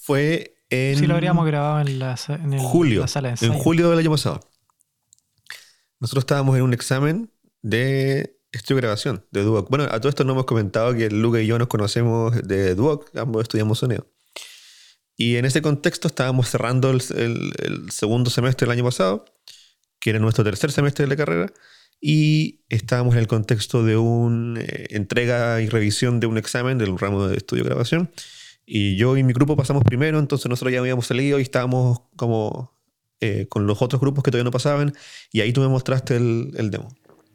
Fue 0.00 0.54
en 0.70 0.98
Sí, 0.98 1.06
lo 1.06 1.14
habríamos 1.14 1.46
grabado 1.46 1.80
en 1.86 1.98
la, 1.98 2.16
en 2.28 2.52
el- 2.54 2.60
julio. 2.60 3.00
la 3.02 3.08
sala 3.08 3.28
de 3.28 3.34
en 3.34 3.44
ensayo. 3.52 3.62
julio 3.62 3.90
del 3.90 3.98
año 3.98 4.10
pasado. 4.10 4.40
nosotros 6.00 6.22
estábamos 6.22 6.56
en 6.56 6.62
un 6.62 6.72
examen 6.74 7.30
de 7.60 8.36
estudio 8.52 8.78
grabación 8.82 9.24
de 9.30 9.42
Duoc. 9.42 9.68
Bueno, 9.70 9.84
a 9.84 9.98
todo 10.00 10.08
esto 10.08 10.24
no 10.24 10.32
hemos 10.32 10.44
comentado 10.44 10.94
que 10.94 11.10
Luca 11.10 11.40
y 11.40 11.46
yo 11.46 11.58
nos 11.58 11.68
conocemos 11.68 12.34
de 12.46 12.74
Duoc, 12.74 13.14
ambos 13.16 13.42
estudiamos 13.42 13.78
sonido. 13.78 14.06
Y 15.16 15.36
en 15.36 15.44
ese 15.44 15.62
contexto 15.62 16.08
estábamos 16.08 16.48
cerrando 16.48 16.90
el, 16.90 17.02
el- 17.16 17.52
el 17.58 17.90
segundo 17.90 18.30
semestre 18.30 18.66
del 18.66 18.72
año 18.72 18.84
pasado, 18.84 19.24
que 20.00 20.10
era 20.10 20.18
nuestro 20.18 20.44
tercer 20.44 20.72
semestre 20.72 21.04
de 21.04 21.08
la 21.10 21.16
carrera, 21.16 21.52
y 22.00 22.64
estábamos 22.68 23.14
en 23.14 23.20
el 23.20 23.28
contexto 23.28 23.84
de 23.84 23.96
una 23.96 24.60
entrega 24.90 25.60
y 25.60 25.68
revisión 25.68 26.18
de 26.18 26.26
un 26.26 26.38
examen 26.38 26.76
del 26.78 26.98
ramo 26.98 27.28
de 27.28 27.36
estudio 27.36 27.64
grabación. 27.64 28.10
Y 28.66 28.96
yo 28.96 29.16
y 29.16 29.22
mi 29.22 29.32
grupo 29.32 29.56
pasamos 29.56 29.84
primero, 29.84 30.18
entonces 30.18 30.48
nosotros 30.48 30.72
ya 30.72 30.80
habíamos 30.80 31.06
salido 31.06 31.38
y 31.38 31.42
estábamos 31.42 32.00
como 32.16 32.76
eh, 33.20 33.46
con 33.48 33.66
los 33.66 33.80
otros 33.82 34.00
grupos 34.00 34.24
que 34.24 34.30
todavía 34.32 34.44
no 34.44 34.50
pasaban, 34.50 34.94
y 35.30 35.40
ahí 35.42 35.52
tú 35.52 35.60
me 35.60 35.68
mostraste 35.68 36.16
el, 36.16 36.52
el 36.56 36.70
demo. 36.70 36.88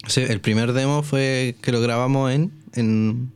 Sí, 0.08 0.22
el 0.22 0.40
primer 0.42 0.74
demo 0.74 1.04
fue 1.04 1.56
que 1.62 1.72
lo 1.72 1.82
grabamos 1.82 2.32
en, 2.32 2.52
en, 2.74 3.32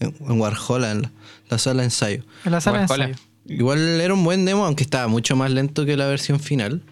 en 0.00 0.14
Warhol, 0.40 0.84
en 0.84 1.02
la, 1.02 1.12
la 1.50 1.58
sala 1.58 1.82
de 1.82 1.86
ensayo. 1.86 2.24
En 2.44 2.52
la 2.52 2.60
sala 2.60 2.78
de 2.78 2.82
ensayo. 2.84 3.14
Igual 3.46 4.00
era 4.00 4.14
un 4.14 4.22
buen 4.24 4.44
demo, 4.44 4.64
aunque 4.66 4.82
estaba 4.84 5.08
mucho 5.08 5.34
más 5.36 5.50
lento 5.50 5.84
que 5.86 5.96
la 5.96 6.06
versión 6.06 6.38
final. 6.40 6.82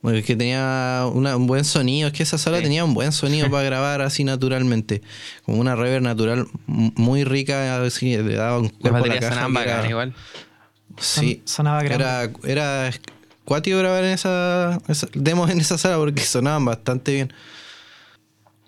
Porque 0.00 0.22
que 0.22 0.36
tenía 0.36 1.04
una- 1.12 1.36
un 1.36 1.46
buen 1.46 1.64
sonido. 1.64 2.08
Es 2.08 2.14
que 2.14 2.22
esa 2.22 2.38
sala 2.38 2.58
Sí. 2.58 2.64
tenía 2.64 2.84
un 2.84 2.94
buen 2.94 3.10
sonido 3.12 3.50
para 3.50 3.64
grabar 3.64 4.00
así 4.00 4.22
naturalmente. 4.22 5.02
Como 5.44 5.58
una 5.58 5.74
reverb 5.74 6.02
natural 6.02 6.46
muy 6.66 7.24
rica. 7.24 7.82
Así, 7.82 8.16
le 8.16 8.34
daba 8.34 8.58
un 8.58 8.68
cuerpo 8.68 9.04
a 9.04 9.06
la 9.08 9.18
caja. 9.18 9.34
sonaban 9.34 9.64
que 9.64 9.70
era- 9.70 9.88
igual. 9.90 10.14
Sí. 10.98 11.42
Son- 11.44 11.48
sonaba 11.56 11.82
grande. 11.82 12.04
Era, 12.04 12.30
era 12.44 12.90
cuático 13.44 13.78
grabar 13.78 14.04
en 14.04 14.10
esa, 14.10 14.78
esa- 14.88 15.08
demos 15.14 15.50
en 15.50 15.60
esa 15.60 15.78
sala 15.78 15.96
porque 15.96 16.22
sonaban 16.22 16.64
bastante 16.64 17.12
bien. 17.14 17.32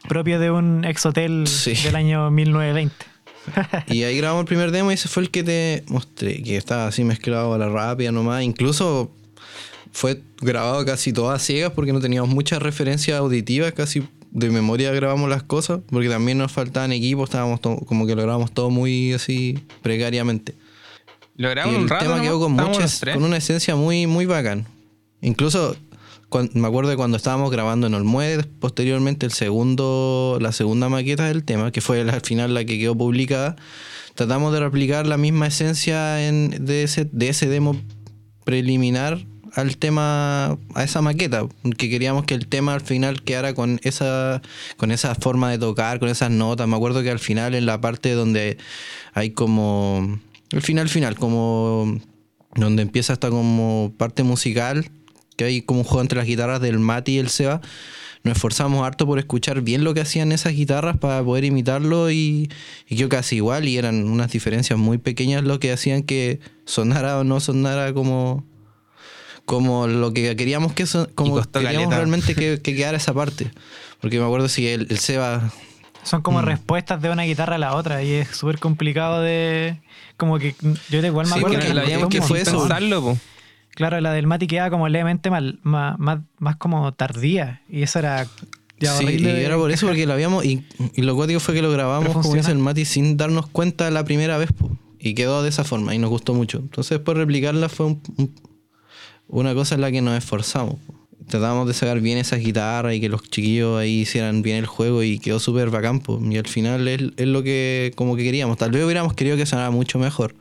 Propio 0.08 0.38
de 0.40 0.50
un 0.50 0.84
exhotel 0.84 1.46
Sí. 1.46 1.74
del 1.84 1.96
año 1.96 2.30
1920. 2.30 2.94
Y 3.88 4.02
ahí 4.04 4.16
grabamos 4.18 4.42
el 4.42 4.46
primer 4.46 4.70
demo 4.70 4.90
y 4.90 4.94
ese 4.94 5.08
fue 5.08 5.22
el 5.24 5.30
que 5.30 5.42
te 5.42 5.82
mostré, 5.88 6.42
que 6.42 6.56
estaba 6.56 6.86
así 6.86 7.04
mezclado 7.04 7.54
a 7.54 7.58
la 7.58 7.68
rápida 7.68 8.12
nomás. 8.12 8.42
Incluso 8.42 9.10
fue 9.92 10.20
grabado 10.40 10.84
casi 10.84 11.12
todas 11.12 11.42
ciegas 11.42 11.72
porque 11.72 11.92
no 11.92 12.00
teníamos 12.00 12.30
muchas 12.30 12.62
referencias 12.62 13.18
auditivas, 13.18 13.72
casi 13.72 14.02
de 14.30 14.50
memoria 14.50 14.92
grabamos 14.92 15.28
las 15.28 15.42
cosas, 15.42 15.80
porque 15.90 16.08
también 16.08 16.38
nos 16.38 16.52
faltaban 16.52 16.92
equipos, 16.92 17.28
estábamos 17.30 17.60
como 17.60 18.06
que 18.06 18.14
lo 18.14 18.22
grabamos 18.22 18.52
todo 18.52 18.70
muy 18.70 19.12
así 19.12 19.58
precariamente. 19.82 20.54
Lo 21.36 21.48
Y 21.48 21.50
grabamos 21.50 21.76
el 21.76 21.82
un 21.82 21.88
rato. 21.88 22.04
tema 22.04 22.20
quedó 22.22 22.38
con, 22.38 22.52
muchas, 22.52 23.00
con 23.12 23.24
una 23.24 23.38
esencia 23.38 23.74
muy, 23.74 24.06
muy 24.06 24.26
bacán. 24.26 24.66
Incluso 25.22 25.76
me 26.54 26.66
acuerdo 26.66 26.90
de 26.90 26.96
cuando 26.96 27.16
estábamos 27.16 27.50
grabando 27.50 27.86
en 27.86 27.94
Olmuede, 27.94 28.44
posteriormente 28.44 29.26
el 29.26 29.32
segundo, 29.32 30.38
la 30.40 30.52
segunda 30.52 30.88
maqueta 30.88 31.26
del 31.26 31.44
tema, 31.44 31.72
que 31.72 31.80
fue 31.80 32.00
al 32.00 32.20
final 32.20 32.54
la 32.54 32.64
que 32.64 32.78
quedó 32.78 32.96
publicada, 32.96 33.56
tratamos 34.14 34.52
de 34.52 34.60
replicar 34.60 35.06
la 35.06 35.16
misma 35.16 35.46
esencia 35.46 36.26
en, 36.26 36.64
de, 36.64 36.82
ese, 36.82 37.08
de 37.10 37.28
ese 37.28 37.48
demo 37.48 37.76
preliminar 38.44 39.24
al 39.54 39.76
tema, 39.76 40.58
a 40.74 40.84
esa 40.84 41.02
maqueta, 41.02 41.46
que 41.76 41.90
queríamos 41.90 42.24
que 42.24 42.34
el 42.34 42.46
tema 42.46 42.74
al 42.74 42.80
final 42.80 43.22
quedara 43.22 43.54
con 43.54 43.80
esa, 43.82 44.42
con 44.76 44.92
esa 44.92 45.14
forma 45.14 45.50
de 45.50 45.58
tocar, 45.58 45.98
con 45.98 46.08
esas 46.08 46.30
notas. 46.30 46.68
Me 46.68 46.76
acuerdo 46.76 47.02
que 47.02 47.10
al 47.10 47.18
final 47.18 47.54
en 47.54 47.66
la 47.66 47.80
parte 47.80 48.12
donde 48.12 48.58
hay 49.12 49.30
como, 49.30 50.20
el 50.50 50.62
final 50.62 50.88
final, 50.88 51.16
como 51.16 51.98
donde 52.54 52.82
empieza 52.82 53.12
hasta 53.12 53.30
como 53.30 53.92
parte 53.96 54.22
musical, 54.22 54.90
que 55.40 55.44
hay 55.46 55.62
como 55.62 55.80
un 55.80 55.84
juego 55.84 56.02
entre 56.02 56.18
las 56.18 56.26
guitarras 56.26 56.60
del 56.60 56.78
Mati 56.78 57.12
y 57.12 57.18
el 57.18 57.30
Seba. 57.30 57.62
Nos 58.24 58.36
esforzamos 58.36 58.86
harto 58.86 59.06
por 59.06 59.18
escuchar 59.18 59.62
bien 59.62 59.84
lo 59.84 59.94
que 59.94 60.02
hacían 60.02 60.32
esas 60.32 60.52
guitarras 60.52 60.98
para 60.98 61.24
poder 61.24 61.44
imitarlo 61.44 62.10
y, 62.10 62.50
y 62.86 62.96
quedó 62.96 63.08
casi 63.08 63.36
igual 63.36 63.66
y 63.66 63.78
eran 63.78 64.04
unas 64.06 64.30
diferencias 64.30 64.78
muy 64.78 64.98
pequeñas 64.98 65.42
lo 65.44 65.58
que 65.58 65.72
hacían 65.72 66.02
que 66.02 66.40
sonara 66.66 67.18
o 67.18 67.24
no 67.24 67.40
sonara 67.40 67.94
como 67.94 68.44
como 69.46 69.86
lo 69.86 70.12
que 70.12 70.36
queríamos 70.36 70.74
que 70.74 70.84
son, 70.86 71.08
como 71.14 71.40
queríamos 71.50 71.94
realmente 71.94 72.34
que, 72.34 72.60
que 72.62 72.76
quedara 72.76 72.98
esa 72.98 73.14
parte 73.14 73.50
porque 74.02 74.18
me 74.18 74.26
acuerdo 74.26 74.48
si 74.50 74.66
el, 74.68 74.86
el 74.90 74.98
Seba 74.98 75.50
Son 76.04 76.20
Mm. 76.20 76.22
como 76.22 76.42
respuestas 76.42 77.00
de 77.00 77.08
una 77.08 77.22
guitarra 77.22 77.54
a 77.54 77.58
la 77.58 77.74
otra 77.74 78.02
y 78.02 78.12
es 78.12 78.28
súper 78.28 78.58
complicado 78.58 79.22
de... 79.22 79.80
Como 80.18 80.38
que 80.38 80.54
yo 80.90 81.00
de 81.00 81.08
igual 81.08 81.26
me 81.26 81.32
Sí, 81.32 81.38
acuerdo 81.38 81.58
que 81.58 81.66
que, 81.72 81.94
como 81.94 82.08
que 82.10 82.20
fue 82.22 82.40
eso. 82.42 82.50
pensar. 82.52 82.68
Pensarlo, 82.80 83.02
po. 83.02 83.18
Claro, 83.80 83.98
la 84.02 84.12
del 84.12 84.26
Mati 84.26 84.46
quedaba 84.46 84.68
como 84.68 84.90
levemente 84.90 85.30
mal, 85.30 85.58
más, 85.62 85.98
más, 85.98 86.18
más 86.38 86.56
como 86.56 86.92
tardía 86.92 87.62
y 87.66 87.80
eso 87.82 87.98
era 87.98 88.26
ya 88.78 88.92
sí, 88.92 89.06
y 89.06 89.26
era 89.26 89.56
por 89.56 89.70
eso 89.70 89.86
porque 89.86 90.04
lo 90.06 90.12
habíamos 90.12 90.44
y, 90.44 90.62
y 90.94 91.00
lo 91.00 91.16
cuático 91.16 91.40
fue 91.40 91.54
que 91.54 91.62
lo 91.62 91.70
grabamos 91.72 92.12
como 92.12 92.34
dice 92.34 92.50
el 92.52 92.58
Mati 92.58 92.84
sin 92.84 93.16
darnos 93.16 93.46
cuenta 93.46 93.90
la 93.90 94.04
primera 94.04 94.36
vez 94.36 94.52
po, 94.52 94.70
y 94.98 95.14
quedó 95.14 95.42
de 95.42 95.48
esa 95.48 95.64
forma 95.64 95.94
y 95.94 95.98
nos 95.98 96.10
gustó 96.10 96.34
mucho 96.34 96.58
entonces 96.58 96.98
después 96.98 97.16
replicarla 97.16 97.70
fue 97.70 97.86
un- 97.86 98.02
un- 98.18 98.34
una 99.28 99.54
cosa 99.54 99.76
en 99.76 99.80
la 99.80 99.90
que 99.90 100.02
nos 100.02 100.16
esforzamos 100.18 100.74
po. 100.86 100.94
tratamos 101.28 101.66
de 101.66 101.72
sacar 101.72 102.00
bien 102.00 102.18
esas 102.18 102.40
guitarras 102.40 102.94
y 102.94 103.00
que 103.00 103.08
los 103.08 103.22
chiquillos 103.22 103.78
ahí 103.78 104.00
hicieran 104.00 104.42
bien 104.42 104.56
el 104.58 104.66
juego 104.66 105.02
y 105.02 105.18
quedó 105.18 105.40
súper 105.40 105.70
bacán 105.70 106.00
po. 106.00 106.20
y 106.22 106.36
al 106.36 106.46
final 106.48 106.86
es, 106.86 107.00
es 107.16 107.26
lo 107.26 107.42
que 107.42 107.92
como 107.96 108.14
que 108.14 108.24
queríamos 108.24 108.58
tal 108.58 108.72
vez 108.72 108.84
hubiéramos 108.84 109.14
querido 109.14 109.38
que 109.38 109.46
sonara 109.46 109.70
mucho 109.70 109.98
mejor 109.98 110.34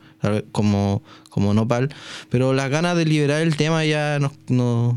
como 0.51 1.01
como 1.29 1.53
nopal 1.53 1.93
pero 2.29 2.53
las 2.53 2.69
ganas 2.69 2.95
de 2.97 3.05
liberar 3.05 3.41
el 3.41 3.55
tema 3.55 3.86
ya 3.86 4.19
nos, 4.19 4.34
nos- 4.49 4.95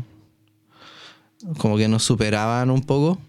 como 1.57 1.77
que 1.77 1.87
nos 1.87 2.03
superaban 2.03 2.69
un 2.71 2.81
poco 2.81 3.19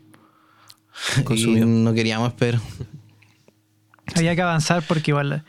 y 1.35 1.47
no 1.57 1.93
queríamos 1.95 2.29
esperar. 2.29 2.61
Había 4.15 4.37
que 4.37 4.43
avanzar 4.43 4.85
porque 4.87 5.11
igual 5.11 5.45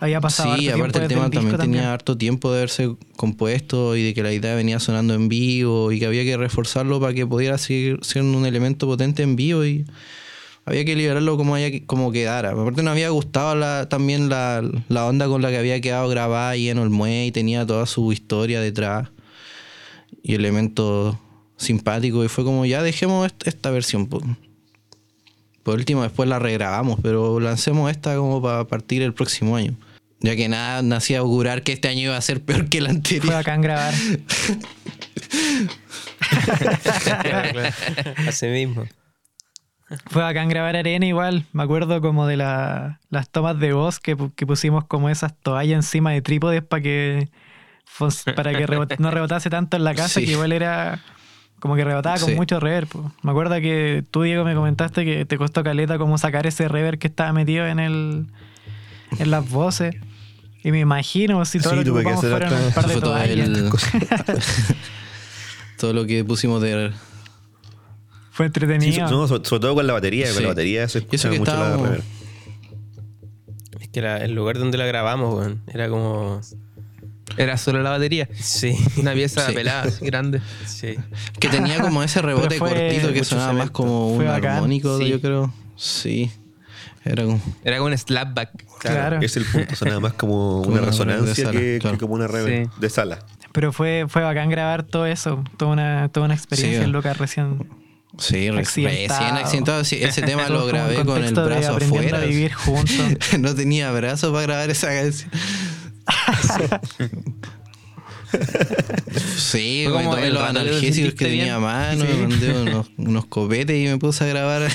había 0.00 0.20
pasado 0.20 0.56
Sí, 0.56 0.68
harto 0.68 0.80
aparte 0.80 0.98
el 0.98 1.08
tiempo 1.08 1.30
tema 1.30 1.30
también 1.30 1.56
tenía 1.60 1.92
harto 1.92 2.18
tiempo 2.18 2.50
de 2.50 2.58
haberse 2.58 2.96
compuesto 3.16 3.96
y 3.96 4.02
de 4.02 4.12
que 4.14 4.22
la 4.24 4.32
idea 4.32 4.54
venía 4.56 4.80
sonando 4.80 5.14
en 5.14 5.28
vivo 5.28 5.92
y 5.92 6.00
que 6.00 6.06
había 6.06 6.24
que 6.24 6.36
reforzarlo 6.36 7.00
para 7.00 7.14
que 7.14 7.24
pudiera 7.26 7.56
seguir 7.58 8.00
siendo 8.02 8.36
un 8.36 8.44
elemento 8.44 8.86
potente 8.88 9.22
en 9.22 9.36
vivo 9.36 9.64
y 9.64 9.86
había 10.64 10.84
que 10.84 10.96
liberarlo 10.96 11.36
como, 11.36 11.54
haya, 11.54 11.68
como 11.86 12.12
quedara. 12.12 12.50
Aparte 12.52 12.82
nos 12.82 12.92
había 12.92 13.10
gustado 13.10 13.54
la, 13.54 13.88
también 13.88 14.28
la, 14.28 14.62
la 14.88 15.06
onda 15.06 15.26
con 15.28 15.42
la 15.42 15.50
que 15.50 15.58
había 15.58 15.80
quedado 15.80 16.08
grabada 16.08 16.50
ahí 16.50 16.68
en 16.68 16.78
Olmué 16.78 17.26
y 17.26 17.32
tenía 17.32 17.66
toda 17.66 17.86
su 17.86 18.12
historia 18.12 18.60
detrás 18.60 19.08
y 20.22 20.34
elementos 20.34 21.16
simpáticos 21.56 22.24
y 22.24 22.28
fue 22.28 22.44
como 22.44 22.64
ya 22.66 22.82
dejemos 22.82 23.26
est- 23.26 23.46
esta 23.46 23.70
versión. 23.70 24.06
po. 24.06 24.20
Por 25.62 25.76
último, 25.76 26.02
después 26.02 26.28
la 26.28 26.38
regrabamos, 26.38 26.98
pero 27.02 27.38
lancemos 27.40 27.90
esta 27.90 28.16
como 28.16 28.42
para 28.42 28.64
partir 28.66 29.02
el 29.02 29.14
próximo 29.14 29.56
año. 29.56 29.74
Ya 30.20 30.36
que 30.36 30.48
nada 30.48 30.82
me 30.82 30.94
hacía 30.94 31.18
augurar 31.18 31.62
que 31.62 31.72
este 31.72 31.88
año 31.88 32.00
iba 32.02 32.16
a 32.16 32.20
ser 32.20 32.40
peor 32.42 32.68
que 32.68 32.78
el 32.78 32.84
Fue 32.86 32.94
anterior. 32.94 33.34
bacán 33.34 33.60
grabar. 33.62 33.94
Así 38.28 38.46
mismo. 38.46 38.84
Fue 40.10 40.22
bacán 40.22 40.48
grabar 40.48 40.76
arena 40.76 41.06
igual. 41.06 41.44
Me 41.52 41.62
acuerdo 41.62 42.00
como 42.00 42.26
de 42.26 42.36
la- 42.36 42.98
las 43.10 43.28
tomas 43.28 43.58
de 43.58 43.72
voz 43.72 44.00
que, 44.00 44.16
que 44.36 44.46
pusimos 44.46 44.84
como 44.84 45.08
esas 45.10 45.34
toallas 45.42 45.76
encima 45.76 46.10
de 46.12 46.22
trípodes 46.22 46.62
para 46.62 46.82
que 46.82 47.28
para 48.34 48.52
que 48.52 48.66
rebot- 48.66 48.96
no 48.98 49.10
rebotase 49.10 49.50
tanto 49.50 49.76
en 49.76 49.84
la 49.84 49.94
casa, 49.94 50.20
Sí. 50.20 50.24
que 50.26 50.32
igual 50.32 50.52
era 50.52 51.00
como 51.60 51.76
que 51.76 51.84
rebotaba 51.84 52.18
con 52.18 52.30
Sí. 52.30 52.34
mucho 52.34 52.58
reverb. 52.58 52.88
po. 52.88 53.12
Me 53.22 53.30
acuerdo 53.30 53.54
que 53.56 54.02
tú, 54.10 54.22
Diego, 54.22 54.44
me 54.44 54.54
comentaste 54.54 55.04
que 55.04 55.24
te 55.26 55.36
costó 55.36 55.62
caleta 55.62 55.98
como 55.98 56.16
sacar 56.18 56.46
ese 56.46 56.68
reverb 56.68 56.98
que 56.98 57.06
estaba 57.08 57.32
metido 57.32 57.66
en 57.66 57.78
el 57.78 58.26
en 59.18 59.30
las 59.30 59.48
voces. 59.50 59.94
Y 60.64 60.70
me 60.70 60.80
imagino 60.80 61.44
si 61.44 61.58
todo 61.58 61.70
Sí, 61.72 61.84
lo 61.84 61.94
que 61.94 62.02
que 62.04 62.16
fueron 62.16 62.52
un 62.54 62.72
par 62.72 62.86
de 62.86 62.94
todo, 62.94 63.00
toallas. 63.12 63.48
el- 63.48 63.70
todo 65.78 65.92
lo 65.92 66.06
que 66.06 66.24
pusimos 66.24 66.62
de... 66.62 66.92
Fue 68.32 68.46
Sí, 68.46 68.48
entretenido. 68.48 69.10
no, 69.10 69.28
sobre, 69.28 69.44
sobre 69.48 69.60
todo 69.60 69.74
con 69.74 69.86
la 69.86 69.92
batería, 69.92 70.26
con 70.26 70.36
Sí. 70.36 70.42
la 70.42 70.48
batería 70.48 70.88
se 70.88 71.04
que 71.06 71.16
mucho 71.16 71.28
la 71.28 71.34
estábamos- 71.36 71.86
reverb. 71.86 72.02
Es 73.80 73.88
que 73.88 74.00
la- 74.00 74.18
el 74.18 74.32
lugar 74.34 74.58
donde 74.58 74.78
la 74.78 74.86
grabamos, 74.86 75.34
weón, 75.38 75.62
era 75.72 75.88
como. 75.88 76.40
Era 77.36 77.56
solo 77.56 77.82
la 77.82 77.90
batería. 77.90 78.28
Sí, 78.38 78.76
Una 78.98 79.12
pieza 79.14 79.46
Sí. 79.46 79.54
pelada, 79.54 79.82
así 79.84 80.04
grande. 80.04 80.40
sí. 80.66 80.96
Que 81.40 81.48
tenía 81.48 81.80
como 81.80 82.02
ese 82.02 82.20
rebote 82.20 82.58
fue 82.58 82.70
cortito 82.70 83.08
que 83.08 83.14
mucho 83.20 83.24
sonaba 83.24 83.52
más 83.54 83.70
como 83.70 84.14
Fue 84.16 84.24
un 84.24 84.30
bacán. 84.30 84.56
armónico, 84.56 84.98
Sí. 84.98 85.08
yo 85.08 85.20
creo. 85.20 85.52
Sí. 85.76 86.30
Era 87.04 87.24
como... 87.24 87.40
Era 87.64 87.78
como 87.78 87.88
un 87.90 87.98
slapback. 87.98 88.64
Claro. 88.80 89.18
Es 89.22 89.36
el 89.36 89.44
punto, 89.44 89.74
sonaba 89.76 90.00
más 90.00 90.12
como 90.12 90.62
Como 90.62 90.72
una 90.74 90.82
una 90.82 90.90
resonancia 90.90 91.34
sala, 91.46 91.50
que, 91.52 91.58
que 91.74 91.78
claro. 91.80 91.98
como 91.98 92.14
una 92.14 92.28
reverb 92.28 92.64
Sí. 92.66 92.70
de 92.80 92.90
sala. 92.90 93.18
Pero 93.52 93.72
fue, 93.72 94.06
fue 94.08 94.22
bacán 94.22 94.48
grabar 94.50 94.82
todo 94.82 95.06
eso. 95.06 95.42
Toda 95.56 95.72
una, 95.72 96.08
toda 96.10 96.26
una 96.26 96.34
experiencia 96.34 96.84
Sí. 96.84 96.90
Lucas 96.90 97.16
recién. 97.18 97.68
Sí, 98.18 98.48
Accidentado. 98.48 99.20
recién 99.20 99.36
accidentado. 99.44 99.84
Sí, 99.84 99.98
ese 100.02 100.22
tema 100.26 100.48
lo 100.48 100.66
grabé 100.66 101.04
con 101.04 101.24
el 101.24 101.34
brazo 101.34 101.76
afuera. 101.76 102.18
a 102.18 102.20
vivir 102.20 102.52
juntos. 102.54 102.96
no 103.40 103.54
tenía 103.54 103.90
brazo 103.92 104.32
para 104.32 104.42
grabar 104.42 104.70
esa 104.70 104.88
canción. 104.88 105.30
Sí, 109.36 109.84
como 109.90 110.14
tomé 110.14 110.30
los 110.30 110.42
analgésicos 110.42 111.12
que 111.14 111.26
tenía 111.26 111.56
a 111.56 111.58
mano, 111.60 112.02
Sí. 112.06 112.12
me 112.12 112.26
mandé 112.28 112.52
unos, 112.62 112.90
unos 112.96 113.26
copetes 113.26 113.76
y 113.76 113.84
me 113.88 113.98
puse 113.98 114.24
a 114.24 114.26
grabar. 114.28 114.70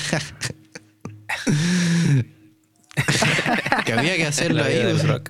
que 3.84 3.92
había 3.92 4.16
que 4.16 4.26
hacerlo 4.26 4.62
ahí. 4.62 4.80
pues. 4.82 5.06
rock. 5.08 5.28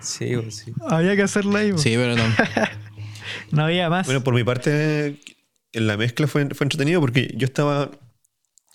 sí, 0.00 0.30
pues, 0.40 0.56
sí. 0.56 0.72
Había 0.88 1.16
que 1.16 1.22
hacerlo 1.22 1.56
ahí. 1.58 1.72
po. 1.72 1.78
Sí, 1.78 1.94
pero 1.96 2.14
no. 2.16 2.24
No 3.50 3.64
había 3.64 3.88
más. 3.88 4.06
Bueno, 4.06 4.22
por 4.22 4.34
mi 4.34 4.44
parte, 4.44 5.18
en 5.72 5.86
la 5.86 5.96
mezcla 5.96 6.26
fue, 6.26 6.46
fue 6.54 6.64
entretenido 6.64 7.00
porque 7.00 7.32
yo 7.36 7.46
estaba. 7.46 7.90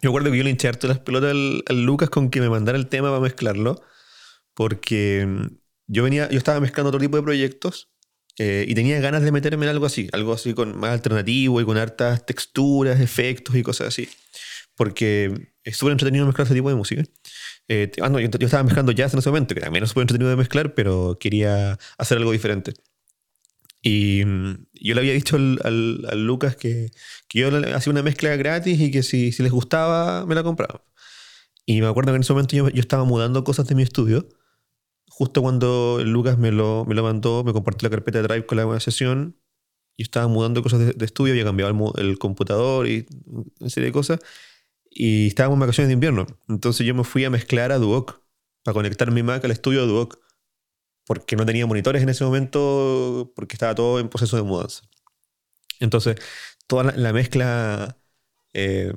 Yo 0.02 0.10
recuerdo 0.10 0.32
que 0.32 0.38
yo 0.38 0.44
le 0.44 0.50
hinché 0.50 0.68
harto 0.68 0.88
las 0.88 1.00
pelotas 1.00 1.32
al, 1.32 1.86
Lucas 1.86 2.10
con 2.10 2.30
que 2.30 2.42
me 2.42 2.50
mandara 2.50 2.78
el 2.78 2.88
tema 2.88 3.10
para 3.10 3.22
mezclarlo. 3.22 3.82
Porque 4.54 5.26
mm, 5.26 5.48
yo 5.88 6.04
venía, 6.04 6.30
yo 6.30 6.38
estaba 6.38 6.60
mezclando 6.60 6.90
otro 6.90 7.00
tipo 7.00 7.18
de 7.18 7.24
proyectos 7.24 7.90
eh, 8.38 8.66
y 8.68 8.76
tenía 8.76 9.00
ganas 9.00 9.24
de 9.24 9.32
meterme 9.32 9.66
en 9.66 9.70
algo 9.70 9.86
así, 9.86 10.10
algo 10.12 10.34
así 10.34 10.54
con 10.54 10.78
más 10.78 10.92
alternativo 10.92 11.62
y 11.62 11.66
con 11.66 11.78
hartas 11.78 12.26
texturas, 12.26 13.00
efectos 13.00 13.56
y 13.56 13.64
cosas 13.64 13.88
así. 13.88 14.10
Porque 14.76 15.54
es 15.64 15.78
súper 15.78 15.94
entretenido 15.94 16.26
mezclar 16.26 16.46
ese 16.46 16.56
tipo 16.56 16.70
de 16.70 16.76
música. 16.76 17.04
Eh, 17.68 17.92
ah, 18.02 18.10
no, 18.10 18.20
yo, 18.20 18.30
yo 18.30 18.46
estaba 18.46 18.64
mezclando 18.64 18.92
jazz 18.92 19.14
en 19.14 19.20
ese 19.20 19.30
momento, 19.30 19.56
que 19.56 19.62
también 19.62 19.84
es 19.84 19.90
súper 19.90 20.02
entretenido 20.02 20.30
de 20.32 20.36
mezclar, 20.36 20.74
pero 20.74 21.18
quería 21.20 21.78
hacer 21.98 22.18
algo 22.18 22.32
diferente. 22.32 22.74
Y 23.86 24.24
mm, 24.26 24.66
yo 24.74 24.96
le 24.96 25.02
había 25.02 25.14
dicho 25.14 25.36
al, 25.36 26.26
Lucas 26.26 26.56
que, 26.56 26.90
que 27.28 27.40
yo 27.40 27.50
hacía 27.76 27.92
una 27.92 28.02
mezcla 28.02 28.36
gratis 28.38 28.80
y 28.80 28.90
que 28.90 29.04
si, 29.04 29.32
si 29.34 29.44
les 29.44 29.52
gustaba, 29.52 30.26
me 30.26 30.34
la 30.36 30.42
compraba. 30.42 30.84
Y 31.66 31.82
me 31.82 31.88
acuerdo 31.88 32.14
que 32.14 32.16
en 32.16 32.22
ese 32.22 32.34
momento 32.34 32.56
yo, 32.56 32.68
estaba 32.74 33.04
mudando 33.04 33.44
cosas 33.44 33.68
de 33.68 33.76
mi 33.76 33.84
estudio. 33.84 34.28
Justo 35.10 35.42
cuando 35.42 36.00
Lucas 36.04 36.38
me 36.38 36.52
lo, 36.52 36.86
me 36.86 36.96
lo 36.96 37.04
mandó, 37.04 37.44
me 37.44 37.54
compartió 37.54 37.88
la 37.88 37.92
carpeta 37.92 38.22
de 38.22 38.28
Drive 38.28 38.46
con 38.46 38.58
la 38.58 38.80
sesión. 38.80 39.38
Yo 39.98 40.04
estaba 40.04 40.28
mudando 40.28 40.64
cosas 40.64 40.80
de, 40.80 40.94
de 40.94 41.06
estudio, 41.06 41.34
había 41.34 41.44
cambiado 41.44 41.94
el 41.98 42.18
computador 42.18 42.88
y 42.88 43.06
una 43.60 43.70
serie 43.70 43.88
de 43.88 43.94
cosas. 43.94 44.20
Y 44.90 45.28
estábamos 45.28 45.58
en 45.58 45.60
vacaciones 45.62 45.90
de 45.90 45.94
invierno. 45.94 46.26
Entonces 46.48 46.88
yo 46.88 46.96
me 46.96 47.04
fui 47.04 47.26
a 47.26 47.30
mezclar 47.30 47.72
a 47.74 47.80
Duoc 47.80 48.22
para 48.64 48.74
conectar 48.74 49.12
mi 49.12 49.24
Mac 49.24 49.44
al 49.44 49.52
estudio 49.52 49.82
de 49.82 49.88
Duoc 49.88 50.23
porque 51.06 51.36
no 51.36 51.46
tenía 51.46 51.66
monitores 51.66 52.02
en 52.04 52.10
ese 52.10 52.24
momento, 52.24 53.32
porque 53.36 53.56
estaba 53.56 53.76
todo 53.76 54.00
en 54.00 54.10
proceso 54.10 54.36
de 54.38 54.44
mudanza. 54.44 54.84
Entonces, 55.80 56.16
toda 56.68 56.84
la, 56.86 56.92
la 56.96 57.14
mezcla, 57.14 57.98
eh, 58.54 58.94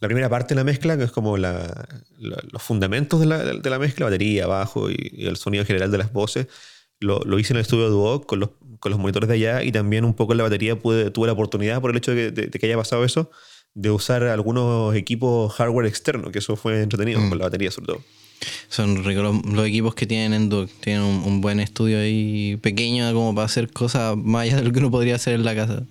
la 0.00 0.08
primera 0.08 0.28
parte 0.28 0.54
de 0.54 0.60
la 0.60 0.64
mezcla, 0.64 0.96
que 0.96 1.04
es 1.04 1.12
como 1.12 1.36
la- 1.36 1.88
la- 2.18 2.42
los 2.50 2.62
fundamentos 2.62 3.20
de 3.20 3.26
la, 3.26 3.38
de 3.44 3.70
la 3.70 3.78
mezcla, 3.78 4.06
batería, 4.06 4.46
bajo 4.46 4.90
y, 4.90 4.96
y 5.12 5.26
el 5.26 5.36
sonido 5.36 5.64
general 5.64 5.90
de 5.90 5.98
las 5.98 6.12
voces, 6.12 6.48
lo, 7.00 7.20
lo 7.20 7.38
hice 7.38 7.52
en 7.52 7.58
el 7.58 7.62
estudio 7.62 7.84
de 7.84 7.90
Duoc 7.90 8.26
con 8.26 8.40
los, 8.40 8.50
con 8.80 8.90
los 8.90 8.98
monitores 8.98 9.28
de 9.28 9.34
allá 9.34 9.62
y 9.62 9.70
también 9.72 10.04
un 10.04 10.14
poco 10.14 10.32
en 10.32 10.38
la 10.38 10.44
batería 10.44 10.78
pude, 10.78 11.10
tuve 11.10 11.26
la 11.26 11.32
oportunidad, 11.34 11.80
por 11.80 11.90
el 11.90 11.96
hecho 11.98 12.12
de 12.12 12.16
que, 12.16 12.30
de- 12.32 12.46
de 12.48 12.58
que 12.58 12.66
haya 12.66 12.76
pasado 12.76 13.04
eso, 13.04 13.30
de 13.74 13.90
usar 13.90 14.22
algunos 14.24 14.94
equipos 14.96 15.52
hardware 15.54 15.86
externo, 15.86 16.30
que 16.32 16.38
eso 16.38 16.56
fue 16.56 16.82
entretenido, 16.82 17.20
Mm. 17.20 17.28
con 17.28 17.38
la 17.38 17.44
batería 17.44 17.70
sobre 17.70 17.86
todo. 17.88 18.02
Son 18.68 19.04
ricos 19.04 19.22
los, 19.22 19.44
los 19.46 19.66
equipos 19.66 19.94
que 19.94 20.06
tienen 20.06 20.34
en 20.34 20.48
Duke. 20.48 20.72
Tienen 20.80 21.02
un, 21.02 21.22
un 21.24 21.40
buen 21.40 21.60
estudio 21.60 21.98
ahí 21.98 22.56
pequeño 22.60 23.12
como 23.14 23.34
para 23.34 23.46
hacer 23.46 23.72
cosas 23.72 24.16
más 24.16 24.42
allá 24.42 24.56
de 24.56 24.64
lo 24.64 24.72
que 24.72 24.78
uno 24.80 24.90
podría 24.90 25.14
hacer 25.16 25.34
en 25.34 25.44
la 25.44 25.54
casa. 25.54 25.82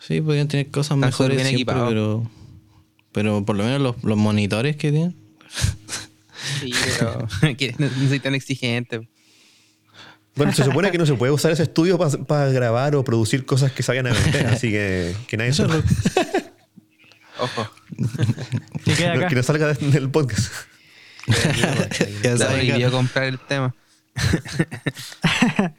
Sí, 0.00 0.20
podrían 0.20 0.48
tener 0.48 0.68
cosas 0.70 0.96
Están 0.96 1.00
mejores 1.00 1.36
bien 1.36 1.48
siempre, 1.48 1.76
pero, 1.88 2.28
pero 3.12 3.44
por 3.44 3.56
lo 3.56 3.64
menos 3.64 3.80
los, 3.80 4.02
los 4.02 4.16
monitores 4.16 4.76
que 4.76 4.90
tienen. 4.90 5.14
Sí, 6.60 6.72
pero 6.98 7.28
no 7.78 7.86
no 7.88 8.08
soy 8.08 8.20
tan 8.20 8.34
exigente. 8.34 9.08
Bueno, 10.34 10.52
se 10.54 10.64
supone 10.64 10.90
que 10.90 10.96
no 10.96 11.04
se 11.04 11.12
puede 11.14 11.30
usar 11.30 11.52
ese 11.52 11.64
estudio 11.64 11.98
para 11.98 12.48
grabar 12.50 12.96
o 12.96 13.04
producir 13.04 13.44
cosas 13.44 13.70
que 13.70 13.84
vayan 13.86 14.06
a 14.06 14.12
vender, 14.14 14.46
así 14.46 14.70
que 14.70 15.14
que 15.28 15.36
nadie 15.36 15.50
Eso 15.50 15.68
se- 15.68 15.82
Ojo. 17.38 17.70
Que 18.84 18.94
queda 18.94 19.14
no, 19.14 19.20
acá. 19.20 19.28
que 19.28 19.34
no 19.36 19.42
salga 19.42 19.72
de- 19.74 19.90
del 19.90 20.10
podcast. 20.10 20.52
Ya 22.22 22.36
que- 22.36 22.44
prohibió 22.44 22.90
comprar 22.90 23.24
el 23.24 23.38
tema. 23.38 23.74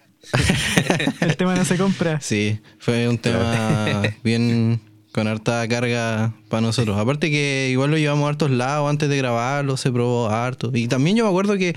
El 1.20 1.36
tema 1.38 1.56
no 1.56 1.66
se 1.66 1.78
compra. 1.78 2.20
Sí, 2.22 2.60
fue 2.80 3.08
un 3.08 3.18
tema 3.18 4.02
bien 4.24 4.80
con 5.12 5.28
harta 5.28 5.68
carga 5.68 6.34
para 6.50 6.62
nosotros. 6.62 6.98
Aparte 6.98 7.30
que 7.30 7.70
igual 7.72 7.92
lo 7.92 7.98
llevamos 7.98 8.26
a 8.26 8.30
hartos 8.30 8.50
lados 8.50 8.90
antes 8.90 9.10
de 9.10 9.18
grabarlo, 9.18 9.78
se 9.78 9.92
probó 9.92 10.30
harto. 10.30 10.72
Y 10.74 10.88
también 10.88 11.18
yo 11.18 11.24
me 11.26 11.30
acuerdo 11.30 11.58
que 11.58 11.76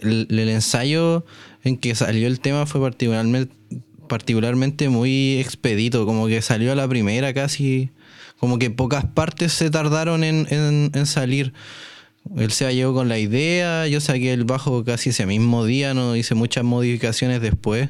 el, 0.00 0.26
el 0.30 0.48
ensayo 0.50 1.24
en 1.64 1.76
que 1.78 1.94
salió 1.94 2.26
el 2.28 2.40
tema 2.40 2.66
fue 2.66 2.80
particularmente, 2.80 3.54
particularmente 4.08 4.88
muy 4.88 5.38
expedito, 5.38 6.04
como 6.06 6.26
que 6.26 6.42
salió 6.42 6.72
a 6.72 6.74
la 6.74 6.88
primera 6.88 7.32
casi, 7.34 7.90
como 8.38 8.58
que 8.58 8.70
pocas 8.70 9.04
partes 9.04 9.52
se 9.52 9.70
tardaron 9.70 10.24
en, 10.24 10.46
en- 10.50 11.06
salir. 11.06 11.52
Él 12.36 12.50
se 12.50 12.74
llegó 12.74 12.92
con 12.94 13.08
la 13.08 13.18
idea, 13.18 13.86
yo 13.86 14.00
saqué 14.00 14.32
el 14.32 14.44
bajo 14.44 14.84
casi 14.84 15.10
ese 15.10 15.24
mismo 15.26 15.64
día, 15.64 15.94
no 15.94 16.14
hice 16.16 16.34
muchas 16.34 16.64
modificaciones 16.64 17.40
después. 17.40 17.88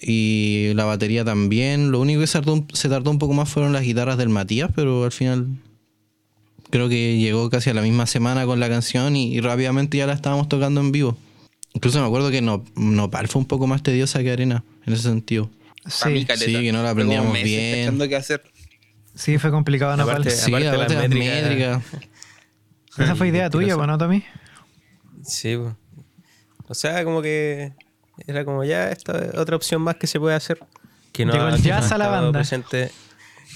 Y 0.00 0.72
la 0.74 0.84
batería 0.84 1.24
también. 1.24 1.90
Lo 1.92 2.00
único 2.00 2.20
que 2.20 2.26
se 2.26 2.34
tardó, 2.34 2.64
se 2.72 2.88
tardó 2.88 3.10
un 3.10 3.18
poco 3.18 3.34
más 3.34 3.48
fueron 3.48 3.72
las 3.72 3.82
guitarras 3.82 4.18
del 4.18 4.28
Matías, 4.28 4.70
pero 4.74 5.04
al 5.04 5.12
final 5.12 5.46
creo 6.70 6.88
que 6.88 7.18
llegó 7.18 7.50
casi 7.50 7.70
a 7.70 7.74
la 7.74 7.82
misma 7.82 8.06
semana 8.06 8.46
con 8.46 8.58
la 8.58 8.68
canción 8.68 9.14
y, 9.16 9.32
y 9.34 9.40
rápidamente 9.40 9.98
ya 9.98 10.06
la 10.06 10.14
estábamos 10.14 10.48
tocando 10.48 10.80
en 10.80 10.90
vivo. 10.92 11.16
Incluso 11.74 12.00
me 12.00 12.06
acuerdo 12.06 12.30
que 12.30 12.42
no, 12.42 12.64
Nopal 12.76 13.28
fue 13.28 13.40
un 13.40 13.46
poco 13.46 13.66
más 13.66 13.82
tediosa 13.82 14.22
que 14.22 14.30
Arena, 14.32 14.64
en 14.86 14.92
ese 14.92 15.02
sentido. 15.02 15.50
Sí, 15.86 16.26
sí, 16.36 16.52
que 16.62 16.72
no 16.72 16.82
la 16.82 16.90
aprendíamos 16.90 17.32
bien. 17.42 17.98
qué 18.08 18.16
hacer. 18.16 18.42
sí, 19.14 19.38
fue 19.38 19.50
complicado. 19.50 19.96
No, 19.96 20.04
Aparte- 20.04 20.30
Sí, 20.30 20.50
aparte 20.52 20.68
aparte 20.68 20.94
las 20.94 21.02
las 21.02 21.10
métricas-. 21.10 21.82
Esa 22.98 23.14
fue 23.16 23.28
idea 23.28 23.48
tuya, 23.50 23.74
¿no, 23.76 23.98
Tommy? 23.98 24.22
Sí, 25.24 25.56
po. 25.56 25.76
o 26.68 26.74
sea, 26.74 27.02
como 27.04 27.22
que 27.22 27.72
era 28.26 28.44
como 28.44 28.64
ya 28.64 28.90
esta 28.90 29.18
es 29.24 29.34
otra 29.34 29.56
opción 29.56 29.80
más 29.82 29.96
que 29.96 30.06
se 30.06 30.20
puede 30.20 30.36
hacer. 30.36 30.58
Que 31.12 31.24
no, 31.24 31.32
Llegó 31.32 31.46
el 31.48 31.52
no 31.52 31.58
jazz 31.58 31.90
a 31.92 31.98
la 31.98 32.08
banda. 32.08 32.32
presente. 32.32 32.90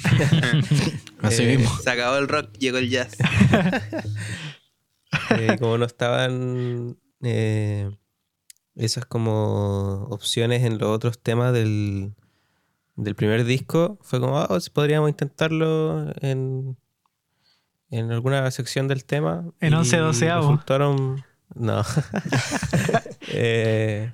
Así 1.22 1.43
Eh, 1.43 1.57
mismo. 1.57 1.77
Se 1.83 1.91
acabó 1.91 2.16
el 2.18 2.29
rock, 2.29 2.51
llegó 2.59 2.79
el 2.79 2.89
jazz. 2.91 3.16
Eh, 5.31 5.57
como 5.59 5.79
no 5.79 5.87
estaban 5.87 6.99
eh, 7.22 7.91
esas 8.77 9.07
como 9.07 10.05
opciones 10.11 10.62
en 10.64 10.79
los 10.79 10.89
otros 10.91 11.18
temas 11.18 11.53
del, 11.53 12.14
del 12.97 13.14
primer 13.14 13.45
disco, 13.45 13.99
fue 14.03 14.20
como, 14.20 14.39
ah, 14.39 14.61
si 14.61 14.70
podríamos 14.70 15.09
intentarlo 15.11 16.12
en, 16.20 16.77
en 17.91 18.12
alguna 18.12 18.51
sección 18.51 18.87
del 18.89 19.05
tema. 19.05 19.45
En 19.61 19.72
y 19.72 19.77
11 19.77 19.97
doceavo. 19.99 20.43
Resultaron... 20.43 21.24
No. 21.55 21.83
Eh, 23.39 24.12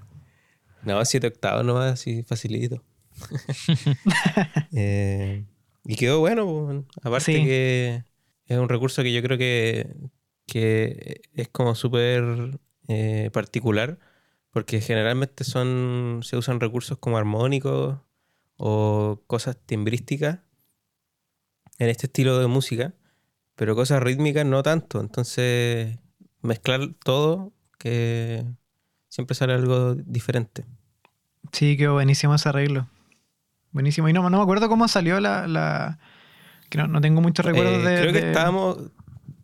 no, 0.84 1.04
siete 1.04 1.26
octavos 1.26 1.64
nomás, 1.64 1.92
así 1.92 2.22
facilito. 2.22 2.82
Eh, 4.72 5.44
y 5.84 5.96
quedó 5.96 6.20
bueno, 6.20 6.86
aparte 7.02 7.32
Sí. 7.32 7.44
que 7.44 8.04
es 8.46 8.58
un 8.58 8.68
recurso 8.68 9.02
que 9.02 9.12
yo 9.12 9.22
creo 9.22 9.36
que, 9.38 9.94
que 10.46 11.20
es 11.34 11.48
como 11.48 11.74
súper 11.74 12.58
eh, 12.88 13.30
particular, 13.32 13.98
porque 14.52 14.80
generalmente 14.80 15.42
son 15.44 16.20
se 16.22 16.36
usan 16.36 16.60
recursos 16.60 16.98
como 16.98 17.18
armónicos 17.18 17.98
o 18.56 19.20
cosas 19.26 19.56
timbrísticas 19.66 20.38
en 21.78 21.88
este 21.88 22.06
estilo 22.06 22.38
de 22.38 22.46
música, 22.46 22.94
pero 23.56 23.74
cosas 23.74 24.02
rítmicas 24.02 24.46
no 24.46 24.62
tanto. 24.62 25.00
Entonces, 25.00 25.98
mezclar 26.42 26.80
todo, 27.02 27.52
que 27.78 28.44
siempre 29.08 29.34
sale 29.34 29.54
algo 29.54 29.94
diferente. 29.94 30.64
Sí, 31.52 31.76
quedó 31.76 31.94
buenísimo 31.94 32.34
ese 32.34 32.48
arreglo. 32.50 32.86
Buenísimo. 33.72 34.08
Y 34.08 34.12
no, 34.12 34.28
no 34.30 34.36
me 34.36 34.42
acuerdo 34.42 34.68
cómo 34.68 34.86
salió 34.86 35.18
la. 35.18 35.46
la... 35.46 35.98
Que 36.68 36.78
no, 36.78 36.86
no 36.86 37.00
tengo 37.00 37.20
muchos 37.20 37.44
recuerdos 37.44 37.82
Eh, 37.84 37.88
de. 37.88 38.00
creo 38.00 38.12
que 38.12 38.28
estábamos. 38.28 38.78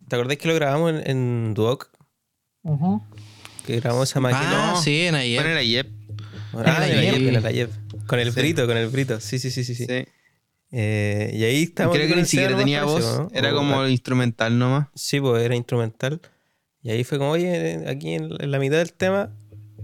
¿Te 0.07 0.17
acordás 0.17 0.37
que 0.37 0.49
lo 0.49 0.55
grabamos 0.55 0.93
en, 0.93 1.11
en 1.11 1.55
Duoc? 1.55 1.91
Ujú. 2.63 3.03
Que 3.69 3.81
grabamos 3.81 4.09
esa 4.11 4.21
maqueta. 4.21 4.71
Ah, 4.71 4.73
no. 4.75 4.83
sí, 4.83 5.03
en 5.03 5.15
ayer. 5.15 5.41
Bueno, 5.43 5.51
era 5.51 5.63
Yep. 5.63 5.87
Ah, 6.55 6.89
en 6.89 6.93
en 6.93 6.99
el 6.99 6.99
Ayep. 6.99 7.19
Yep, 7.19 7.29
en 7.29 7.35
el 7.37 7.47
Ayep. 7.47 7.71
Con 8.07 8.19
el 8.19 8.33
Sí. 8.33 8.41
brito, 8.41 8.67
con 8.67 8.77
el 8.79 8.89
brito. 8.89 9.21
Sí, 9.21 9.39
sí, 9.39 9.51
sí, 9.51 9.63
sí. 9.63 9.75
sí. 9.75 9.85
Sí. 9.87 10.05
Eh, 10.71 11.31
y 11.35 11.45
ahí 11.45 11.63
estábamos. 11.65 11.97
Creo 11.97 12.07
que 12.09 12.15
con 12.15 12.23
ni 12.23 12.27
siquiera 12.29 12.57
tenía 12.57 12.85
voz. 12.85 13.05
¿no? 13.05 13.29
Era 13.33 13.53
como 13.53 13.87
instrumental 13.87 14.59
nomás. 14.59 14.89
Sí, 14.95 15.21
pues 15.21 15.43
era 15.43 15.55
instrumental. 15.55 16.21
Y 16.83 16.91
ahí 16.91 17.05
fue 17.05 17.19
como, 17.19 17.31
oye, 17.33 17.85
aquí 17.89 18.15
en, 18.15 18.31
en 18.41 18.51
la 18.51 18.59
mitad 18.59 18.79
del 18.79 18.93
tema, 18.95 19.31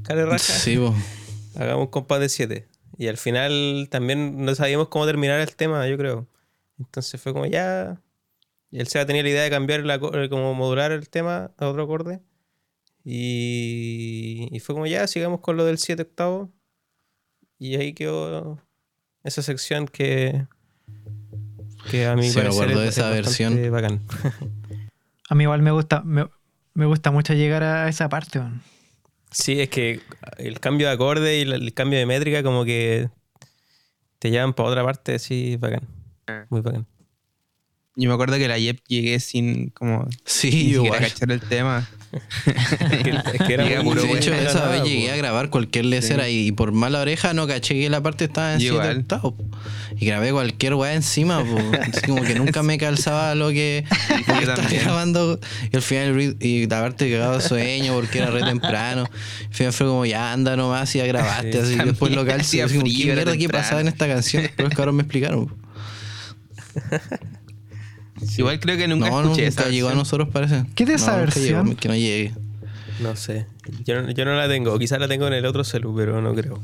care 0.02 0.24
raja, 0.24 0.38
Sí, 0.38 0.76
po. 0.78 0.94
hagamos 1.56 1.84
un 1.86 1.90
compás 1.90 2.20
de 2.20 2.28
7. 2.30 2.66
Y 2.96 3.08
al 3.08 3.16
final 3.18 3.88
también 3.90 4.44
no 4.44 4.54
sabíamos 4.54 4.88
cómo 4.88 5.04
terminar 5.04 5.40
el 5.40 5.54
tema, 5.56 5.86
yo 5.88 5.98
creo. 5.98 6.26
Entonces 6.78 7.20
fue 7.20 7.32
como 7.34 7.44
ya. 7.46 8.00
Y 8.70 8.78
el 8.80 8.88
Seba 8.88 9.04
tenía 9.06 9.22
la 9.22 9.28
idea 9.28 9.42
de 9.42 9.50
cambiar 9.50 9.84
la, 9.84 9.98
co- 9.98 10.12
como 10.30 10.54
modular 10.54 10.90
el 10.92 11.08
tema 11.10 11.50
a 11.58 11.68
otro 11.68 11.82
acorde. 11.84 12.20
Y, 13.04 14.48
y 14.50 14.60
fue 14.60 14.74
como 14.74 14.86
ya, 14.86 15.06
sigamos 15.06 15.40
con 15.40 15.56
lo 15.56 15.64
del 15.64 15.78
7 15.78 16.02
octavo. 16.02 16.50
Y 17.58 17.76
ahí 17.76 17.92
quedó 17.92 18.60
esa 19.22 19.42
sección 19.42 19.86
que, 19.86 20.46
que 21.90 22.06
a 22.06 22.16
mí 22.16 22.28
Sí, 22.30 22.38
me 22.38 22.48
acuerdo 22.48 22.80
de 22.80 22.88
esa 22.88 23.10
versión. 23.10 23.70
Bacán. 23.70 24.00
A 25.30 25.34
mí 25.34 25.44
igual 25.44 25.62
me 25.62 25.70
gusta, 25.70 26.02
me, 26.02 26.28
me 26.74 26.84
gusta 26.84 27.10
mucho 27.10 27.32
llegar 27.32 27.62
a 27.62 27.88
esa 27.88 28.10
parte. 28.10 28.42
Sí, 29.30 29.58
es 29.60 29.70
que 29.70 30.00
el 30.36 30.60
cambio 30.60 30.86
de 30.86 30.92
acorde 30.92 31.38
y 31.38 31.40
el, 31.42 31.72
cambio 31.72 31.98
de 31.98 32.04
métrica 32.04 32.42
como 32.42 32.64
que 32.66 33.08
te 34.18 34.30
llevan 34.30 34.52
para 34.52 34.68
otra 34.68 34.84
parte, 34.84 35.18
sí, 35.18 35.56
bacán. 35.56 35.88
Ah. 36.26 36.44
Muy 36.50 36.60
bacán. 36.60 36.86
Yo 37.96 38.08
me 38.08 38.14
acuerdo 38.14 38.36
que 38.36 38.48
la 38.48 38.58
YEP 38.58 38.80
llegué 38.86 39.18
sin 39.18 39.70
como 39.70 40.06
Sí, 40.24 40.50
ni 40.50 40.70
igual. 40.72 41.00
cachar 41.00 41.32
el 41.32 41.40
tema. 41.40 41.88
Es 42.46 43.42
que, 43.46 43.54
era 43.54 43.82
muy- 43.82 43.94
de 43.96 44.12
hecho, 44.12 44.32
esa 44.34 44.54
nada, 44.60 44.70
vez 44.70 44.80
po. 44.82 44.86
llegué 44.86 45.10
a 45.10 45.16
grabar 45.16 45.50
cualquier 45.50 45.84
lecera 45.86 46.28
y, 46.28 46.48
y 46.48 46.52
por 46.52 46.72
mala 46.72 47.00
oreja 47.00 47.34
no 47.34 47.46
caché 47.46 47.74
que 47.74 47.88
la 47.90 48.02
parte 48.02 48.24
estaba 48.24 48.54
en 48.54 48.60
Yo 48.60 48.72
7 48.74 48.84
igual. 48.84 48.98
octavos. 49.00 49.34
Y 49.96 50.06
grabé 50.06 50.32
cualquier 50.32 50.74
weá 50.74 50.94
encima, 50.94 51.42
como 52.06 52.22
que 52.22 52.34
nunca 52.34 52.62
me 52.62 52.78
calzaba 52.78 53.34
lo 53.34 53.48
que, 53.50 53.84
estaba 54.40 54.68
grabando. 54.68 55.38
Y 55.72 55.76
al 55.76 55.82
final, 55.82 56.36
y 56.40 56.72
haberte 56.72 57.10
cagado 57.10 57.40
sueño 57.40 57.94
porque 57.94 58.18
era 58.18 58.30
re 58.30 58.42
temprano. 58.44 59.04
Al 59.48 59.54
final 59.54 59.72
fue 59.72 59.86
como, 59.86 60.04
ya 60.06 60.32
anda 60.32 60.56
nomás 60.56 60.94
y 60.94 60.98
ya 60.98 61.06
grabaste. 61.06 61.52
Sí, 61.52 61.58
así 61.58 61.76
después 61.76 62.12
lo 62.12 62.26
calcé. 62.26 62.64
¿qué 62.66 62.78
mierda 62.82 63.36
qué 63.36 63.48
pasaba 63.48 63.80
en 63.80 63.88
esta 63.88 64.06
canción? 64.08 64.42
Después 64.56 64.92
me 64.92 65.02
explicaron. 65.02 65.46
po. 65.46 65.56
Igual 68.38 68.60
creo 68.60 68.76
que 68.76 68.88
nunca 68.88 69.10
no, 69.10 69.20
escuché 69.22 69.42
nunca 69.46 69.62
esa 69.62 69.68
llegó 69.70 69.88
a 69.88 69.94
nosotros, 69.94 70.28
parece. 70.32 70.64
¿Qué 70.74 70.84
de 70.84 70.92
No, 70.92 70.96
esa 70.96 71.12
llegó, 71.12 71.24
versión? 71.26 71.76
que 71.76 71.88
no 71.88 71.94
llegue. 71.94 72.32
No 73.00 73.16
sé. 73.16 73.46
Yo 73.84 74.00
no, 74.02 74.10
yo 74.10 74.24
no 74.24 74.34
la 74.34 74.48
tengo. 74.48 74.78
Quizás 74.78 74.98
la 75.00 75.08
tengo 75.08 75.26
en 75.26 75.32
el 75.34 75.46
otro 75.46 75.64
celu, 75.64 75.94
pero 75.96 76.20
no 76.22 76.34
creo. 76.34 76.60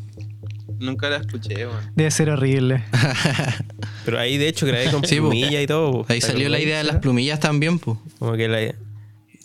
Nunca 0.78 1.10
la 1.10 1.16
escuché, 1.18 1.66
weón. 1.66 1.92
Debe 1.94 2.10
ser 2.10 2.30
horrible. 2.30 2.82
Pero 4.06 4.18
ahí 4.18 4.38
de 4.38 4.48
hecho 4.48 4.64
grabé 4.66 4.90
con 4.90 5.04
Sí, 5.04 5.16
po. 5.16 5.22
plumilla 5.28 5.60
y 5.60 5.66
todo. 5.66 5.92
po. 5.92 6.06
Ahí 6.08 6.20
¿Te 6.20 6.26
salió 6.28 6.48
la 6.48 6.58
idea 6.58 6.78
de 6.78 6.84
las 6.84 6.96
plumillas 6.96 7.38
también, 7.38 7.78
pues. 7.78 7.98
Como 8.18 8.32
que 8.32 8.48
la... 8.48 8.74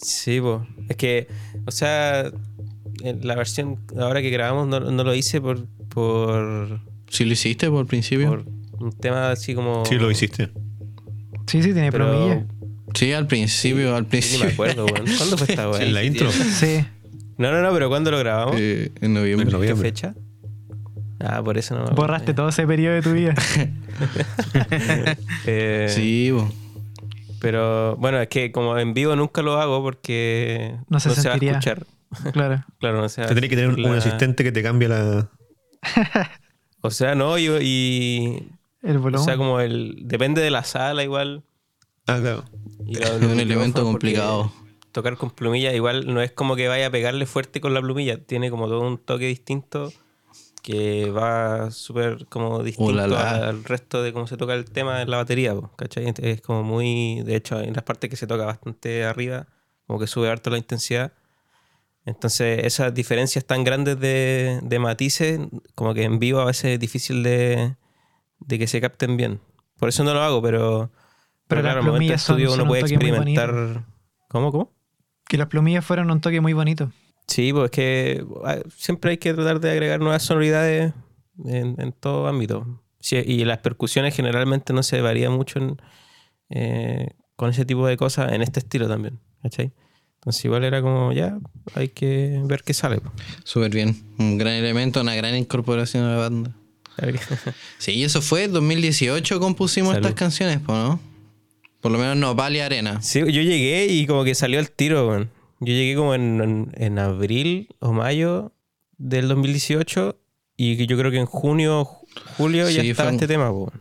Sí, 0.01 0.39
pues. 0.39 0.61
Es 0.87 0.95
que, 0.95 1.27
o 1.65 1.71
sea, 1.71 2.31
en 3.03 3.27
la 3.27 3.35
versión 3.35 3.79
ahora 3.99 4.21
que 4.21 4.29
grabamos 4.29 4.67
no, 4.69 4.79
no 4.79 5.03
lo 5.03 5.13
hice 5.13 5.41
por, 5.41 5.65
por, 5.89 6.79
Si 7.09 7.25
lo 7.25 7.33
hiciste 7.33 7.69
por 7.69 7.85
principio. 7.85 8.29
por 8.29 8.45
un 8.79 8.91
tema 8.93 9.31
así 9.31 9.53
como... 9.55 9.85
Sí, 9.85 9.95
lo 9.95 10.09
hiciste. 10.09 10.51
Sí, 11.47 11.61
sí, 11.63 11.73
tiene 11.73 11.91
Pero 11.91 12.09
plumilla. 12.11 12.45
Sí, 12.93 13.11
al 13.13 13.27
principio, 13.27 13.89
al 13.95 14.03
ni 14.03 14.05
me 14.05 14.09
principio. 14.09 14.47
acuerdo, 14.49 14.85
weón. 14.85 15.05
¿Cuándo 15.17 15.37
fue 15.37 15.47
esta 15.49 15.69
weá? 15.69 15.81
En 15.83 15.93
la 15.93 16.03
intro. 16.03 16.31
Sí. 16.31 16.85
No, 17.37 17.51
no, 17.51 17.61
no, 17.61 17.73
pero 17.73 17.89
¿cuándo 17.89 18.11
lo 18.11 18.19
grabamos? 18.19 18.55
Eh, 18.57 18.91
en 19.01 19.13
noviembre. 19.13 19.43
En 19.43 19.49
¿Qué 19.49 19.53
noviembre. 19.57 19.89
fecha? 19.89 20.15
Ah, 21.19 21.41
por 21.43 21.57
eso 21.57 21.73
no 21.75 21.79
me 21.81 21.83
acuerdo. 21.85 22.01
Borraste 22.01 22.33
todo 22.33 22.49
ese 22.49 22.65
periodo 22.67 22.95
de 22.95 23.01
tu 23.01 23.11
vida. 23.13 23.33
Eh, 25.45 25.87
Sí, 25.89 26.31
po. 26.31 26.51
Pero 27.39 27.95
bueno, 27.97 28.19
es 28.19 28.27
que 28.27 28.51
como 28.51 28.77
en 28.77 28.93
vivo 28.93 29.15
nunca 29.15 29.41
lo 29.41 29.59
hago 29.59 29.81
porque 29.83 30.75
No 30.89 30.99
se 30.99 31.09
va 31.09 31.15
a 31.15 31.21
sentiría. 31.21 31.51
escuchar. 31.51 31.85
Claro. 32.33 32.63
Claro, 32.79 33.01
no 33.01 33.09
se 33.09 33.21
va 33.21 33.27
Te 33.27 33.35
tenés 33.35 33.49
que 33.49 33.55
tener 33.55 33.71
un, 33.71 33.81
la- 33.81 33.89
un 33.89 33.95
asistente 33.95 34.43
que 34.43 34.51
te 34.51 34.63
cambie 34.63 34.87
la. 34.87 35.29
O 36.81 36.91
sea, 36.91 37.15
no, 37.15 37.37
y, 37.37 37.47
y- 37.61 38.49
El 38.85 38.97
o 38.97 38.99
volumen. 39.01 39.25
sea, 39.25 39.35
como 39.37 39.59
el 39.59 39.95
depende 40.03 40.41
de 40.41 40.51
la 40.51 40.63
sala 40.63 41.03
igual. 41.03 41.43
Ah, 42.07 42.19
claro. 42.21 42.45
Y 42.85 42.95
lo- 42.95 43.07
Es 43.07 43.23
un 43.23 43.39
elemento 43.39 43.83
complicado. 43.83 44.51
Tocar 44.91 45.17
con 45.17 45.29
plumilla 45.31 45.73
igual 45.73 46.13
no 46.13 46.21
es 46.21 46.31
como 46.31 46.55
que 46.55 46.67
vaya 46.69 46.87
a 46.87 46.89
pegarle 46.89 47.25
fuerte 47.25 47.59
con 47.59 47.73
la 47.73 47.81
plumilla, 47.81 48.23
tiene 48.23 48.49
como 48.49 48.67
todo 48.67 48.81
un 48.81 48.97
toque 48.97 49.25
distinto 49.27 49.91
que 50.63 51.11
va 51.11 51.69
súper 51.71 52.25
como 52.27 52.63
distinto 52.63 52.91
Ulala. 52.93 53.49
al 53.49 53.63
resto 53.65 54.01
de 54.01 54.13
cómo 54.13 54.25
se 54.25 54.37
toca 54.37 54.53
el 54.55 54.65
tema 54.65 55.01
en 55.01 55.09
la 55.11 55.17
batería, 55.17 55.53
¿cachai? 55.75 56.11
Es 56.21 56.41
como 56.41 56.63
muy, 56.63 57.21
de 57.23 57.35
hecho, 57.35 57.59
en 57.59 57.73
las 57.73 57.83
partes 57.83 58.09
que 58.09 58.15
se 58.15 58.25
toca 58.25 58.45
bastante 58.45 59.03
arriba, 59.03 59.47
como 59.85 59.99
que 59.99 60.07
sube 60.07 60.29
harto 60.29 60.49
la 60.49 60.57
intensidad. 60.57 61.11
Entonces, 62.05 62.63
esas 62.65 62.93
diferencias 62.93 63.45
tan 63.45 63.63
grandes 63.63 63.99
de, 63.99 64.59
de 64.63 64.79
matices, 64.79 65.39
como 65.75 65.93
que 65.93 66.03
en 66.03 66.19
vivo 66.19 66.39
a 66.39 66.45
veces 66.45 66.65
es 66.75 66.79
difícil 66.79 67.21
de, 67.23 67.75
de 68.39 68.59
que 68.59 68.67
se 68.67 68.81
capten 68.81 69.17
bien. 69.17 69.39
Por 69.77 69.89
eso 69.89 70.03
no 70.03 70.13
lo 70.13 70.21
hago, 70.21 70.41
pero, 70.41 70.91
Pero 71.47 71.61
claro, 71.61 71.79
al 71.79 71.85
momento 71.85 72.09
de 72.09 72.15
estudio 72.15 72.49
son 72.49 72.55
uno 72.55 72.63
un 72.63 72.69
puede 72.69 72.81
experimentar. 72.81 73.85
¿Cómo, 74.29 74.51
cómo? 74.51 74.71
Que 75.27 75.37
las 75.37 75.47
plumillas 75.47 75.85
fueron 75.85 76.11
un 76.11 76.21
toque 76.21 76.41
muy 76.41 76.53
bonito. 76.53 76.91
Sí, 77.27 77.51
pues 77.51 77.65
es 77.65 77.71
que 77.71 78.25
ah, 78.45 78.57
siempre 78.75 79.11
hay 79.11 79.17
que 79.17 79.33
tratar 79.33 79.59
de 79.59 79.71
agregar 79.71 79.99
nuevas 79.99 80.23
sonoridades 80.23 80.93
en, 81.43 81.75
en 81.79 81.91
todo 81.91 82.27
ámbito. 82.27 82.83
Sí, 82.99 83.17
y 83.25 83.45
las 83.45 83.59
percusiones 83.59 84.15
generalmente 84.15 84.73
no 84.73 84.83
se 84.83 85.01
varían 85.01 85.31
mucho 85.31 85.59
en, 85.59 85.77
eh, 86.49 87.09
con 87.35 87.49
ese 87.49 87.65
tipo 87.65 87.85
de 87.87 87.97
cosas 87.97 88.31
en 88.31 88.41
este 88.41 88.59
estilo 88.59 88.87
también, 88.87 89.19
¿cachai? 89.41 89.73
Entonces 90.15 90.43
igual 90.45 90.63
era 90.63 90.81
como, 90.81 91.11
ya, 91.11 91.37
hay 91.75 91.89
que 91.89 92.41
ver 92.45 92.63
qué 92.63 92.73
sale. 92.73 92.99
pues. 92.99 93.13
Súper 93.43 93.71
bien. 93.71 93.95
Un 94.17 94.37
gran 94.37 94.53
elemento, 94.53 95.01
una 95.01 95.13
gran 95.15 95.35
incorporación 95.35 96.03
a 96.03 96.11
la 96.11 96.17
banda. 96.17 96.55
Sí, 97.77 97.91
y 97.91 98.03
eso 98.03 98.21
fue 98.21 98.47
2018 98.47 99.39
compusimos 99.39 99.93
Salud. 99.93 100.05
estas 100.07 100.17
canciones, 100.19 100.61
¿no? 100.67 100.99
Por 101.81 101.91
lo 101.91 101.97
menos 101.99 102.17
Nopal 102.17 102.55
y 102.55 102.59
Arena. 102.61 103.01
Sí, 103.01 103.19
yo 103.19 103.41
llegué 103.41 103.85
y 103.87 104.07
como 104.07 104.23
que 104.23 104.33
salió 104.35 104.59
el 104.59 104.71
tiro, 104.71 105.07
weón. 105.07 105.29
Yo 105.59 105.73
llegué 105.73 105.95
como 105.95 106.15
en, 106.15 106.41
en- 106.41 106.71
en 106.75 106.99
abril 106.99 107.69
o 107.79 107.91
mayo 107.93 108.53
del 108.97 109.27
2018 109.27 110.19
y 110.57 110.77
que 110.77 110.87
yo 110.87 110.97
creo 110.97 111.11
que 111.11 111.17
en 111.19 111.25
junio, 111.25 111.85
ju- 111.85 112.07
julio 112.37 112.69
ya 112.69 112.81
estaba 112.81 113.11
este 113.11 113.27
tema, 113.27 113.49
po. 113.51 113.71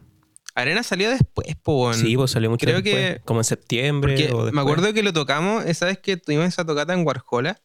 Arena 0.57 0.83
salió 0.83 1.11
después, 1.11 1.49
po, 1.63 1.83
weón. 1.85 1.95
Sí, 1.95 2.17
pues 2.17 2.31
salió 2.31 2.51
mucho 2.51 2.65
Creo 2.67 2.81
después, 2.83 3.15
que- 3.17 3.21
como 3.25 3.41
en 3.41 3.45
septiembre 3.45 4.15
Porque 4.15 4.33
o 4.33 4.53
me 4.53 4.61
acuerdo 4.61 4.93
que 4.93 5.03
lo 5.03 5.13
tocamos 5.13 5.65
esa 5.67 5.87
vez 5.87 5.99
que 5.99 6.17
tuvimos 6.17 6.47
esa 6.47 6.65
tocata 6.65 6.93
en 6.93 7.07
Warhola. 7.07 7.61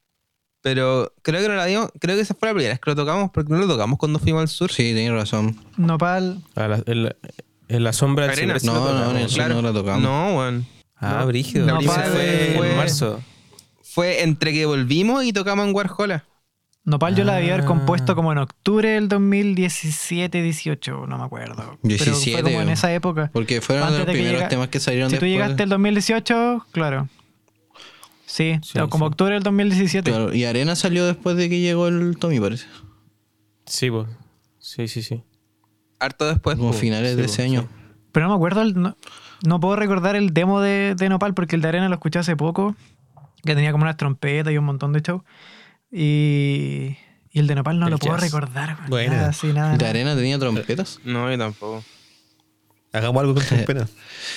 Pero 0.61 1.13
creo 1.21 1.41
que 1.41 1.47
no 1.47 1.55
la 1.55 1.65
dimos. 1.65 1.89
Creo 1.99 2.15
que 2.15 2.21
esa 2.21 2.33
fue 2.33 2.49
la 2.49 2.53
primera 2.53 2.73
vez 2.73 2.79
que 2.81 2.89
lo 2.89 2.95
tocamos 2.95 3.31
porque 3.31 3.51
no 3.53 3.59
lo 3.59 3.67
tocamos 3.67 3.97
cuando 3.97 4.19
fuimos 4.19 4.41
al 4.41 4.47
sur. 4.49 4.71
Sí, 4.71 4.93
tienes 4.93 5.13
razón. 5.13 5.55
Nopal, 5.77 6.41
A 6.55 6.67
la- 6.67 6.83
en, 6.85 7.03
la, 7.05 7.15
en 7.69 7.83
la 7.83 7.93
sombra 7.93 8.25
del 8.27 8.33
Arena. 8.33 8.55
No, 8.63 8.73
no, 8.73 8.79
tocamos. 8.85 9.09
en 9.11 9.17
el 9.21 9.29
sur 9.29 9.47
no 9.49 9.61
la 9.61 9.73
tocamos. 9.73 10.01
No, 10.01 10.37
weón. 10.37 10.65
Ah, 10.97 11.19
No. 11.21 11.27
brígido. 11.27 11.65
No, 11.65 11.79
pa- 11.81 11.93
fue, 12.01 12.53
fue- 12.57 12.71
en 12.71 12.77
marzo. 12.77 13.21
Fue 13.83 14.21
entre 14.23 14.51
que 14.53 14.65
volvimos 14.65 15.23
y 15.23 15.31
tocamos 15.33 15.65
en 15.67 15.73
Warhola. 15.73 16.25
Nopal 16.83 17.15
yo 17.15 17.23
la 17.23 17.35
debía 17.35 17.53
haber 17.53 17.65
Ah. 17.65 17.67
compuesto 17.67 18.15
como 18.15 18.31
en 18.31 18.39
octubre 18.39 18.89
del 18.89 19.07
2017-18, 19.09 21.07
no 21.07 21.17
me 21.17 21.23
acuerdo. 21.23 21.55
Pero 21.55 21.77
17, 21.83 22.41
fue 22.41 22.51
como 22.51 22.61
en 22.61 22.69
esa 22.69 22.93
época. 22.93 23.29
Porque 23.33 23.61
fueron 23.61 23.83
Antes 23.85 23.99
los 23.99 24.07
de 24.07 24.13
que 24.13 24.17
primeros 24.17 24.39
llega- 24.39 24.49
temas 24.49 24.67
que 24.69 24.79
salieron 24.79 25.09
Si 25.09 25.17
tú 25.17 25.25
después. 25.25 25.31
llegaste 25.31 25.63
el 25.63 25.69
2018, 25.69 26.65
claro. 26.71 27.07
Sí, 28.31 28.59
Sí, 28.61 28.77
como 28.89 29.05
sí. 29.05 29.09
octubre 29.09 29.33
del 29.33 29.41
2017. 29.43 30.11
Claro, 30.11 30.33
y 30.35 30.45
Arena 30.45 30.75
salió 30.75 31.03
después 31.07 31.35
de 31.35 31.49
que 31.49 31.59
llegó 31.61 31.87
el 31.87 32.15
Tommy, 32.19 32.39
parece. 32.39 32.67
Sí, 33.65 33.89
pues. 33.89 34.07
Sí, 34.59 34.87
sí, 34.87 35.01
sí. 35.01 35.23
Harto 35.99 36.27
después. 36.27 36.55
Como 36.57 36.71
po. 36.71 36.77
finales 36.77 37.11
sí, 37.11 37.17
de 37.17 37.23
po, 37.23 37.29
ese 37.31 37.43
año. 37.43 37.67
Pero 38.11 38.27
no 38.27 38.33
me 38.33 38.35
acuerdo, 38.35 38.61
el- 38.61 38.79
no, 38.79 38.95
no 39.45 39.59
puedo 39.59 39.75
recordar 39.75 40.15
el 40.15 40.31
demo 40.33 40.61
de, 40.61 40.93
de 40.95 41.09
Nopal 41.09 41.33
porque 41.33 41.55
el 41.55 41.61
de 41.63 41.69
Arena 41.69 41.89
lo 41.89 41.95
escuché 41.95 42.19
hace 42.19 42.35
poco, 42.35 42.75
que 43.43 43.55
tenía 43.55 43.71
como 43.71 43.83
unas 43.83 43.97
trompetas 43.97 44.53
y 44.53 44.57
un 44.59 44.65
montón 44.65 44.93
de 44.93 45.01
show. 45.01 45.23
Y, 45.91 46.97
y 47.31 47.39
el 47.39 47.47
de 47.47 47.55
Nopal 47.55 47.79
no 47.79 47.87
El 47.87 47.93
lo 47.93 47.97
puedo 47.97 48.15
recordar. 48.17 48.77
Buena. 48.89 49.15
Nada, 49.17 49.33
sí, 49.33 49.47
nada, 49.47 49.71
¿De 49.71 49.77
nada. 49.79 49.89
Arena 49.89 50.15
tenía 50.15 50.37
trompetas? 50.37 50.99
No, 51.03 51.31
yo 51.31 51.37
tampoco. 51.37 51.83
Hagamos 52.93 53.21
algo 53.21 53.33
con 53.33 53.43
trompeta. 53.47 53.87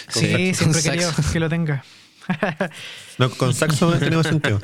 Sí, 0.08 0.54
siempre 0.54 0.80
he 0.80 0.82
querido 0.82 1.10
que 1.32 1.40
lo 1.40 1.48
tenga. 1.50 1.84
No, 3.18 3.30
con 3.30 3.52
saxo 3.54 3.92
tenemos 3.98 4.26
sentido. 4.26 4.60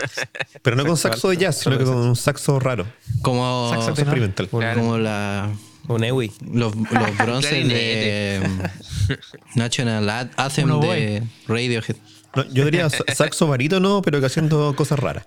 Pero 0.62 0.76
no 0.76 0.84
con 0.84 0.96
saxo 0.96 1.28
de 1.30 1.36
jazz, 1.36 1.58
sino 1.60 1.78
que 1.78 1.84
con 1.84 1.96
un 1.96 2.16
saxo 2.16 2.58
raro. 2.58 2.86
Como, 3.22 3.70
Saxo 3.74 3.90
experimental. 4.00 4.48
como 4.48 4.98
la, 4.98 5.50
Un 5.88 6.04
EWI. 6.04 6.32
los, 6.52 6.74
los 6.74 7.16
bronces 7.18 7.68
de 7.68 8.40
mm, 8.46 9.58
National 9.58 10.08
Anthem 10.36 10.64
Uno 10.64 10.80
de 10.80 11.22
Radiohead. 11.46 11.96
No, 12.34 12.44
yo 12.50 12.64
diría 12.64 12.88
sa- 12.90 13.04
saxo 13.14 13.46
barítono, 13.48 14.02
pero 14.02 14.20
que 14.20 14.26
haciendo 14.26 14.74
cosas 14.76 14.98
raras. 14.98 15.26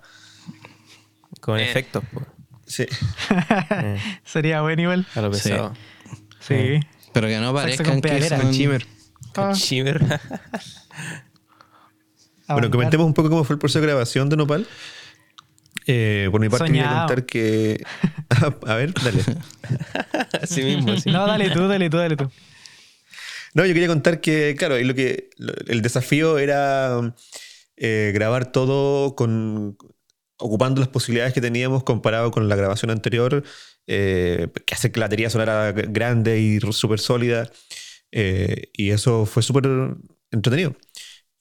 Con 1.39 1.59
Eh. 1.59 1.69
efectos. 1.69 2.03
Sí. 2.67 2.86
Sería 4.25 4.61
buen 4.61 4.79
igual. 4.79 5.05
A 5.15 5.21
lo 5.21 5.34
Sí. 5.34 5.49
pesado. 5.49 5.73
Sí. 6.39 6.79
Pero 7.13 7.27
que 7.27 7.39
no 7.39 7.47
con 7.47 7.55
parezcan 7.55 8.01
que 8.01 8.29
son... 8.29 8.39
Con 9.34 9.53
Shimmer. 9.53 10.05
Ah. 10.05 10.19
Bueno, 12.54 12.72
comentemos 12.72 13.06
un 13.06 13.14
poco 13.14 13.30
cómo 13.30 13.43
fue 13.43 13.56
el 13.56 13.60
proceso 13.60 13.80
de 13.80 13.88
grabación 13.88 14.30
de 14.30 14.38
Nopal. 14.38 14.68
Eh, 15.88 16.30
por 16.32 16.39
mi 16.39 16.49
parte, 16.49 16.66
quería 16.66 16.89
contar 16.89 17.26
que. 17.26 17.84
A 18.68 18.76
ver, 18.76 18.93
dale. 18.93 19.24
Así 20.41 20.62
mismo. 20.62 20.93
No, 21.06 21.28
dale 21.28 21.49
tú, 21.49 21.68
dale 21.68 21.89
tú, 21.89 21.97
dale 21.97 22.16
tú. 22.16 22.30
No, 23.54 23.66
yo 23.66 23.74
quería 23.74 23.88
contar 23.88 24.22
que, 24.22 24.56
claro, 24.58 24.80
y 24.80 24.84
lo 24.86 24.95
que, 24.95 25.30
el 25.68 25.82
desafío 25.82 26.38
era 26.38 27.14
eh, 27.76 28.12
grabar 28.14 28.52
todo 28.52 29.16
con, 29.16 29.78
ocupando 30.38 30.80
las 30.80 30.88
posibilidades 30.88 31.34
que 31.34 31.41
teníamos 31.41 31.84
comparado 31.84 32.32
con 32.32 32.47
la 32.47 32.56
grabación 32.56 32.91
anterior, 32.91 33.43
eh, 33.88 34.47
que 34.66 34.74
hace 34.74 34.91
que 34.91 34.99
la 34.99 35.08
batería 35.08 35.30
sonara 35.30 35.72
grande 35.74 36.39
y 36.39 36.60
súper 36.72 36.99
sólida. 36.99 37.52
eh, 38.12 38.70
y 38.74 38.91
eso 38.91 39.26
fue 39.26 39.43
súper 39.43 39.66
entretenido. 40.32 40.76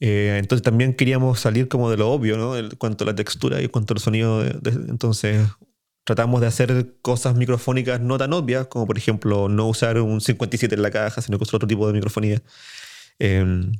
Eh, 0.00 0.36
entonces 0.38 0.62
también 0.62 0.94
queríamos 0.94 1.40
salir 1.40 1.68
como 1.68 1.90
de 1.90 1.96
lo 1.98 2.10
obvio, 2.10 2.36
¿no? 2.38 2.56
En 2.56 2.70
cuanto 2.70 3.04
a 3.04 3.06
la 3.08 3.14
textura 3.14 3.60
y 3.62 3.68
cuanto 3.68 3.94
al 3.94 4.00
sonido. 4.00 4.40
de- 4.42 4.52
de- 4.60 4.90
entonces 4.90 5.46
tratamos 6.04 6.40
de 6.40 6.46
hacer 6.48 6.96
cosas 7.02 7.36
microfónicas 7.36 8.00
no 8.00 8.18
tan 8.18 8.32
obvias, 8.32 8.66
como 8.68 8.86
por 8.86 8.98
ejemplo 8.98 9.48
no 9.48 9.68
usar 9.68 9.98
un 10.00 10.20
57 10.20 10.74
en 10.74 10.82
la 10.82 10.90
caja, 10.90 11.20
sino 11.22 11.38
que 11.38 11.44
usar 11.44 11.56
otro 11.56 11.68
tipo 11.68 11.86
de 11.86 11.92
microfonía. 11.94 12.42
Eh, 13.20 13.70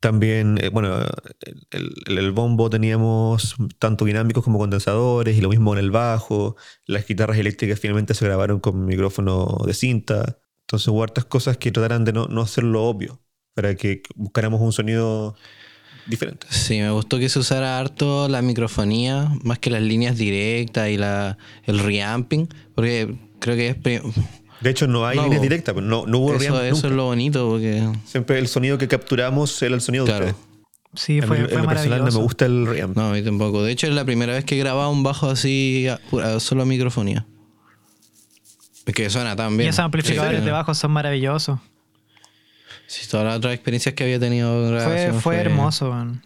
también, 0.00 0.58
eh, 0.62 0.68
bueno, 0.68 0.98
el, 1.40 1.66
el- 2.06 2.18
el 2.18 2.32
bombo 2.32 2.70
teníamos 2.70 3.56
tanto 3.78 4.04
dinámicos 4.04 4.44
como 4.44 4.58
condensadores 4.58 5.36
y 5.36 5.40
lo 5.40 5.48
mismo 5.48 5.72
en 5.72 5.80
el 5.80 5.90
bajo. 5.90 6.56
Las 6.86 7.06
guitarras 7.06 7.38
eléctricas 7.38 7.80
finalmente 7.80 8.14
se 8.14 8.24
grabaron 8.24 8.60
con 8.60 8.84
micrófono 8.86 9.58
de 9.66 9.74
cinta. 9.74 10.38
Entonces 10.62 10.86
hubo 10.88 11.02
hartas 11.02 11.24
cosas 11.24 11.56
que 11.56 11.72
trataran 11.72 12.04
de 12.04 12.12
no, 12.12 12.26
no 12.28 12.42
hacerlo 12.42 12.84
obvio, 12.84 13.20
para 13.58 13.74
que 13.74 14.02
buscáramos 14.14 14.60
un 14.60 14.72
sonido 14.72 15.34
diferente. 16.06 16.46
Sí, 16.48 16.78
me 16.78 16.90
gustó 16.92 17.18
que 17.18 17.28
se 17.28 17.40
usara 17.40 17.76
harto 17.76 18.28
la 18.28 18.40
microfonía, 18.40 19.32
más 19.42 19.58
que 19.58 19.68
las 19.68 19.82
líneas 19.82 20.16
directas 20.16 20.88
y 20.90 20.96
la, 20.96 21.36
el 21.64 21.80
reamping, 21.80 22.46
porque 22.76 23.16
creo 23.40 23.56
que 23.56 23.70
es... 23.70 24.02
De 24.60 24.70
hecho, 24.70 24.86
no 24.86 25.04
hay 25.04 25.16
No, 25.16 25.24
líneas 25.24 25.42
directas, 25.42 25.72
pues, 25.72 25.84
no, 25.84 26.06
no 26.06 26.18
hubo 26.18 26.34
Eso, 26.34 26.60
eso 26.62 26.74
nunca. 26.76 26.86
es 26.88 26.92
lo 26.94 27.04
bonito, 27.06 27.48
porque... 27.48 27.84
Siempre 28.04 28.38
el 28.38 28.46
sonido 28.46 28.78
que 28.78 28.86
capturamos 28.86 29.60
era 29.60 29.74
el 29.74 29.80
sonido 29.80 30.04
de 30.04 30.10
Claro. 30.12 30.26
ustedes. 30.26 30.44
Sí, 30.94 31.18
A 31.18 31.26
fue, 31.26 31.38
mí, 31.40 31.44
fue 31.48 31.56
en 31.56 31.62
lo 31.62 31.68
personal 31.68 31.88
no 31.98 32.04
me 32.04 32.10
maravilloso. 32.10 32.20
gusta 32.22 32.46
el 32.46 32.66
reamp. 32.66 32.96
No, 32.96 33.08
a 33.08 33.12
mí 33.12 33.22
tampoco. 33.22 33.64
De 33.64 33.72
hecho, 33.72 33.88
es 33.88 33.92
la 33.92 34.04
primera 34.04 34.34
vez 34.34 34.44
que 34.44 34.54
he 34.54 34.58
grabado 34.58 34.90
un 34.90 35.02
bajo 35.02 35.28
así, 35.28 35.86
a, 35.88 35.98
a 36.24 36.38
solo 36.38 36.62
a 36.62 36.64
microfonía. 36.64 37.26
Es 38.86 38.94
que 38.94 39.10
suena 39.10 39.34
tan 39.34 39.54
Y 39.54 39.56
bien. 39.58 39.68
esos 39.70 39.80
amplificadores 39.80 40.38
Sí, 40.40 40.44
de 40.46 40.50
bajo 40.52 40.74
son 40.74 40.92
maravillosos. 40.92 41.58
Sí, 42.88 43.06
todas 43.06 43.26
las 43.26 43.36
otras 43.36 43.52
experiencias 43.52 43.94
que 43.94 44.02
había 44.04 44.18
tenido 44.18 44.66
en 44.78 44.82
Fue, 44.82 45.12
fue 45.20 45.36
hermoso, 45.36 45.90
man. 45.90 46.22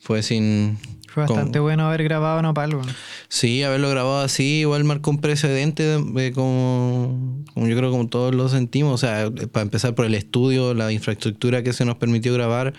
Fue 0.00 0.22
sin... 0.24 0.78
Fue 1.06 1.26
con- 1.26 1.36
bastante 1.36 1.60
bueno 1.60 1.86
haber 1.86 2.02
grabado 2.02 2.40
en 2.40 2.46
Opal, 2.46 2.74
man. 2.74 2.86
Sí, 3.28 3.62
haberlo 3.62 3.88
grabado 3.88 4.20
así 4.20 4.60
igual 4.60 4.82
marcó 4.82 5.10
un 5.10 5.20
precedente 5.20 5.84
de- 5.84 6.32
como, 6.32 7.44
como 7.54 7.68
yo 7.68 7.76
creo 7.76 7.92
como 7.92 8.08
todos 8.08 8.34
lo 8.34 8.48
sentimos. 8.48 8.94
O 8.94 8.98
sea, 8.98 9.30
para 9.52 9.62
empezar 9.62 9.94
por 9.94 10.04
el 10.06 10.14
estudio, 10.16 10.74
la 10.74 10.90
infraestructura 10.90 11.62
que 11.62 11.72
se 11.72 11.84
nos 11.84 11.96
permitió 11.98 12.34
grabar, 12.34 12.72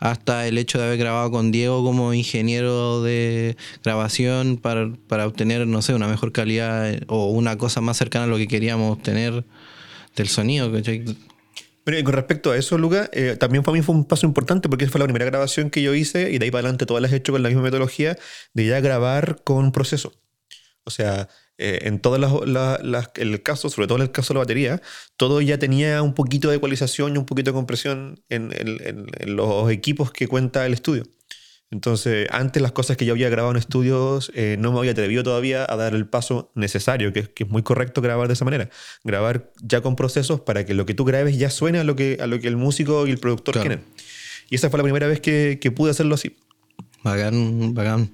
hasta 0.00 0.48
el 0.48 0.58
hecho 0.58 0.78
de 0.78 0.86
haber 0.86 0.98
grabado 0.98 1.30
con 1.30 1.52
Diego 1.52 1.84
como 1.84 2.12
ingeniero 2.14 3.00
de 3.02 3.56
grabación 3.84 4.56
para, 4.56 4.90
para 5.06 5.26
obtener, 5.26 5.66
no 5.68 5.82
sé, 5.82 5.94
una 5.94 6.08
mejor 6.08 6.32
calidad 6.32 6.90
eh, 6.90 7.00
o 7.06 7.26
una 7.30 7.56
cosa 7.58 7.80
más 7.80 7.96
cercana 7.96 8.24
a 8.24 8.28
lo 8.28 8.36
que 8.38 8.48
queríamos 8.48 8.92
obtener 8.92 9.44
del 10.16 10.28
sonido. 10.28 10.72
¿cachai? 10.72 11.04
Pero 11.86 12.00
y 12.00 12.02
con 12.02 12.14
respecto 12.14 12.50
a 12.50 12.56
eso, 12.56 12.78
Luca, 12.78 13.08
eh, 13.12 13.36
también 13.38 13.62
para 13.62 13.76
mí 13.76 13.80
fue 13.80 13.94
un 13.94 14.04
paso 14.06 14.26
importante 14.26 14.68
porque 14.68 14.88
fue 14.88 14.98
la 14.98 15.04
primera 15.04 15.24
grabación 15.24 15.70
que 15.70 15.82
yo 15.82 15.94
hice 15.94 16.32
y 16.32 16.38
de 16.38 16.46
ahí 16.46 16.50
para 16.50 16.62
adelante 16.62 16.84
todas 16.84 17.00
las 17.00 17.12
he 17.12 17.16
hecho 17.16 17.30
con 17.30 17.44
la 17.44 17.48
misma 17.48 17.62
metodología 17.62 18.18
de 18.54 18.66
ya 18.66 18.80
grabar 18.80 19.44
con 19.44 19.70
proceso. 19.70 20.12
O 20.82 20.90
sea, 20.90 21.28
eh, 21.58 21.78
en 21.82 22.00
las- 22.82 23.10
el 23.14 23.40
caso, 23.44 23.70
sobre 23.70 23.86
todo 23.86 23.98
en 23.98 24.02
el 24.02 24.10
caso 24.10 24.34
de 24.34 24.38
la 24.38 24.40
batería, 24.40 24.82
todo 25.16 25.40
ya 25.40 25.58
tenía 25.60 26.02
un 26.02 26.12
poquito 26.12 26.50
de 26.50 26.56
ecualización 26.56 27.14
y 27.14 27.18
un 27.18 27.24
poquito 27.26 27.52
de 27.52 27.54
compresión 27.54 28.20
en 28.30 28.50
los 29.26 29.70
equipos 29.70 30.10
que 30.10 30.26
cuenta 30.26 30.66
el 30.66 30.72
estudio. 30.74 31.04
Entonces, 31.76 32.26
antes 32.30 32.62
las 32.62 32.72
cosas 32.72 32.96
que 32.96 33.04
yo 33.04 33.12
había 33.12 33.28
grabado 33.28 33.52
en 33.52 33.58
estudios, 33.58 34.32
eh, 34.34 34.56
no 34.58 34.72
me 34.72 34.78
había 34.78 34.92
atrevido 34.92 35.22
todavía 35.22 35.66
a 35.68 35.76
dar 35.76 35.94
el 35.94 36.06
paso 36.08 36.50
necesario, 36.54 37.12
que, 37.12 37.20
es- 37.20 37.28
que 37.28 37.44
es 37.44 37.50
muy 37.50 37.62
correcto 37.62 38.00
grabar 38.00 38.28
de 38.28 38.32
esa 38.32 38.46
manera. 38.46 38.70
Grabar 39.04 39.52
ya 39.62 39.82
con 39.82 39.94
procesos 39.94 40.40
para 40.40 40.64
que 40.64 40.72
lo 40.72 40.86
que 40.86 40.94
tú 40.94 41.04
grabes 41.04 41.36
ya 41.36 41.50
suene 41.50 41.78
a 41.78 41.84
lo 41.84 41.94
que, 41.94 42.16
a 42.18 42.26
lo 42.26 42.40
que 42.40 42.48
el 42.48 42.56
músico 42.56 43.06
y 43.06 43.10
el 43.10 43.18
productor 43.18 43.52
Claro. 43.52 43.68
quieren. 43.68 43.84
Y 44.48 44.54
esa 44.54 44.70
fue 44.70 44.78
la 44.78 44.84
primera 44.84 45.06
vez 45.06 45.20
que, 45.20 45.58
que 45.60 45.70
pude 45.70 45.90
hacerlo 45.90 46.14
así. 46.14 46.34
Bacán, 47.04 47.74
bacán. 47.74 48.10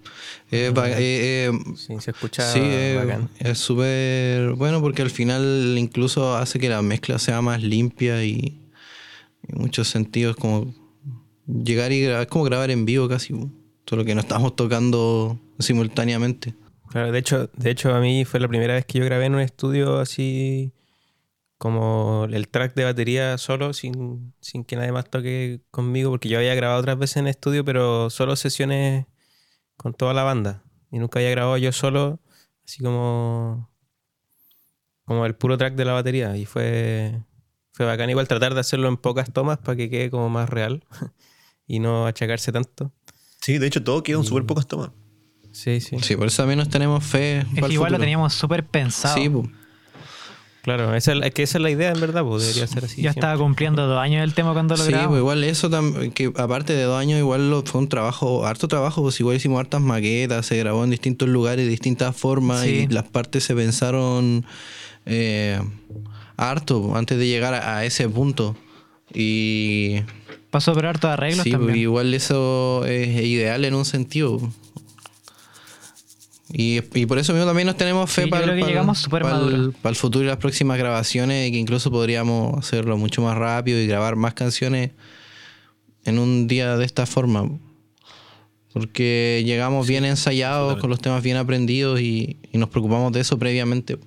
Eh, 0.51 0.73
ba- 0.75 0.91
eh, 0.91 0.97
eh, 0.99 1.51
Sí, 1.77 1.95
se 2.01 2.11
escucha 2.11 2.53
Sí, 2.53 2.59
eh, 2.61 2.95
bacán. 2.99 3.31
es 3.39 3.59
súper 3.59 4.55
bueno 4.55 4.81
porque 4.81 5.03
al 5.03 5.11
final 5.11 5.77
incluso 5.79 6.37
hace 6.37 6.59
que 6.59 6.69
la 6.69 6.83
mezcla 6.83 7.21
sea 7.21 7.41
más 7.43 7.63
limpia 7.63 8.25
y 8.25 8.61
en 9.49 9.61
muchos 9.61 9.87
sentidos 9.87 10.35
como 10.35 10.75
llegar 11.53 11.93
y 11.93 12.03
grabar, 12.03 12.23
es 12.23 12.29
como 12.29 12.45
grabar 12.45 12.71
en 12.71 12.85
vivo 12.85 13.09
casi, 13.09 13.35
solo 13.87 14.05
que 14.05 14.15
no 14.15 14.21
estamos 14.21 14.57
tocando 14.57 15.39
simultáneamente. 15.59 16.55
Claro, 16.91 17.13
de 17.13 17.19
hecho, 17.19 17.51
de 17.57 17.71
hecho 17.71 17.95
a 17.95 18.01
mí 18.01 18.25
fue 18.25 18.41
la 18.41 18.49
primera 18.49 18.75
vez 18.75 18.85
que 18.85 18.99
yo 18.99 19.05
grabé 19.05 19.27
en 19.27 19.35
un 19.35 19.41
estudio 19.41 19.99
así 19.99 20.73
como 21.63 22.27
el 22.29 22.49
track 22.49 22.75
de 22.75 22.85
batería 22.85 23.39
solo, 23.39 23.73
sin, 23.73 24.35
sin 24.41 24.65
que 24.65 24.75
nadie 24.75 24.91
más 24.91 25.09
toque 25.09 25.61
conmigo, 25.71 26.11
porque 26.11 26.29
yo 26.29 26.39
había 26.39 26.57
grabado 26.57 26.81
otras 26.81 26.99
veces 26.99 27.19
en 27.19 27.29
estudio, 27.29 27.65
pero 27.65 28.11
solo 28.11 28.35
sesiones 28.35 29.07
con 29.77 29.95
toda 29.95 30.13
la 30.13 30.25
banda. 30.25 30.65
Y 30.91 30.99
nunca 30.99 31.21
había 31.21 31.31
grabado 31.31 31.57
yo 31.59 31.71
solo, 31.71 32.21
así 32.67 32.83
como, 32.83 33.71
como 35.05 35.25
el 35.25 35.37
puro 35.37 35.57
track 35.57 35.75
de 35.75 35.85
la 35.85 35.93
batería. 35.93 36.37
Y 36.37 36.47
fue, 36.47 37.23
fue 37.73 37.87
bacán 37.87 38.11
igual 38.11 38.27
tratar 38.27 38.55
de 38.55 38.61
hacerlo 38.61 38.89
en 38.89 38.97
pocas 38.97 39.33
tomas 39.33 39.59
para 39.59 39.77
que 39.77 39.89
quede 39.89 40.11
como 40.11 40.29
más 40.29 40.51
real 40.51 40.85
y 41.75 41.79
no 41.79 42.07
achacarse 42.07 42.53
tanto. 42.53 42.93
Sí, 43.41 43.57
de 43.59 43.67
hecho, 43.67 43.83
todo 43.83 44.03
quedó 44.03 44.19
en 44.21 44.25
súper 44.27 44.45
pocas 44.45 44.67
tomas. 44.67 44.91
Sí, 45.53 45.81
sí. 45.81 45.97
Sí, 46.03 46.17
por 46.17 46.27
eso 46.27 46.43
también 46.43 46.59
nos 46.59 46.69
tenemos 46.69 47.03
fe. 47.05 47.39
Es 47.39 47.45
para 47.47 47.61
el 47.61 47.69
que 47.69 47.75
igual 47.75 47.93
lo 47.93 47.99
teníamos 47.99 48.35
súper 48.35 48.65
pensado. 48.67 49.15
Sí, 49.17 49.29
po. 49.29 49.49
Claro, 50.63 50.95
esa 50.95 51.13
es, 51.13 51.19
la- 51.19 51.27
es 51.27 51.35
que 51.35 51.43
esa 51.43 51.59
es 51.59 51.63
la 51.63 51.71
idea 51.71 51.91
en 51.91 52.01
verdad, 52.01 52.23
pues 52.25 52.43
debería 52.43 52.67
ser 52.69 52.85
así. 52.85 53.03
ya 53.03 53.11
estaba 53.11 53.37
cumpliendo 53.37 53.85
dos 53.87 53.99
años 53.99 54.23
el 54.23 54.33
tema 54.35 54.53
cuando 54.53 54.77
lo 54.77 54.85
Sí, 54.85 54.93
pues 54.93 55.19
igual 55.19 55.43
eso 55.45 55.69
también, 55.71 56.13
que 56.13 56.33
aparte 56.37 56.73
de 56.75 56.83
dos 56.85 57.01
años, 57.01 57.19
igual 57.19 57.51
lo- 57.51 57.63
fue 57.63 57.81
un 57.81 57.89
trabajo, 57.89 58.47
harto 58.47 58.69
trabajo, 58.69 59.03
pues 59.03 59.19
igual 59.19 59.37
hicimos 59.37 59.59
hartas 59.59 59.81
maquetas, 59.81 60.47
se 60.47 60.57
grabó 60.59 60.85
en 60.85 60.91
distintos 60.91 61.29
lugares, 61.29 61.65
de 61.65 61.71
distintas 61.71 62.15
formas, 62.17 62.61
Sí. 62.63 62.87
y 62.89 62.93
las 62.93 63.05
partes 63.05 63.43
se 63.45 63.55
pensaron 63.57 64.45
eh, 65.07 65.59
harto 66.37 66.95
antes 66.97 67.19
de 67.19 67.27
llegar 67.27 67.55
a, 67.55 67.79
a 67.79 67.85
ese 67.85 68.09
punto. 68.09 68.55
Y 69.13 69.97
Pasó 70.53 70.73
por 70.75 70.87
hartos 70.87 71.11
arreglos 71.11 71.43
sí, 71.43 71.51
también. 71.51 71.77
igual 71.79 72.15
eso 72.15 72.85
es 72.87 73.09
ideal 73.25 73.65
en 73.65 73.75
un 73.75 73.85
sentido. 73.85 74.39
Y, 76.55 76.81
y 76.95 77.07
por 77.07 77.19
eso 77.19 77.33
mismo 77.33 77.47
también 77.47 77.67
nos 77.67 77.77
tenemos 77.79 78.11
fe 78.11 78.25
Sí, 78.25 78.31
para, 78.31 78.43
para- 78.61 78.83
para 79.23 79.39
el, 79.57 79.73
para 79.73 79.91
el 79.91 79.97
futuro 79.97 80.25
y 80.25 80.29
las 80.29 80.37
próximas 80.37 80.77
grabaciones, 80.77 81.51
que 81.51 81.57
incluso 81.57 81.91
podríamos 81.91 82.59
hacerlo 82.59 82.99
mucho 82.99 83.23
más 83.23 83.37
rápido 83.39 83.79
y 83.81 83.87
grabar 83.87 84.17
más 84.17 84.35
canciones 84.35 84.91
en 86.05 86.19
un 86.19 86.47
día 86.49 86.77
de 86.77 86.85
esta 86.85 87.07
forma. 87.07 87.49
Porque 88.75 89.43
llegamos 89.47 89.87
bien 89.89 90.05
ensayados, 90.05 90.79
con 90.79 90.91
los 90.91 91.01
temas 91.01 91.23
bien 91.23 91.39
aprendidos 91.39 92.01
y, 92.01 92.37
y 92.53 92.59
nos 92.59 92.69
preocupamos 92.69 93.13
de 93.13 93.21
eso 93.21 93.39
previamente. 93.39 93.99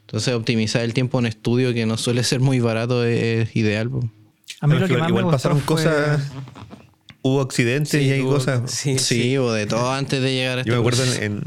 Entonces 0.00 0.32
optimizar 0.34 0.82
el 0.82 0.94
tiempo 0.94 1.18
en 1.18 1.26
estudio, 1.26 1.74
que 1.74 1.84
no 1.86 1.96
suele 1.98 2.24
ser 2.24 2.40
muy 2.40 2.60
barato, 2.60 3.04
es, 3.04 3.48
es 3.48 3.56
ideal. 3.56 3.90
po. 3.90 4.00
A 4.64 4.66
mí 4.66 4.72
Pero 4.74 4.80
lo 4.80 4.86
que 4.88 4.92
igual 4.94 5.02
más 5.02 5.12
me 5.12 5.22
gustó 5.22 5.30
pasaron 5.36 5.60
fue- 5.60 5.66
cosas, 5.76 6.22
hubo 7.22 7.40
accidentes 7.42 8.00
y 8.02 8.10
hay 8.12 8.20
hubo- 8.22 8.32
cosas. 8.34 8.70
Sí, 8.70 8.98
Sí, 8.98 9.22
sí. 9.22 9.36
o 9.38 9.52
de 9.52 9.66
todo 9.66 9.92
antes 9.92 10.22
de 10.22 10.32
llegar 10.32 10.58
a 10.58 10.60
este 10.62 10.70
Yo 10.70 10.76
me 10.76 10.80
acuerdo 10.80 11.04
en, 11.04 11.22
en- 11.22 11.42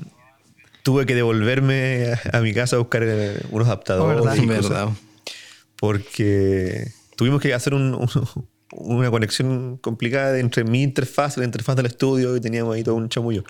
tuve 0.84 1.05
que 1.05 1.15
devolverme 1.15 2.13
a, 2.32 2.38
a 2.38 2.41
mi 2.41 2.53
casa 2.53 2.76
a 2.76 2.80
buscar 2.80 3.01
eh, 3.05 3.39
unos 3.49 3.68
adaptadores. 3.68 4.22
Oh, 4.22 4.24
¿verdad? 4.24 4.36
y 4.36 4.39
En 4.43 4.47
cosas, 4.47 4.70
verdad. 4.70 4.89
porque 5.78 6.91
tuvimos 7.15 7.41
que 7.41 7.53
hacer 7.53 7.74
un- 7.74 7.95
un- 7.95 8.09
una 8.72 9.09
conexión 9.09 9.78
complicada 9.78 10.38
entre 10.39 10.63
mi 10.63 10.84
interfaz 10.84 11.38
y 11.38 11.39
la 11.39 11.45
interfaz 11.45 11.76
del 11.76 11.86
estudio 11.88 12.36
y 12.36 12.41
teníamos 12.41 12.76
ahí 12.76 12.84
todo 12.84 12.95
un 12.95 13.09
chamullo. 13.09 13.43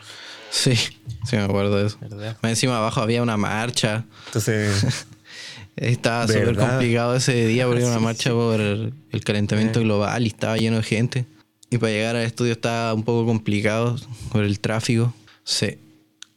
Sí, 0.49 0.75
sí 0.75 1.35
me 1.35 1.41
acuerdo 1.43 1.75
de 1.77 1.87
eso. 1.87 1.97
¿Verdad? 1.99 2.37
Encima 2.43 2.77
abajo 2.77 3.01
había 3.01 3.21
una 3.21 3.35
marcha. 3.35 4.05
Entonces, 4.27 5.05
Estaba 5.77 6.27
súper 6.27 6.55
complicado 6.55 7.15
ese 7.15 7.45
día 7.45 7.67
porque 7.67 7.83
era 7.83 7.91
una 7.91 7.99
marcha 7.99 8.31
por 8.31 8.59
el, 8.59 8.93
calentamiento 9.23 9.79
global 9.79 10.23
y 10.23 10.27
estaba 10.27 10.57
lleno 10.57 10.77
de 10.77 10.83
gente. 10.83 11.25
Y 11.69 11.77
para 11.77 11.91
llegar 11.91 12.15
al 12.15 12.23
estudio 12.23 12.53
estaba 12.53 12.93
un 12.93 13.03
poco 13.03 13.25
complicado 13.25 13.97
por 14.31 14.43
el 14.43 14.59
tráfico. 14.59 15.13
Sí, 15.43 15.77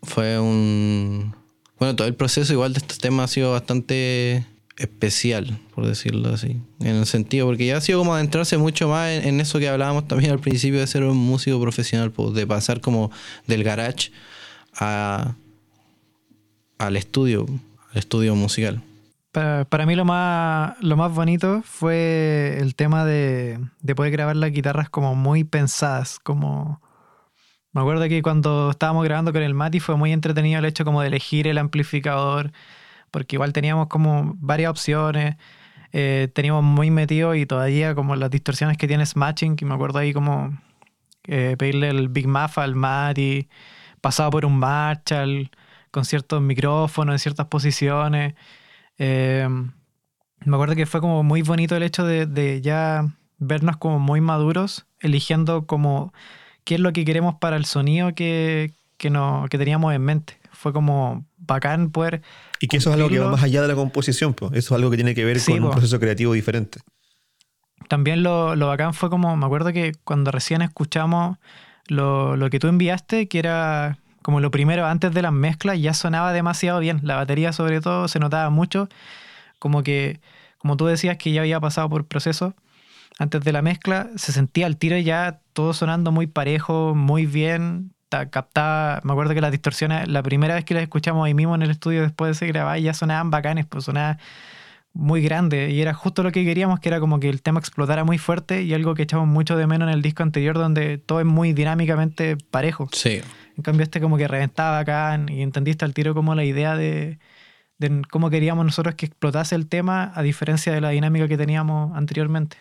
fue 0.03 0.39
un... 0.39 1.35
Bueno, 1.79 1.97
todo 1.97 2.07
el 2.07 2.15
proceso 2.15 2.53
igual 2.53 2.75
de 2.75 2.81
estos 2.81 2.99
temas 2.99 3.31
ha 3.31 3.35
sido 3.35 3.53
bastante 3.53 4.45
especial, 4.77 5.59
por 5.75 5.87
decirlo 5.87 6.35
así. 6.35 6.61
En 6.81 6.97
el 6.97 7.07
sentido, 7.07 7.47
porque 7.47 7.65
ya 7.67 7.79
ha 7.79 7.81
sido 7.81 8.01
como 8.01 8.15
adentrarse 8.15 8.59
mucho 8.59 8.89
más 8.89 9.11
en, 9.11 9.27
en 9.27 9.41
eso 9.41 9.59
que 9.59 9.69
hablábamos 9.69 10.07
también 10.07 10.33
al 10.33 10.41
principio 10.41 10.81
de 10.81 10.87
ser 10.87 11.05
un 11.05 11.17
músico 11.17 11.59
profesional, 11.61 12.11
pues, 12.11 12.35
de 12.35 12.47
pasar 12.47 12.83
como 12.83 13.11
del 13.47 13.65
garage 13.65 14.11
a, 14.75 15.35
al 16.77 16.97
estudio, 16.97 17.47
al 17.93 17.99
estudio 17.99 18.35
musical. 18.35 18.83
Para, 19.33 19.87
mí 19.87 19.95
lo 19.95 20.05
más, 20.05 20.75
lo 20.83 20.97
más 20.97 21.15
bonito 21.15 21.63
fue 21.63 22.57
el 22.59 22.75
tema 22.75 23.05
de, 23.05 23.61
de 23.81 23.95
poder 23.95 24.11
grabar 24.11 24.35
las 24.35 24.51
guitarras 24.51 24.91
como 24.91 25.15
muy 25.15 25.45
pensadas, 25.45 26.19
como 26.19 26.83
Me 27.73 27.81
acuerdo 27.81 28.09
que 28.09 28.23
cuando 28.23 28.71
estábamos 28.71 29.05
grabando 29.05 29.33
con 29.33 29.43
el 29.43 29.55
Mati 29.55 29.79
fue 29.79 29.97
muy 29.97 30.13
entretenido 30.13 30.59
el 30.59 30.65
hecho 30.65 30.85
como 30.85 31.01
de 31.03 31.09
elegir 31.09 31.47
el 31.47 31.59
amplificador, 31.59 32.53
porque 33.13 33.37
igual 33.37 33.53
teníamos 33.53 33.87
como 33.89 34.35
varias 34.39 34.71
opciones, 34.71 35.37
eh, 35.93 36.29
teníamos 36.35 36.65
muy 36.65 36.91
metido 36.91 37.35
y 37.37 37.47
todavía 37.47 37.95
como 37.95 38.17
las 38.17 38.31
distorsiones 38.31 38.77
que 38.79 38.89
tiene 38.89 39.07
Smashing, 39.07 39.57
que 39.57 39.65
me 39.65 39.75
acuerdo 39.75 40.01
ahí 40.01 40.13
como 40.13 40.59
eh, 41.25 41.57
pedirle 41.59 41.91
el 41.91 42.09
Big 42.09 42.27
Muff 42.29 42.59
al 42.59 42.75
Mati, 42.75 43.49
pasado 44.01 44.31
por 44.31 44.45
un 44.45 44.59
Marshall, 44.59 45.51
con 45.93 46.05
ciertos 46.05 46.43
micrófonos 46.43 47.15
en 47.15 47.19
ciertas 47.21 47.47
posiciones. 47.47 48.35
Eh, 49.03 49.49
me 50.45 50.55
acuerdo 50.55 50.77
que 50.77 50.85
fue 50.85 51.01
como 51.01 51.23
muy 51.23 51.41
bonito 51.41 51.75
el 51.75 51.83
hecho 51.83 52.05
de, 52.05 52.27
de 52.27 52.61
ya 52.61 53.09
vernos 53.39 53.79
como 53.79 53.99
muy 53.99 54.21
maduros, 54.21 54.87
eligiendo 55.01 55.67
como 55.67 56.13
qué 56.65 56.75
es 56.75 56.81
lo 56.81 56.93
que 56.93 57.07
queremos 57.07 57.37
para 57.37 57.57
el 57.57 57.65
sonido 57.65 58.15
que, 58.15 58.75
que, 58.99 59.09
no, 59.09 59.47
que 59.51 59.57
teníamos 59.57 59.95
en 59.95 60.03
mente. 60.03 60.39
Fue 60.53 60.75
como 60.75 61.25
bacán 61.39 61.91
poder... 61.91 62.21
Y 62.61 62.69
que 62.69 62.77
eso 62.77 62.91
es 62.91 62.97
algo 62.97 63.09
que 63.09 63.19
va 63.19 63.31
más 63.31 63.43
allá 63.43 63.63
de 63.63 63.69
la 63.69 63.75
composición, 63.75 64.35
pues. 64.35 64.53
Eso 64.53 64.75
es 64.75 64.79
algo 64.79 64.91
que 64.91 64.99
tiene 64.99 65.15
que 65.15 65.25
ver 65.25 65.41
Sí, 65.41 65.53
con 65.53 65.65
un 65.65 65.71
proceso 65.71 65.99
creativo 65.99 66.35
diferente. 66.35 66.81
También 67.89 68.23
lo, 68.23 68.55
lo 68.55 68.67
bacán 68.67 68.93
fue 68.93 69.09
como, 69.09 69.35
me 69.35 69.47
acuerdo 69.47 69.73
que 69.73 69.93
cuando 70.05 70.31
recién 70.31 70.61
escuchamos 70.61 71.39
lo, 71.87 72.37
lo 72.37 72.51
que 72.51 72.59
tú 72.59 72.69
enviaste, 72.69 73.29
que 73.29 73.39
era 73.39 74.00
como 74.23 74.41
lo 74.41 74.51
primero 74.51 74.87
antes 74.87 75.13
de 75.13 75.23
las 75.23 75.33
mezclas, 75.33 75.81
ya 75.81 75.95
sonaba 75.95 76.33
demasiado 76.33 76.81
bien. 76.81 77.01
La 77.03 77.17
batería 77.17 77.53
sobre 77.53 77.81
todo 77.81 78.09
se 78.09 78.19
notaba 78.19 78.51
mucho, 78.51 78.89
como 79.59 79.83
que, 79.83 80.21
como 80.59 80.77
tú 80.77 80.87
decías 80.87 81.17
que 81.17 81.33
ya 81.33 81.41
había 81.43 81.61
pasado 81.61 81.89
por 81.89 82.07
proceso 82.07 82.55
antes 83.19 83.43
de 83.45 83.53
la 83.53 83.63
mezcla, 83.63 84.09
se 84.17 84.33
sentía 84.33 84.67
al 84.67 84.77
tiro 84.79 84.97
ya 84.99 85.41
todo 85.53 85.75
sonando 85.75 86.13
muy 86.13 86.27
parejo, 86.27 86.95
muy 86.95 87.27
bien. 87.27 87.93
ta- 88.09 88.31
Captaba, 88.31 89.01
me 89.05 89.13
acuerdo 89.13 89.35
que 89.35 89.41
las 89.41 89.53
distorsiones, 89.53 90.09
la 90.09 90.23
primera 90.23 90.55
vez 90.55 90.65
que 90.65 90.75
las 90.75 90.83
escuchamos 90.83 91.25
ahí 91.27 91.35
mismo 91.35 91.55
en 91.55 91.63
el 91.63 91.71
estudio 91.71 92.03
después 92.03 92.31
de 92.31 92.35
ser 92.35 92.49
grabada, 92.49 92.79
ya 92.79 92.95
sonaban 92.95 93.31
bacanes, 93.31 93.67
pues 93.67 93.85
sonaba 93.85 94.19
muy 94.93 95.23
grande 95.23 95.71
y 95.71 95.81
era 95.81 95.95
justo 95.95 96.23
lo 96.23 96.33
que 96.33 96.45
queríamos, 96.45 96.81
que 96.81 96.89
era 96.89 97.01
como 97.01 97.21
que 97.21 97.29
el 97.29 97.43
tema 97.43 97.61
explotara 97.61 98.05
muy 98.05 98.19
fuerte 98.19 98.63
y 98.63 98.75
algo 98.75 98.95
que 98.95 99.03
echamos 99.03 99.29
mucho 99.29 99.57
de 99.57 99.67
menos 99.67 99.89
en 99.89 99.95
el 99.95 100.03
disco 100.03 100.23
anterior 100.23 100.57
donde 100.59 100.99
todo 100.99 101.21
es 101.21 101.27
muy 101.27 101.53
dinámicamente 101.53 102.37
parejo. 102.37 102.89
Sí. 102.93 103.21
En 103.57 103.63
cambio 103.63 103.85
este 103.85 104.01
como 104.01 104.17
que 104.17 104.27
reventaba 104.27 104.79
acá 104.79 105.19
y 105.29 105.43
entendiste 105.43 105.85
al 105.85 105.95
tiro 105.95 106.15
como 106.15 106.35
la 106.35 106.45
idea 106.45 106.77
de, 106.77 107.19
de 107.79 108.03
cómo 108.11 108.31
queríamos 108.31 108.65
nosotros 108.65 108.95
que 108.97 109.07
explotase 109.07 109.55
el 109.55 109.69
tema 109.69 110.13
a 110.15 110.23
diferencia 110.23 110.73
de 110.73 110.81
la 110.81 110.91
dinámica 110.91 111.29
que 111.29 111.37
teníamos 111.37 111.97
anteriormente. 111.97 112.57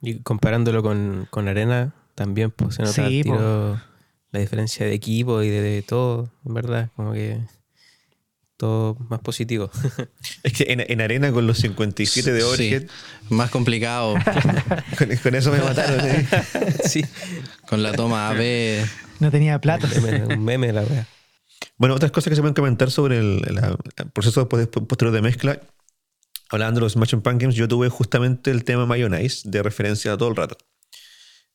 Y 0.00 0.20
comparándolo 0.20 0.82
con, 0.82 1.26
con 1.30 1.48
Arena, 1.48 1.92
también 2.14 2.50
pues, 2.50 2.76
se 2.76 2.82
nota 2.82 2.94
Sí, 2.94 3.00
al 3.00 3.08
tiro 3.08 3.80
la 4.30 4.40
diferencia 4.40 4.86
de 4.86 4.92
equipo 4.92 5.42
y 5.42 5.48
de, 5.48 5.60
de 5.62 5.82
todo, 5.82 6.30
en 6.44 6.54
verdad, 6.54 6.90
como 6.96 7.12
que 7.12 7.40
todo 8.58 8.96
más 9.08 9.20
positivo. 9.20 9.70
Es 10.42 10.52
que 10.52 10.66
en, 10.72 10.80
en 10.86 11.00
arena 11.00 11.32
con 11.32 11.46
los 11.46 11.58
57 11.58 12.32
de 12.32 12.40
Sí. 12.40 12.46
Overhead, 12.46 12.82
Más 13.30 13.50
complicado. 13.50 14.14
con, 14.98 15.16
con 15.16 15.34
eso 15.34 15.50
me 15.50 15.58
mataron. 15.60 16.00
¿eh? 16.06 16.26
sí, 16.84 17.02
con 17.66 17.82
la 17.82 17.92
toma 17.92 18.28
AB. 18.28 18.84
No 19.20 19.30
tenía 19.30 19.58
plata. 19.60 19.88
un 19.96 20.02
meme, 20.02 20.34
un 20.36 20.44
meme 20.44 20.72
la 20.72 20.82
wea. 20.82 21.06
Bueno, 21.78 21.94
otras 21.94 22.10
cosas 22.12 22.30
que 22.30 22.34
se 22.36 22.42
pueden 22.42 22.54
comentar 22.54 22.90
sobre 22.90 23.18
el, 23.18 23.40
la- 23.54 23.76
el 23.96 24.10
proceso 24.10 24.40
después- 24.44 24.66
posterior 24.68 25.14
de 25.14 25.22
mezcla. 25.22 25.60
Hablando 26.50 26.80
de 26.80 26.84
los 26.84 26.92
Smashing 26.94 27.20
Pumpkins, 27.20 27.54
yo 27.54 27.68
tuve 27.68 27.88
justamente 27.88 28.50
el 28.50 28.64
tema 28.64 28.86
Mayonnaise 28.86 29.42
de 29.48 29.62
referencia 29.62 30.16
todo 30.16 30.28
el 30.30 30.36
rato. 30.36 30.56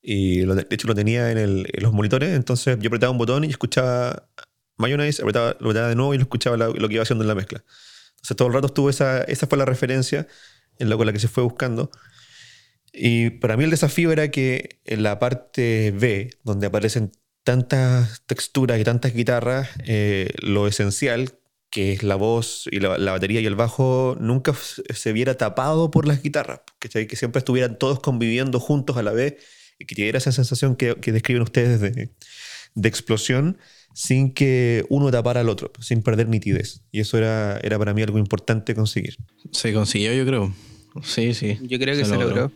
Y 0.02 0.42
lo- 0.42 0.56
de 0.56 0.68
hecho 0.70 0.88
lo 0.88 0.96
tenía 0.96 1.32
en, 1.32 1.38
el- 1.38 1.68
en 1.74 1.84
los 1.84 1.94
monitores, 1.94 2.30
entonces 2.36 2.78
yo 2.80 2.88
apretaba 2.88 3.12
un 3.12 3.18
botón 3.18 3.44
y 3.44 3.48
escuchaba 3.50 4.28
Mayonnaise, 4.78 5.22
apretaba, 5.22 5.56
lo 5.60 5.70
apretaba 5.70 5.90
de 5.90 5.96
nuevo 5.96 6.14
y 6.14 6.18
lo 6.18 6.24
escuchaba 6.24 6.58
la- 6.58 6.68
lo 6.70 6.88
que 6.88 6.96
iba 6.96 7.04
haciendo 7.04 7.24
en 7.24 7.28
la 7.28 7.36
mezcla. 7.36 7.64
Entonces 8.16 8.38
todo 8.38 8.48
el 8.48 8.54
rato 8.54 8.68
estuvo 8.68 8.90
esa, 8.90 9.24
esa 9.24 9.48
fue 9.48 9.58
la 9.58 9.66
referencia 9.66 10.28
en 10.80 10.90
con 10.90 11.06
la 11.06 11.14
que 11.14 11.20
se 11.20 11.28
fue 11.28 11.44
buscando. 11.44 11.92
Y 12.92 13.32
para 13.32 13.58
mí 13.58 13.64
el 13.64 13.72
desafío 13.72 14.12
era 14.12 14.30
que 14.32 14.80
en 14.86 15.04
la 15.04 15.20
parte 15.20 15.92
B, 15.92 16.30
donde 16.44 16.68
aparecen 16.68 17.12
tantas 17.44 18.24
texturas 18.26 18.80
y 18.80 18.84
tantas 18.84 19.14
guitarras, 19.14 19.70
eh, 19.86 20.30
lo 20.42 20.68
esencial, 20.68 21.40
que 21.70 21.94
es 21.94 22.04
la 22.04 22.16
voz 22.16 22.68
y 22.72 22.80
la, 22.80 22.98
la 23.00 23.12
batería 23.14 23.42
y 23.42 23.46
el 23.48 23.56
bajo, 23.56 24.16
nunca 24.20 24.54
se 24.54 25.12
viera 25.14 25.36
tapado 25.38 25.90
por 25.92 26.08
las 26.08 26.22
guitarras. 26.22 26.62
¿cachai? 26.80 27.08
Que 27.08 27.16
siempre 27.16 27.40
estuvieran 27.40 27.80
todos 27.80 28.00
conviviendo 28.00 28.60
juntos 28.60 28.96
a 28.98 29.04
la 29.04 29.12
vez 29.12 29.36
y 29.80 29.86
que 29.86 29.96
tuviera 29.96 30.20
esa 30.20 30.32
sensación 30.32 30.76
que, 30.76 30.96
que 30.96 31.12
describen 31.12 31.42
ustedes 31.42 31.82
de, 31.82 32.14
de 32.76 32.90
explosión 32.90 33.58
sin 33.94 34.34
que 34.34 34.86
uno 34.90 35.12
tapara 35.12 35.42
al 35.42 35.50
otro, 35.50 35.72
sin 35.80 36.02
perder 36.02 36.28
nitidez. 36.28 36.82
Y 36.92 37.00
eso 37.00 37.18
era, 37.18 37.58
era 37.60 37.78
para 37.80 37.94
mí 37.94 38.02
algo 38.02 38.18
importante 38.18 38.76
conseguir. 38.76 39.18
Se 39.52 39.74
consiguió, 39.74 40.14
yo 40.14 40.26
creo. 40.26 40.54
Sí, 41.04 41.34
sí. 41.34 41.58
Yo 41.64 41.80
creo 41.80 41.96
que 41.96 42.04
Se 42.04 42.12
se, 42.12 42.16
logró. 42.16 42.30
logró. 42.30 42.52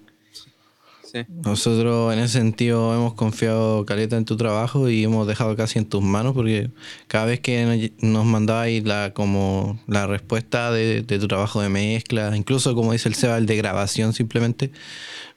Sí. 1.04 1.20
Nosotros 1.30 2.12
en 2.14 2.20
ese 2.20 2.34
sentido 2.40 2.94
hemos 2.94 3.14
confiado 3.14 3.86
caleta 3.86 4.18
en 4.18 4.26
tu 4.26 4.36
trabajo 4.36 4.90
y 4.90 5.06
hemos 5.06 5.26
dejado 5.26 5.56
casi 5.56 5.80
en 5.80 5.86
tus 5.86 6.02
manos 6.04 6.34
porque 6.34 6.70
cada 7.08 7.26
vez 7.26 7.40
que 7.40 7.94
nos- 8.02 8.26
mandabais 8.26 8.84
la 8.84 9.14
como 9.14 9.80
la 9.88 10.06
respuesta 10.06 10.70
de, 10.70 11.04
de 11.04 11.18
tu 11.20 11.30
trabajo 11.30 11.62
de 11.62 11.70
mezcla, 11.70 12.36
incluso 12.36 12.76
como 12.76 12.92
dice 12.92 13.08
el 13.08 13.16
Seba, 13.16 13.38
el 13.38 13.46
de 13.46 13.56
grabación 13.56 14.12
simplemente, 14.12 14.72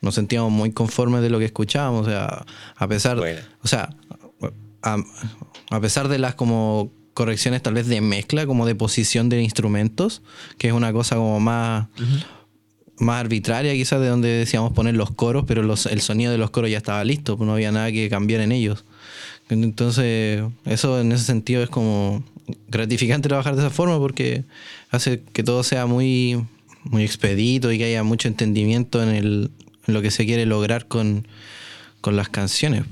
nos 0.01 0.17
sentíamos 0.17 0.51
muy 0.51 0.73
conformes 0.73 1.23
de 1.23 1.31
lo 1.31 1.39
que 1.39 1.45
escuchábamos. 1.45 2.05
O 2.09 2.11
sea, 2.11 2.45
a 2.75 2.89
pesar, 2.89 3.19
Buena. 3.19 3.41
o 3.63 3.69
sea, 3.69 3.95
a, 4.83 4.99
a 5.71 5.81
pesar 5.81 6.09
de 6.09 6.19
las 6.19 6.35
como 6.35 6.91
correcciones 7.15 7.63
tal 7.63 7.75
vez 7.75 7.87
de 7.87 8.01
mezcla, 8.01 8.47
como 8.47 8.67
de 8.67 8.75
posición 8.75 9.29
de 9.29 9.43
instrumentos, 9.43 10.23
que 10.59 10.69
es 10.69 10.73
una 10.73 10.93
cosa 10.93 11.17
como 11.17 11.41
más 11.41 11.89
más 13.01 13.21
arbitraria 13.21 13.73
quizás 13.73 14.01
de 14.01 14.09
donde 14.09 14.29
decíamos 14.29 14.73
poner 14.73 14.95
los 14.95 15.11
coros, 15.11 15.45
pero 15.47 15.63
los, 15.63 15.87
el 15.87 16.01
sonido 16.01 16.33
de 16.33 16.39
los 16.39 16.51
coros 16.51 16.71
ya 16.71 16.77
estaba 16.77 17.03
listo, 17.03 17.37
pues 17.37 17.47
no 17.47 17.55
había 17.55 17.73
nada 17.73 17.91
que 17.91 18.09
cambiar 18.09 18.43
en 18.43 18.53
ellos. 18.53 18.85
Entonces, 19.49 20.43
eso 20.65 21.01
en 21.01 21.11
ese 21.11 21.25
sentido 21.25 21.63
es 21.63 21.71
como 21.71 22.23
gratificante 22.69 23.29
trabajar 23.29 23.57
de 23.57 23.63
esa 23.63 23.71
forma 23.71 23.99
porque 23.99 24.45
hace 24.91 25.23
que 25.33 25.43
todo 25.43 25.63
sea 25.63 25.87
muy, 25.87 26.45
muy 26.85 27.03
expedito 27.03 27.73
y 27.73 27.79
que 27.79 27.85
haya 27.85 28.03
mucho 28.03 28.29
entendimiento 28.29 29.03
en, 29.03 29.09
el, 29.09 29.51
en 29.87 29.95
lo 29.95 30.03
que 30.03 30.11
se 30.11 30.25
quiere 30.25 30.47
lograr 30.47 30.87
con, 30.87 31.27
con 32.01 32.17
las 32.17 32.29
canciones. 32.29 32.85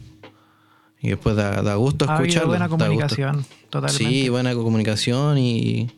Y 1.01 1.09
después 1.11 1.37
da, 1.37 1.63
da 1.63 1.75
gusto 1.77 2.07
Ha 2.11 2.15
escucharlo. 2.17 2.49
buena 2.49 2.69
comunicación, 2.69 3.45
totalmente. 3.71 4.05
Sí, 4.05 4.29
buena 4.29 4.53
comunicación 4.55 5.39
y 5.39 5.91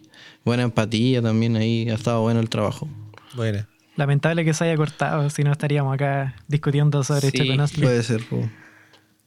buena 0.45 0.63
empatía 0.65 1.23
también 1.23 1.57
ahí. 1.57 1.89
Ha 1.89 1.95
estado 1.95 2.21
bueno 2.23 2.41
el 2.41 2.49
trabajo. 2.51 2.87
Bueno. 3.35 3.65
Lamentable 3.97 4.45
que 4.45 4.53
se 4.55 4.65
haya 4.65 4.77
cortado, 4.77 5.29
si 5.31 5.43
no 5.43 5.53
estaríamos 5.53 5.95
acá 5.95 6.35
discutiendo 6.49 7.03
sobre 7.05 7.31
Sí, 7.31 7.39
Chuck 7.39 7.57
Nosley. 7.57 7.83
Puede 7.83 8.03
ser. 8.03 8.25
po. 8.29 8.49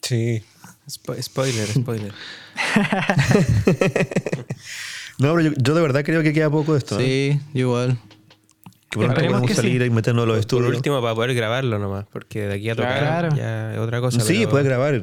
Sí. 0.01 0.43
Spo- 0.87 1.21
spoiler, 1.21 1.67
spoiler. 1.67 2.13
No, 5.19 5.35
pero 5.35 5.41
yo, 5.41 5.51
yo 5.57 5.75
de 5.75 5.81
verdad 5.81 6.03
creo 6.03 6.23
que 6.23 6.33
queda 6.33 6.49
poco 6.49 6.73
de 6.73 6.79
esto. 6.79 6.99
¿eh? 6.99 7.39
Sí, 7.53 7.59
igual. 7.59 7.97
Que 8.93 8.99
pronto 8.99 9.13
Esperemos 9.13 9.41
podemos 9.41 9.49
que 9.49 9.55
salir 9.55 9.81
sí. 9.81 9.87
y 9.87 9.89
meternos 9.89 10.23
a 10.23 10.25
los 10.27 10.33
Por 10.35 10.39
estudios. 10.39 10.75
último, 10.75 11.01
para 11.01 11.15
poder 11.15 11.33
grabarlo 11.33 11.79
nomás, 11.79 12.05
porque 12.11 12.47
de 12.47 12.53
aquí 12.55 12.69
a 12.69 12.75
tocar 12.75 12.99
Claro. 12.99 13.35
ya 13.35 13.73
es 13.73 13.79
otra 13.79 13.99
cosa. 14.01 14.19
Sí, 14.19 14.37
pero- 14.39 14.49
puedes 14.51 14.67
grabar. 14.67 14.93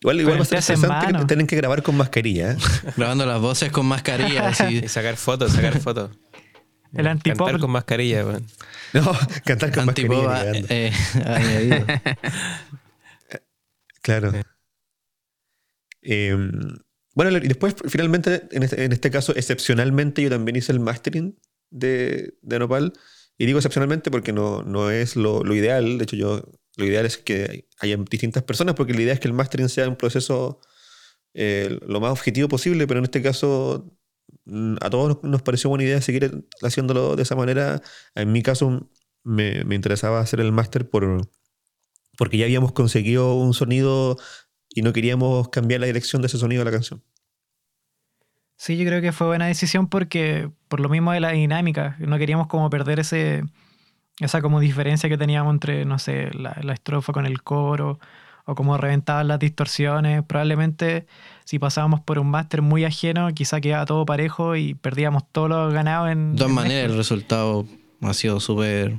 Igual, 0.00 0.20
igual 0.20 0.38
va 0.38 0.42
a 0.42 0.44
ser 0.62 0.76
interesante 0.76 1.18
que 1.18 1.24
tienen 1.24 1.46
que 1.48 1.56
grabar 1.56 1.82
con 1.82 1.96
mascarilla. 1.96 2.52
¿eh? 2.52 2.56
Grabando 2.96 3.26
las 3.26 3.40
voces 3.40 3.72
con 3.72 3.86
mascarilla. 3.86 4.48
así. 4.50 4.82
Y 4.84 4.88
sacar 4.88 5.16
fotos, 5.16 5.50
sacar 5.52 5.78
fotos. 5.80 6.10
El 6.94 7.06
antipop. 7.08 7.38
Cantar 7.46 7.60
con 7.60 7.70
mascarilla, 7.72 8.24
weón. 8.24 8.46
No, 8.92 9.12
cantar 9.44 9.72
con 9.72 9.88
Antipop 9.88 10.24
mascarilla. 10.26 10.60
ni 10.60 10.66
cagando. 10.68 10.68
eh, 10.70 10.92
añadido. 11.24 11.86
Claro. 14.02 14.32
Eh, 16.02 16.36
bueno, 17.14 17.36
y 17.38 17.48
después, 17.48 17.74
finalmente, 17.88 18.42
en 18.52 18.62
este, 18.62 18.84
en 18.84 18.92
este 18.92 19.10
caso, 19.10 19.34
excepcionalmente, 19.36 20.22
yo 20.22 20.30
también 20.30 20.56
hice 20.56 20.72
el 20.72 20.80
mastering 20.80 21.36
de, 21.72 22.34
de 22.42 22.58
Nopal. 22.58 22.92
Y 23.38 23.46
digo 23.46 23.58
excepcionalmente 23.58 24.10
porque 24.10 24.32
no, 24.32 24.62
no 24.62 24.90
es 24.90 25.16
lo, 25.16 25.42
lo 25.44 25.54
ideal. 25.54 25.98
De 25.98 26.04
hecho, 26.04 26.16
yo 26.16 26.42
lo 26.76 26.84
ideal 26.86 27.06
es 27.06 27.18
que 27.18 27.68
haya 27.80 27.96
distintas 27.96 28.42
personas, 28.44 28.74
porque 28.76 28.94
la 28.94 29.02
idea 29.02 29.14
es 29.14 29.20
que 29.20 29.28
el 29.28 29.34
mastering 29.34 29.68
sea 29.68 29.88
un 29.88 29.96
proceso 29.96 30.60
eh, 31.34 31.78
lo 31.86 32.00
más 32.00 32.12
objetivo 32.12 32.48
posible, 32.48 32.86
pero 32.86 32.98
en 32.98 33.04
este 33.04 33.22
caso 33.22 33.96
mm, 34.44 34.76
a 34.80 34.90
todos 34.90 35.22
nos- 35.24 35.42
pareció 35.42 35.70
buena 35.70 35.84
idea 35.84 36.00
seguir 36.02 36.44
haciéndolo 36.62 37.16
de 37.16 37.22
esa 37.24 37.36
manera. 37.36 37.82
En 38.14 38.32
mi 38.32 38.42
caso 38.42 38.90
me, 39.24 39.64
me 39.64 39.74
interesaba 39.74 40.20
hacer 40.20 40.40
el 40.40 40.52
máster 40.52 40.88
por, 40.90 41.28
porque 42.18 42.38
ya 42.38 42.44
habíamos 42.44 42.72
conseguido 42.72 43.34
un 43.34 43.54
sonido 43.54 44.18
y 44.70 44.82
no 44.82 44.92
queríamos 44.92 45.48
cambiar 45.50 45.80
la 45.80 45.86
dirección 45.86 46.22
de 46.22 46.26
ese 46.28 46.38
sonido 46.38 46.60
de 46.60 46.66
la 46.66 46.72
canción. 46.76 47.02
Sí, 48.56 48.76
yo 48.76 48.84
creo 48.86 49.00
que 49.00 49.12
fue 49.12 49.26
buena 49.26 49.46
decisión 49.46 49.88
porque 49.88 50.50
por 50.68 50.80
lo 50.80 50.88
mismo 50.88 51.12
de 51.12 51.20
la 51.20 51.30
dinámica, 51.30 51.96
no 51.98 52.18
queríamos 52.18 52.46
como 52.46 52.70
perder 52.70 53.00
ese 53.00 53.44
esa 54.20 54.42
como 54.42 54.60
diferencia 54.60 55.08
que 55.08 55.18
teníamos 55.18 55.52
entre, 55.52 55.84
no 55.84 55.98
sé, 55.98 56.30
la, 56.34 56.56
la 56.62 56.72
estrofa 56.74 57.12
con 57.12 57.26
el 57.26 57.42
coro 57.42 57.98
o 58.44 58.54
cómo 58.54 58.76
reventaban 58.76 59.28
las 59.28 59.38
distorsiones. 59.38 60.22
Probablemente 60.22 61.06
si 61.44 61.58
pasábamos 61.58 62.00
por 62.00 62.18
un 62.18 62.30
máster 62.30 62.62
muy 62.62 62.84
ajeno, 62.84 63.32
quizá 63.34 63.60
quedaba 63.60 63.84
todo 63.86 64.04
parejo 64.04 64.54
y 64.56 64.74
perdíamos 64.74 65.24
todo 65.32 65.48
lo 65.48 65.70
ganado 65.70 66.08
en... 66.08 66.32
De 66.32 66.38
todas 66.38 66.52
maneras, 66.52 66.90
el 66.90 66.96
resultado 66.96 67.66
ha 68.00 68.14
sido 68.14 68.40
súper 68.40 68.98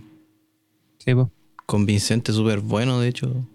Sí, 0.97 1.11
convincente, 1.65 2.31
súper 2.31 2.59
bueno, 2.61 2.99
de 2.99 3.09
hecho. 3.09 3.45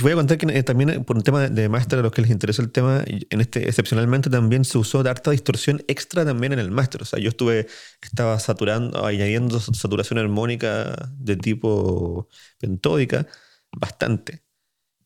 Voy 0.00 0.12
a 0.12 0.14
contar 0.14 0.38
que 0.38 0.46
eh, 0.46 0.62
también 0.62 0.90
eh, 0.90 1.00
por 1.00 1.16
un 1.16 1.22
tema 1.22 1.40
de- 1.40 1.50
de 1.50 1.68
máster, 1.68 1.98
a 1.98 2.02
los 2.02 2.12
que 2.12 2.22
les 2.22 2.30
interesa 2.30 2.62
el 2.62 2.72
tema, 2.72 3.04
este 3.30 3.68
excepcionalmente 3.68 4.30
también 4.30 4.64
se 4.64 4.78
usó 4.78 5.02
de 5.02 5.10
harta 5.10 5.30
distorsión 5.30 5.82
extra 5.88 6.24
también 6.24 6.52
en 6.52 6.58
el 6.58 6.70
máster. 6.70 7.02
O 7.02 7.04
sea, 7.04 7.18
yo 7.20 7.28
estuve, 7.28 7.66
estaba 8.00 8.38
saturando, 8.40 9.04
añadiendo 9.06 9.60
saturación 9.60 10.18
armónica 10.18 11.10
de 11.18 11.36
tipo 11.36 12.28
pentódica 12.58 13.26
bastante. 13.72 14.42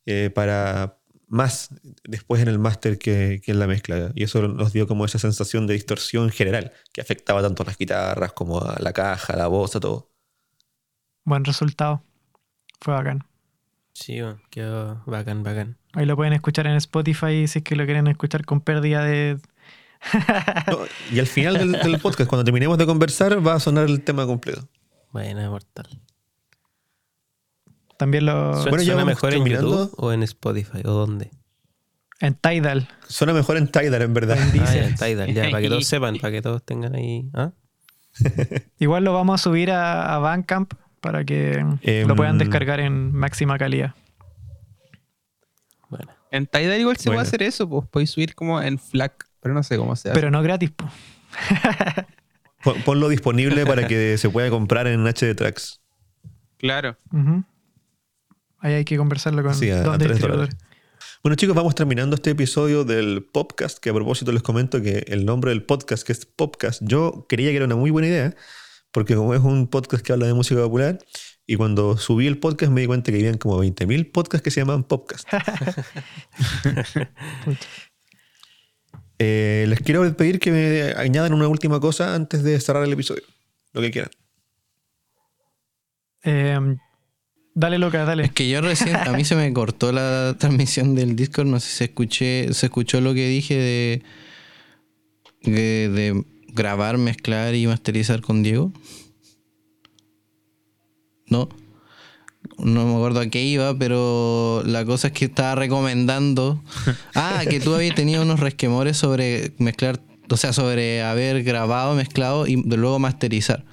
eh, 0.06 0.30
para 0.34 0.98
más 1.28 1.70
después 2.04 2.42
en 2.42 2.48
el 2.48 2.58
máster 2.58 2.98
que, 2.98 3.40
que 3.44 3.52
en 3.52 3.58
la 3.60 3.66
mezcla. 3.66 4.12
Y 4.14 4.24
eso 4.24 4.46
nos 4.48 4.72
dio 4.72 4.86
como 4.86 5.04
esa 5.04 5.18
sensación 5.18 5.66
de 5.66 5.74
distorsión 5.74 6.30
general, 6.30 6.72
que 6.92 7.00
afectaba 7.02 7.42
tanto 7.42 7.62
a 7.64 7.66
las 7.66 7.78
guitarras 7.78 8.32
como 8.32 8.60
a 8.62 8.76
la 8.80 8.92
caja, 8.92 9.32
a 9.34 9.36
la 9.36 9.48
voz, 9.48 9.76
a 9.76 9.80
todo. 9.80 10.12
Buen 11.24 11.44
resultado. 11.44 12.02
Fue 12.80 12.94
bacán. 12.94 13.24
Sí, 13.98 14.20
bueno, 14.20 14.38
quedó 14.50 15.02
bacán, 15.06 15.42
bacán. 15.42 15.78
Ahí 15.94 16.04
lo 16.04 16.16
pueden 16.16 16.34
escuchar 16.34 16.66
en 16.66 16.74
Spotify 16.76 17.48
si 17.48 17.60
es 17.60 17.64
que 17.64 17.76
lo 17.76 17.86
quieren 17.86 18.06
escuchar 18.08 18.44
con 18.44 18.60
pérdida 18.60 19.02
de... 19.02 19.38
No, 20.70 20.80
y 21.10 21.18
al 21.18 21.26
final 21.26 21.56
del, 21.56 21.72
del 21.72 21.98
podcast, 21.98 22.28
cuando 22.28 22.44
terminemos 22.44 22.76
de 22.76 22.84
conversar, 22.84 23.44
va 23.44 23.54
a 23.54 23.60
sonar 23.60 23.86
el 23.86 24.02
tema 24.02 24.26
completo. 24.26 24.68
Buena, 25.12 25.48
mortal. 25.48 25.88
También 27.96 28.26
lo... 28.26 28.52
¿Suena, 28.52 28.68
Bueno, 28.68 28.82
ya 28.82 28.92
suena 28.92 29.04
mejor 29.06 29.32
en. 29.32 29.46
YouTube 29.46 29.94
o 29.96 30.12
en 30.12 30.22
Spotify? 30.24 30.82
¿O 30.84 30.90
dónde? 30.90 31.30
En 32.20 32.34
Tidal. 32.34 32.88
Suena 33.08 33.32
mejor 33.32 33.56
en 33.56 33.68
Tidal, 33.68 34.02
en 34.02 34.12
verdad. 34.12 34.36
En 34.36 34.60
Ah, 34.60 34.76
en 34.76 34.94
Tidal, 34.94 35.32
ya, 35.32 35.44
para 35.50 35.62
que 35.62 35.68
todos 35.70 35.86
sepan, 35.88 36.18
para 36.18 36.32
que 36.32 36.42
todos 36.42 36.62
tengan 36.62 36.94
ahí. 36.94 37.30
¿Ah? 37.32 37.52
Igual 38.78 39.04
lo 39.04 39.14
vamos 39.14 39.40
a 39.40 39.42
subir 39.42 39.70
a, 39.70 40.14
a 40.14 40.18
Bandcamp 40.18 40.74
para 41.06 41.24
que 41.24 41.64
Em, 41.82 42.08
lo 42.08 42.16
puedan 42.16 42.36
descargar 42.38 42.80
en 42.80 43.12
máxima 43.14 43.56
calidad. 43.58 43.94
Bueno. 45.88 46.10
En 46.32 46.46
Tidal 46.46 46.80
igual 46.80 46.96
se 46.96 47.08
Bueno. 47.08 47.18
puede 47.18 47.28
hacer 47.28 47.42
eso, 47.44 47.68
pues 47.68 47.88
podéis 47.88 48.10
subir 48.10 48.34
como 48.34 48.60
en 48.60 48.78
FLAC, 48.78 49.28
pero 49.40 49.54
no 49.54 49.62
sé 49.62 49.76
cómo 49.76 49.94
se 49.96 50.10
hace. 50.10 50.18
Pero 50.18 50.30
no 50.30 50.42
gratis. 50.42 50.72
Pon- 52.64 52.82
Ponlo 52.82 53.08
disponible 53.08 53.64
para 53.64 53.86
que 53.86 54.18
se 54.18 54.28
pueda 54.28 54.50
comprar 54.50 54.86
en 54.88 55.06
HD 55.06 55.34
Tracks. 55.36 55.80
Claro. 56.58 56.96
Ahí 58.58 58.74
hay 58.74 58.84
que 58.84 58.96
conversarlo 58.96 59.42
con 59.42 59.54
Sí, 59.54 59.70
a-. 59.70 59.82
Bueno 61.22 61.36
chicos, 61.36 61.54
vamos 61.54 61.74
terminando 61.74 62.14
este 62.16 62.30
episodio 62.30 62.84
del 62.84 63.22
podcast, 63.32 63.78
que 63.78 63.90
a 63.90 63.94
propósito 63.94 64.32
les 64.32 64.42
comento 64.42 64.80
que 64.82 65.04
el 65.08 65.24
nombre 65.24 65.50
del 65.50 65.62
podcast, 65.62 66.04
que 66.04 66.12
es 66.12 66.26
Podcast, 66.26 66.82
yo 66.84 67.26
creía 67.28 67.50
que 67.50 67.56
era 67.56 67.66
una 67.66 67.76
muy 67.76 67.90
buena 67.90 68.08
idea, 68.08 68.34
porque 68.96 69.14
como 69.14 69.34
es 69.34 69.42
un 69.42 69.66
podcast 69.66 70.02
que 70.02 70.14
habla 70.14 70.24
de 70.24 70.32
música 70.32 70.58
popular, 70.62 70.98
y 71.46 71.56
cuando 71.56 71.98
subí 71.98 72.26
el 72.26 72.38
podcast 72.38 72.72
me 72.72 72.80
di 72.80 72.86
cuenta 72.86 73.12
que 73.12 73.18
habían 73.18 73.36
como 73.36 73.62
20.000 73.62 74.10
podcasts 74.10 74.42
que 74.42 74.50
se 74.50 74.60
llamaban 74.60 74.84
podcast. 74.84 75.28
Eh, 79.18 79.64
les 79.68 79.80
quiero 79.80 80.14
pedir 80.14 80.38
que 80.38 80.50
me 80.50 80.92
añadan 81.00 81.32
una 81.32 81.48
última 81.48 81.80
cosa 81.80 82.14
antes 82.14 82.42
de 82.42 82.60
cerrar 82.60 82.84
el 82.84 82.92
episodio, 82.92 83.22
lo 83.72 83.80
que 83.80 83.90
quieran. 83.90 84.10
Eh, 86.22 86.76
dale, 87.54 87.78
loca, 87.78 88.04
dale. 88.04 88.24
Es 88.24 88.32
que 88.32 88.46
yo 88.46 88.60
recién, 88.60 88.94
a 88.94 89.12
mí 89.12 89.24
se 89.24 89.36
me 89.36 89.50
cortó 89.54 89.90
la 89.90 90.36
transmisión 90.38 90.94
del 90.94 91.16
Discord, 91.16 91.46
no 91.46 91.60
sé 91.60 91.68
si 91.68 91.76
se 91.76 91.84
escuché, 91.84 92.52
se 92.52 92.66
escuchó 92.66 93.00
lo 93.00 93.14
que 93.14 93.26
dije 93.26 93.56
de, 93.56 94.02
de, 95.50 95.88
de 95.88 96.35
grabar, 96.56 96.98
mezclar 96.98 97.54
y 97.54 97.66
masterizar 97.68 98.20
con 98.20 98.42
Diego. 98.42 98.72
No, 101.28 101.48
no 102.58 102.86
me 102.86 102.94
acuerdo 102.94 103.20
a 103.20 103.26
qué 103.26 103.42
iba, 103.42 103.76
pero 103.78 104.62
la 104.64 104.84
cosa 104.84 105.08
es 105.08 105.12
que 105.12 105.26
estaba 105.26 105.54
recomendando. 105.54 106.62
Ah, 107.14 107.44
que 107.48 107.60
tú 107.60 107.74
habías 107.74 107.94
tenido 107.94 108.22
unos 108.22 108.40
resquemores 108.40 108.96
sobre 108.98 109.52
mezclar, 109.58 110.00
o 110.28 110.36
sea, 110.36 110.52
sobre 110.52 111.02
haber 111.02 111.42
grabado, 111.44 111.94
mezclado 111.94 112.46
y 112.46 112.56
luego 112.56 112.98
masterizar. 112.98 113.64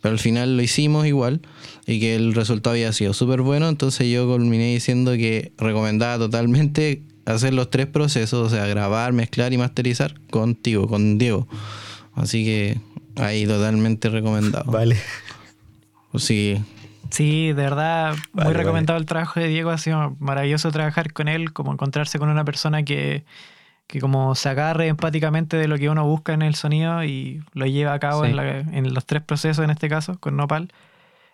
Pero 0.00 0.12
al 0.12 0.20
final 0.20 0.56
lo 0.56 0.62
hicimos 0.62 1.06
igual 1.06 1.40
y 1.86 1.98
que 1.98 2.14
el 2.14 2.34
resultado 2.34 2.74
había 2.74 2.92
sido 2.92 3.14
súper 3.14 3.42
bueno. 3.42 3.68
Entonces 3.68 4.08
yo 4.08 4.26
culminé 4.28 4.72
diciendo 4.72 5.12
que 5.12 5.52
recomendaba 5.58 6.18
totalmente 6.18 7.02
hacer 7.24 7.52
los 7.52 7.68
tres 7.68 7.86
procesos, 7.86 8.46
o 8.46 8.50
sea, 8.54 8.66
grabar, 8.66 9.12
mezclar 9.12 9.52
y 9.52 9.58
masterizar 9.58 10.20
contigo, 10.30 10.86
con 10.86 11.18
Diego. 11.18 11.48
Así 12.20 12.44
que 12.44 12.80
ahí 13.16 13.46
totalmente 13.46 14.08
recomendado. 14.08 14.70
Vale. 14.70 14.96
Sí, 16.16 16.62
Sí, 17.10 17.48
de 17.48 17.54
verdad, 17.54 18.16
muy 18.34 18.44
Vale, 18.44 18.56
recomendado 18.58 18.98
el 18.98 19.06
trabajo 19.06 19.40
de 19.40 19.48
Diego. 19.48 19.70
Ha 19.70 19.78
sido 19.78 20.14
maravilloso 20.18 20.70
trabajar 20.70 21.12
con 21.14 21.26
él, 21.28 21.54
como 21.54 21.72
encontrarse 21.72 22.18
con 22.18 22.28
una 22.28 22.44
persona 22.44 22.82
que, 22.82 23.24
que 23.86 23.98
como 23.98 24.34
se 24.34 24.50
agarre 24.50 24.88
empáticamente 24.88 25.56
de 25.56 25.68
lo 25.68 25.78
que 25.78 25.88
uno 25.88 26.04
busca 26.04 26.34
en 26.34 26.42
el 26.42 26.54
sonido 26.54 27.02
y 27.04 27.42
lo 27.54 27.64
lleva 27.64 27.94
a 27.94 27.98
cabo 27.98 28.24
Sí. 28.24 28.30
en, 28.30 28.36
la- 28.36 28.58
en 28.60 28.92
los 28.92 29.06
tres 29.06 29.22
procesos, 29.22 29.64
en 29.64 29.70
este 29.70 29.88
caso, 29.88 30.18
con 30.20 30.36
Nopal. 30.36 30.70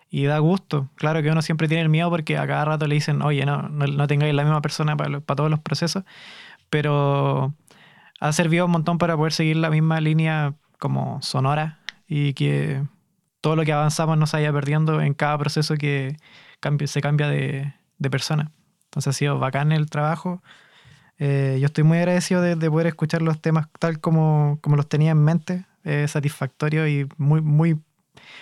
Y 0.09 0.23
da 0.25 0.37
gusto. 0.39 0.87
Claro 0.95 1.21
que 1.21 1.29
uno 1.29 1.41
siempre 1.41 1.67
tiene 1.67 1.83
el 1.83 1.89
miedo 1.89 2.09
porque 2.09 2.37
a 2.37 2.47
cada 2.47 2.63
rato 2.63 2.87
le 2.87 2.95
dicen, 2.95 3.21
oye, 3.21 3.45
no, 3.45 3.63
no, 3.63 3.85
no 3.85 4.07
tengáis 4.07 4.33
la 4.33 4.43
misma 4.43 4.61
persona 4.61 4.95
para, 4.95 5.09
lo- 5.09 5.21
para 5.21 5.35
todos 5.35 5.49
los 5.49 5.59
procesos. 5.59 6.03
Pero 6.69 7.53
ha 8.21 8.31
servido 8.31 8.65
un 8.65 8.71
montón 8.71 8.97
para 8.97 9.17
poder 9.17 9.33
seguir 9.33 9.57
la 9.57 9.69
misma 9.69 9.99
línea 9.99 10.53
como 10.79 11.21
sonora 11.21 11.79
y 12.07 12.33
que 12.33 12.83
todo 13.41 13.55
lo 13.55 13.63
que 13.63 13.73
avanzamos 13.73 14.17
no 14.17 14.27
se 14.27 14.37
vaya 14.37 14.51
perdiendo 14.51 15.01
en 15.01 15.13
cada 15.13 15.37
proceso 15.37 15.75
que 15.75 16.17
cambie- 16.61 16.87
se 16.87 17.01
cambia 17.01 17.27
de, 17.27 17.73
de 17.97 18.09
persona. 18.09 18.51
Entonces 18.85 19.09
ha 19.09 19.13
sido 19.17 19.39
bacán 19.39 19.71
el 19.71 19.89
trabajo. 19.89 20.41
Eh, 21.17 21.57
yo 21.59 21.67
estoy 21.67 21.83
muy 21.83 21.97
agradecido 21.97 22.41
de, 22.41 22.55
de 22.55 22.69
poder 22.69 22.87
escuchar 22.87 23.21
los 23.21 23.39
temas 23.41 23.67
tal 23.79 23.99
como, 23.99 24.59
como 24.61 24.75
los 24.75 24.87
tenía 24.89 25.11
en 25.11 25.23
mente. 25.23 25.65
Es 25.83 26.11
satisfactorio 26.11 26.87
y 26.87 27.07
muy, 27.17 27.41
muy, 27.41 27.79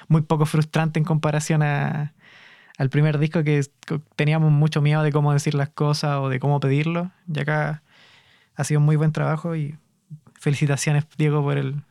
muy 0.07 0.21
poco 0.21 0.45
frustrante 0.45 0.99
en 0.99 1.05
comparación 1.05 1.61
a, 1.63 2.13
al 2.77 2.89
primer 2.89 3.17
disco 3.19 3.43
que 3.43 3.61
teníamos 4.15 4.51
mucho 4.51 4.81
miedo 4.81 5.03
de 5.03 5.11
cómo 5.11 5.33
decir 5.33 5.53
las 5.53 5.69
cosas 5.69 6.17
o 6.17 6.29
de 6.29 6.39
cómo 6.39 6.59
pedirlo. 6.59 7.11
Y 7.27 7.39
acá 7.39 7.83
ha 8.55 8.63
sido 8.63 8.79
un 8.79 8.85
muy 8.85 8.95
buen 8.95 9.11
trabajo 9.11 9.55
y 9.55 9.75
felicitaciones, 10.39 11.05
Diego, 11.17 11.41
por 11.43 11.57
el, 11.57 11.81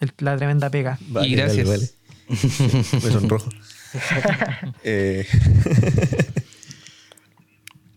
el- 0.00 0.12
la 0.18 0.36
tremenda 0.36 0.70
pega. 0.70 0.98
Vale, 1.08 1.28
y 1.28 1.34
gracias. 1.34 1.66
vale, 1.68 1.90
vale. 2.28 3.04
Me 3.04 3.10
sonrojo. 3.10 3.48
Eh, 4.84 5.26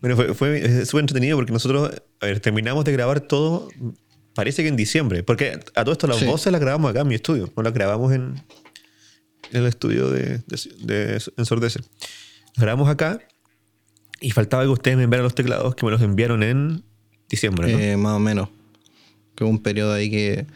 bueno, 0.00 0.16
fue, 0.16 0.34
fue 0.34 0.64
eh, 0.64 0.86
súper 0.86 1.00
entretenido 1.02 1.36
porque 1.36 1.52
nosotros 1.52 1.90
a 2.20 2.26
ver, 2.26 2.40
terminamos 2.40 2.84
de 2.84 2.92
grabar 2.92 3.20
todo, 3.20 3.68
parece 4.34 4.62
que 4.62 4.68
en 4.68 4.76
diciembre, 4.76 5.22
porque 5.22 5.60
a 5.74 5.84
todo 5.84 5.92
esto 5.92 6.06
las 6.06 6.18
Sí. 6.18 6.24
voces 6.24 6.52
las 6.52 6.60
grabamos 6.60 6.90
acá 6.90 7.00
en 7.02 7.08
mi 7.08 7.14
estudio, 7.14 7.52
no 7.56 7.62
las 7.62 7.72
grabamos 7.72 8.12
en, 8.12 8.42
en 9.50 9.60
el 9.60 9.66
estudio 9.66 10.10
de, 10.10 10.38
de, 10.38 10.60
de 10.80 11.22
Ensordece. 11.36 11.80
Las 12.56 12.62
grabamos 12.64 12.88
acá 12.88 13.20
y 14.20 14.30
faltaba 14.30 14.62
que 14.64 14.68
ustedes 14.70 14.96
me 14.96 15.04
enviaran 15.04 15.24
los 15.24 15.34
teclados 15.34 15.74
que 15.74 15.84
me 15.84 15.92
los 15.92 16.02
enviaron 16.02 16.42
en 16.42 16.84
diciembre. 17.28 17.72
¿no? 17.72 17.78
eh, 17.78 17.96
más 17.96 18.16
o 18.16 18.18
menos. 18.18 18.48
Que 19.34 19.44
hubo 19.44 19.50
un 19.50 19.62
periodo 19.62 19.92
ahí 19.94 20.10
que... 20.10 20.46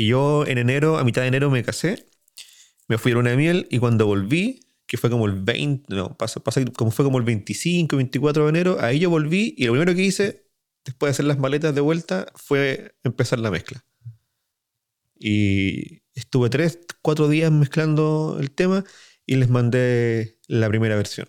Y 0.00 0.06
yo 0.06 0.46
en 0.46 0.56
enero, 0.56 0.96
a 0.96 1.04
mitad 1.04 1.20
de 1.20 1.28
enero 1.28 1.50
me 1.50 1.62
casé, 1.62 2.08
me 2.88 2.96
fui 2.96 3.12
a 3.12 3.16
luna 3.16 3.32
de 3.32 3.36
miel 3.36 3.68
y 3.70 3.76
cuando 3.80 4.06
volví, 4.06 4.60
que 4.86 4.96
fue 4.96 5.10
como 5.10 5.26
el 5.26 5.34
20, 5.34 5.94
no, 5.94 6.16
pasa, 6.16 6.40
pasa 6.40 6.64
como 6.64 6.90
fue 6.90 7.04
como 7.04 7.18
el 7.18 7.24
25, 7.24 7.96
24 7.96 8.44
de 8.44 8.48
enero, 8.48 8.78
ahí 8.80 8.98
yo 8.98 9.10
volví 9.10 9.54
y 9.58 9.66
lo 9.66 9.72
primero 9.72 9.94
que 9.94 10.00
hice, 10.00 10.46
después 10.86 11.08
de 11.08 11.10
hacer 11.10 11.26
las 11.26 11.38
maletas 11.38 11.74
de 11.74 11.82
vuelta, 11.82 12.32
fue 12.34 12.94
empezar 13.04 13.40
la 13.40 13.50
mezcla. 13.50 13.84
Y 15.18 16.00
estuve 16.14 16.48
tres, 16.48 16.78
cuatro 17.02 17.28
días 17.28 17.52
mezclando 17.52 18.38
el 18.40 18.52
tema 18.52 18.86
y 19.26 19.36
les 19.36 19.50
mandé 19.50 20.38
la 20.48 20.70
primera 20.70 20.96
versión. 20.96 21.28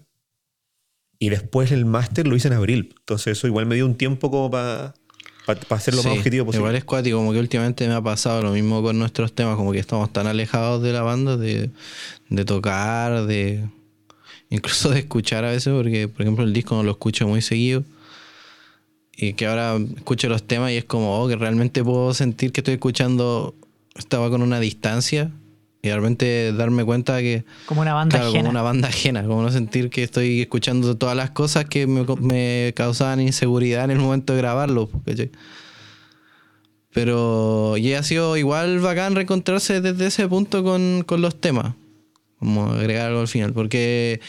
Y 1.19 1.27
después 1.27 1.73
el 1.73 1.83
máster 1.83 2.25
lo 2.25 2.37
hice 2.37 2.47
en 2.47 2.53
abril. 2.53 2.95
Entonces 2.99 3.37
eso 3.37 3.47
igual 3.47 3.65
me 3.65 3.75
dio 3.75 3.85
un 3.85 3.97
tiempo 3.97 4.31
como 4.31 4.49
para 4.49 4.93
hacer 5.47 5.93
lo 5.95 6.03
más 6.03 6.17
objetivo 6.17 6.45
posible. 6.45 6.61
Igual 6.61 6.75
es 6.75 6.83
cuático, 6.83 7.17
como 7.17 7.33
que 7.33 7.39
últimamente 7.39 7.87
me 7.87 7.93
ha 7.93 8.01
pasado 8.01 8.41
lo 8.41 8.51
mismo 8.51 8.81
con 8.81 8.97
nuestros 8.97 9.33
temas, 9.33 9.55
como 9.55 9.71
que 9.71 9.79
estamos 9.79 10.11
tan 10.11 10.27
alejados 10.27 10.81
de 10.81 10.93
la 10.93 11.01
banda, 11.01 11.37
de, 11.37 11.69
de 12.29 12.45
tocar, 12.45 13.25
de 13.25 13.63
incluso 14.49 14.89
de 14.89 14.99
escuchar 14.99 15.43
a 15.45 15.51
veces, 15.51 15.73
porque 15.73 16.07
por 16.07 16.21
ejemplo 16.21 16.43
el 16.43 16.53
disco 16.53 16.75
no 16.75 16.83
lo 16.83 16.91
escucho 16.91 17.27
muy 17.27 17.41
seguido. 17.41 17.83
Y 19.15 19.33
que 19.33 19.45
ahora 19.45 19.77
escucho 19.97 20.29
los 20.29 20.43
temas 20.43 20.71
y 20.71 20.77
es 20.77 20.85
como, 20.85 21.21
oh, 21.21 21.27
que 21.27 21.35
realmente 21.35 21.83
puedo 21.83 22.13
sentir 22.13 22.51
que 22.51 22.61
estoy 22.61 22.75
escuchando, 22.75 23.53
estaba 23.95 24.29
con 24.29 24.41
una 24.41 24.59
distancia 24.59 25.31
y 25.81 25.87
de 25.87 25.95
repente 25.95 26.53
darme 26.53 26.83
cuenta 26.83 27.19
que, 27.19 27.43
Como 27.65 27.81
una 27.81 27.93
banda 27.93 28.17
claro, 28.17 28.29
ajena. 28.29 28.39
como 28.41 28.49
una 28.51 28.61
banda 28.61 28.87
ajena, 28.87 29.23
como 29.23 29.41
no 29.41 29.51
sentir 29.51 29.89
que 29.89 30.03
estoy 30.03 30.41
escuchando 30.41 30.95
todas 30.95 31.15
las 31.17 31.31
cosas 31.31 31.65
que 31.65 31.87
me, 31.87 32.05
me 32.19 32.73
causaban 32.75 33.19
inseguridad 33.19 33.85
en 33.85 33.91
el 33.91 33.99
momento 33.99 34.33
de 34.33 34.39
grabarlo. 34.41 34.89
¿cachai? 35.05 35.31
Pero 36.93 37.77
y 37.77 37.93
ha 37.93 38.03
sido 38.03 38.37
igual 38.37 38.79
bacán 38.79 39.15
reencontrarse 39.15 39.81
desde 39.81 40.07
ese 40.07 40.27
punto 40.27 40.63
con, 40.63 41.03
con 41.05 41.21
los 41.21 41.39
temas. 41.39 41.73
Como 42.37 42.71
agregar 42.71 43.07
algo 43.07 43.21
al 43.21 43.27
final. 43.27 43.53
Porque, 43.53 44.19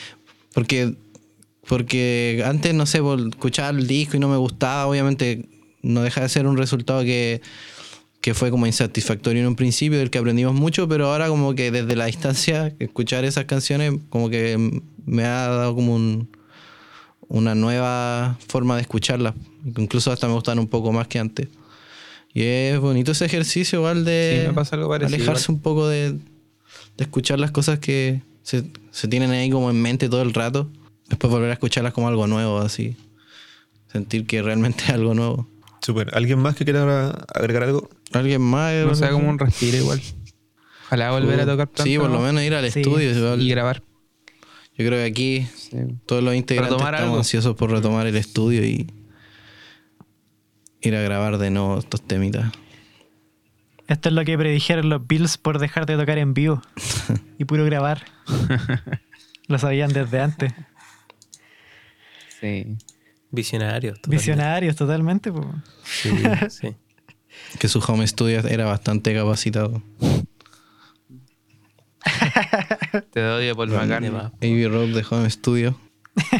porque, 0.54 0.94
porque 1.66 2.42
antes, 2.46 2.72
no 2.72 2.86
sé, 2.86 3.00
por 3.00 3.18
escuchar 3.18 3.74
el 3.74 3.86
disco 3.86 4.16
y 4.16 4.20
no 4.20 4.28
me 4.28 4.36
gustaba, 4.36 4.86
obviamente 4.86 5.48
no 5.82 6.02
deja 6.02 6.20
de 6.20 6.28
ser 6.28 6.46
un 6.46 6.56
resultado 6.56 7.02
que, 7.02 7.40
que 8.22 8.34
fue 8.34 8.50
como 8.50 8.66
insatisfactorio 8.66 9.42
en 9.42 9.48
un 9.48 9.56
principio, 9.56 9.98
del 9.98 10.08
que 10.08 10.18
aprendimos 10.18 10.54
mucho, 10.54 10.88
pero 10.88 11.08
ahora 11.10 11.28
como 11.28 11.54
que 11.56 11.72
desde 11.72 11.96
la 11.96 12.06
distancia, 12.06 12.72
escuchar 12.78 13.24
esas 13.24 13.44
canciones 13.46 13.94
como 14.10 14.30
que 14.30 14.80
me 15.04 15.24
ha 15.24 15.48
dado 15.48 15.74
como 15.74 15.96
un, 15.96 16.28
una 17.26 17.56
nueva 17.56 18.38
forma 18.46 18.76
de 18.76 18.82
escucharlas. 18.82 19.34
Incluso 19.76 20.12
hasta 20.12 20.28
me 20.28 20.34
gustan 20.34 20.60
un 20.60 20.68
poco 20.68 20.92
más 20.92 21.08
que 21.08 21.18
antes. 21.18 21.48
Y 22.32 22.44
es 22.44 22.78
bonito 22.78 23.10
ese 23.10 23.24
ejercicio 23.24 23.80
igual 23.80 24.04
de 24.04 24.42
Sí, 24.42 24.48
me 24.48 24.54
pasa 24.54 24.76
algo 24.76 24.88
parecido. 24.88 25.16
alejarse 25.16 25.50
un 25.50 25.60
poco 25.60 25.88
de, 25.88 26.12
de 26.12 26.20
escuchar 26.98 27.40
las 27.40 27.50
cosas 27.50 27.80
que 27.80 28.22
se, 28.44 28.62
se 28.92 29.08
tienen 29.08 29.32
ahí 29.32 29.50
como 29.50 29.68
en 29.68 29.82
mente 29.82 30.08
todo 30.08 30.22
el 30.22 30.32
rato. 30.32 30.70
Después 31.08 31.30
volver 31.30 31.50
a 31.50 31.54
escucharlas 31.54 31.92
como 31.92 32.06
algo 32.06 32.28
nuevo, 32.28 32.58
así. 32.60 32.96
Sentir 33.90 34.26
que 34.26 34.42
realmente 34.42 34.84
es 34.84 34.90
algo 34.90 35.12
nuevo. 35.12 35.48
Súper. 35.82 36.14
¿Alguien 36.16 36.38
más 36.38 36.54
que 36.54 36.64
quiera 36.64 37.10
agregar 37.34 37.64
algo? 37.64 37.90
Alguien 38.12 38.40
más. 38.40 38.72
No 38.86 38.94
sea 38.94 39.10
como 39.10 39.28
un 39.28 39.38
respiro 39.38 39.76
igual. 39.76 40.00
Ojalá 40.86 41.10
volver 41.10 41.40
a 41.40 41.46
tocar 41.46 41.66
pronto. 41.68 41.82
Sí, 41.84 41.98
por 41.98 42.08
lo 42.10 42.18
¿no? 42.18 42.22
menos 42.26 42.42
ir 42.42 42.54
al 42.54 42.70
Sí. 42.70 42.80
estudio. 42.80 43.36
Y 43.36 43.48
grabar. 43.50 43.82
Yo 44.78 44.86
creo 44.86 44.92
que 44.92 45.04
aquí 45.04 45.48
Sí. 45.54 45.76
todos 46.06 46.22
los 46.22 46.34
integrantes 46.34 46.72
Retomar 46.72 46.94
estamos 46.94 47.08
algo. 47.10 47.18
ansiosos 47.18 47.56
por 47.56 47.70
retomar 47.70 48.06
el 48.06 48.16
estudio 48.16 48.64
y 48.64 48.86
ir 50.80 50.96
a 50.96 51.02
grabar 51.02 51.38
de 51.38 51.50
nuevo 51.50 51.78
estos 51.78 52.00
temitas. 52.02 52.52
Esto 53.88 54.08
es 54.08 54.14
lo 54.14 54.24
que 54.24 54.38
predijeron 54.38 54.88
los 54.88 55.06
Bills 55.06 55.36
por 55.36 55.58
dejar 55.58 55.84
de 55.86 55.96
tocar 55.96 56.16
en 56.18 56.32
vivo 56.34 56.62
y 57.38 57.44
puro 57.44 57.64
grabar. 57.64 58.04
Lo 59.48 59.58
sabían 59.58 59.92
desde 59.92 60.20
antes. 60.20 60.52
Sí. 62.40 62.76
Visionarios. 63.32 63.96
totalmente. 64.00 64.16
Visionarios 64.16 64.76
totalmente. 64.76 65.32
po. 65.32 65.52
Sí, 65.84 66.10
sí. 66.50 66.76
Que 67.58 67.66
su 67.68 67.80
home 67.80 68.06
studio 68.06 68.40
era 68.46 68.66
bastante 68.66 69.12
capacitado. 69.14 69.82
Te 73.12 73.24
odio 73.24 73.54
por 73.56 73.68
McCartney. 73.68 74.10
más. 74.10 74.32
Abbey 74.34 74.66
Road 74.66 74.88
de 74.88 75.04
home 75.08 75.30
studio. 75.30 75.78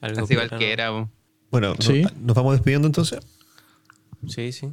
Algo 0.00 0.24
Así 0.24 0.32
igual 0.34 0.48
piola, 0.48 0.58
que 0.58 0.66
¿no? 0.66 0.72
era. 0.72 0.90
po. 0.90 1.10
Bueno, 1.50 1.74
Sí. 1.80 2.04
nos 2.20 2.34
vamos 2.34 2.54
despidiendo 2.54 2.86
entonces. 2.86 3.20
Sí, 4.26 4.52
sí. 4.52 4.72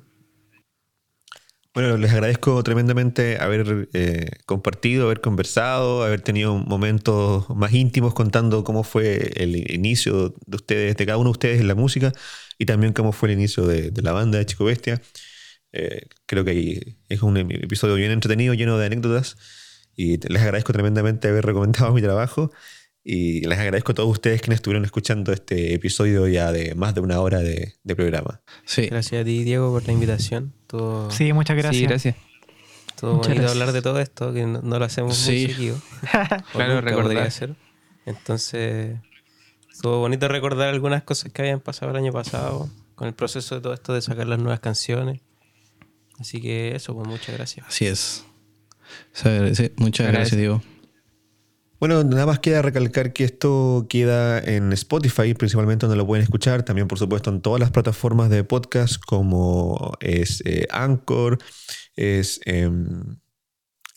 Bueno, 1.74 1.98
les 1.98 2.12
agradezco 2.12 2.62
tremendamente 2.62 3.40
haber 3.40 3.90
eh, 3.94 4.30
compartido, 4.46 5.06
haber 5.06 5.22
conversado, 5.22 6.04
haber 6.04 6.22
tenido 6.22 6.56
momentos 6.56 7.50
más 7.50 7.74
íntimos 7.74 8.14
contando 8.14 8.64
cómo 8.64 8.84
fue 8.84 9.32
el 9.38 9.56
inicio 9.72 10.36
de 10.46 10.56
ustedes, 10.56 10.96
de 10.98 11.06
cada 11.08 11.18
uno 11.18 11.30
de 11.30 11.32
ustedes 11.32 11.62
en 11.62 11.68
la 11.68 11.74
música 11.74 12.14
y 12.60 12.68
también 12.68 12.94
cómo 12.94 13.12
fue 13.12 13.30
el 13.30 13.40
inicio 13.40 13.66
de, 13.66 13.90
de 13.90 14.02
la 14.04 14.12
banda 14.12 14.38
de 14.38 14.46
Chico 14.46 14.66
Bestia. 14.66 15.02
Eh, 15.72 16.08
creo 16.28 16.46
que 16.46 16.98
es 17.10 17.22
un 17.24 17.38
episodio 17.38 17.96
bien 17.96 18.12
entretenido, 18.12 18.54
lleno 18.54 18.78
de 18.78 18.86
anécdotas 18.88 19.38
y 19.96 20.18
les 20.30 20.42
agradezco 20.44 20.74
tremendamente 20.74 21.28
haber 21.30 21.46
recomendado 21.46 21.94
mi 21.94 22.02
trabajo 22.04 22.52
y 23.04 23.42
les 23.42 23.60
agradezco 23.60 23.92
a 23.92 23.96
todos 23.96 24.10
ustedes 24.10 24.42
que 24.42 24.54
estuvieron 24.54 24.86
escuchando 24.86 25.34
este 25.34 25.74
episodio 25.74 26.28
ya 26.28 26.52
de 26.52 26.74
más 26.76 26.96
de 26.96 27.02
una 27.02 27.20
hora 27.20 27.40
de, 27.40 27.74
de 27.84 27.96
programa. 27.96 28.42
Sí. 28.66 28.88
Gracias 28.88 29.22
a 29.22 29.26
ti, 29.26 29.44
Diego, 29.44 29.72
por 29.72 29.86
la 29.86 29.94
invitación. 29.94 30.54
Todo, 30.68 31.12
Sí, 31.12 31.34
muchas 31.34 31.58
gracias. 31.58 31.76
Sí, 31.80 31.86
gracias. 31.86 32.16
todo 33.00 33.16
Muchas 33.16 33.28
bonito 33.30 33.42
gracias. 33.44 33.52
hablar 33.62 33.74
de 33.74 33.82
todo 33.82 34.00
esto, 34.00 34.34
que 34.34 34.46
no, 34.46 34.62
no 34.62 34.80
lo 34.80 34.86
hacemos 34.86 35.18
Sí. 35.18 35.32
muy 35.32 35.48
seguido. 35.54 35.82
Claro, 36.54 36.82
recordar. 36.82 37.30
ser. 37.32 37.56
Entonces, 38.06 38.98
estuvo 39.72 40.00
bonito 40.00 40.28
recordar 40.28 40.70
algunas 40.70 41.04
cosas 41.04 41.32
que 41.34 41.42
habían 41.42 41.60
pasado 41.60 41.92
el 41.92 41.98
año 41.98 42.12
pasado, 42.14 42.70
con 42.96 43.08
el 43.08 43.14
proceso 43.14 43.56
de 43.56 43.62
todo 43.62 43.74
esto 43.74 43.94
de 43.94 44.02
sacar 44.02 44.28
las 44.28 44.40
nuevas 44.40 44.60
canciones. 44.62 45.20
Así 46.20 46.40
que 46.40 46.76
eso, 46.76 46.94
pues 46.96 47.08
muchas 47.08 47.36
gracias. 47.36 47.66
Así 47.68 47.86
es. 47.86 48.24
Muchas 49.78 50.08
gracias, 50.08 50.38
Diego. 50.38 50.62
Bueno, 51.80 52.04
nada 52.04 52.26
más 52.26 52.40
queda 52.40 52.62
recalcar 52.62 53.12
que 53.12 53.26
esto 53.26 53.88
queda 53.90 54.40
en 54.40 54.72
Spotify, 54.74 55.34
principalmente 55.34 55.86
donde 55.86 55.98
lo 55.98 56.08
pueden 56.08 56.24
escuchar, 56.24 56.64
también 56.64 56.88
por 56.88 56.98
supuesto 56.98 57.30
en 57.30 57.42
todas 57.42 57.60
las 57.60 57.72
plataformas 57.72 58.30
de 58.30 58.44
podcast 58.46 59.04
como 59.06 59.92
es 60.00 60.42
eh, 60.46 60.66
Anchor, 60.72 61.40
es 61.96 62.40
em, 62.46 63.18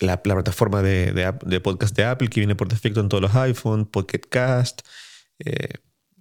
la, 0.01 0.21
la 0.25 0.35
plataforma 0.35 0.83
de, 0.83 1.13
de 1.13 1.27
app- 1.27 1.45
de 1.45 1.61
podcast 1.61 1.95
de 1.97 2.05
Apple 2.07 2.29
que 2.29 2.41
viene 2.41 2.57
por 2.57 2.69
defecto 2.69 2.99
en 3.01 3.09
todos 3.09 3.23
los 3.23 3.35
iPhone, 3.37 3.87
Pocket 3.87 4.21
Cast, 4.29 4.81
eh, 5.39 5.69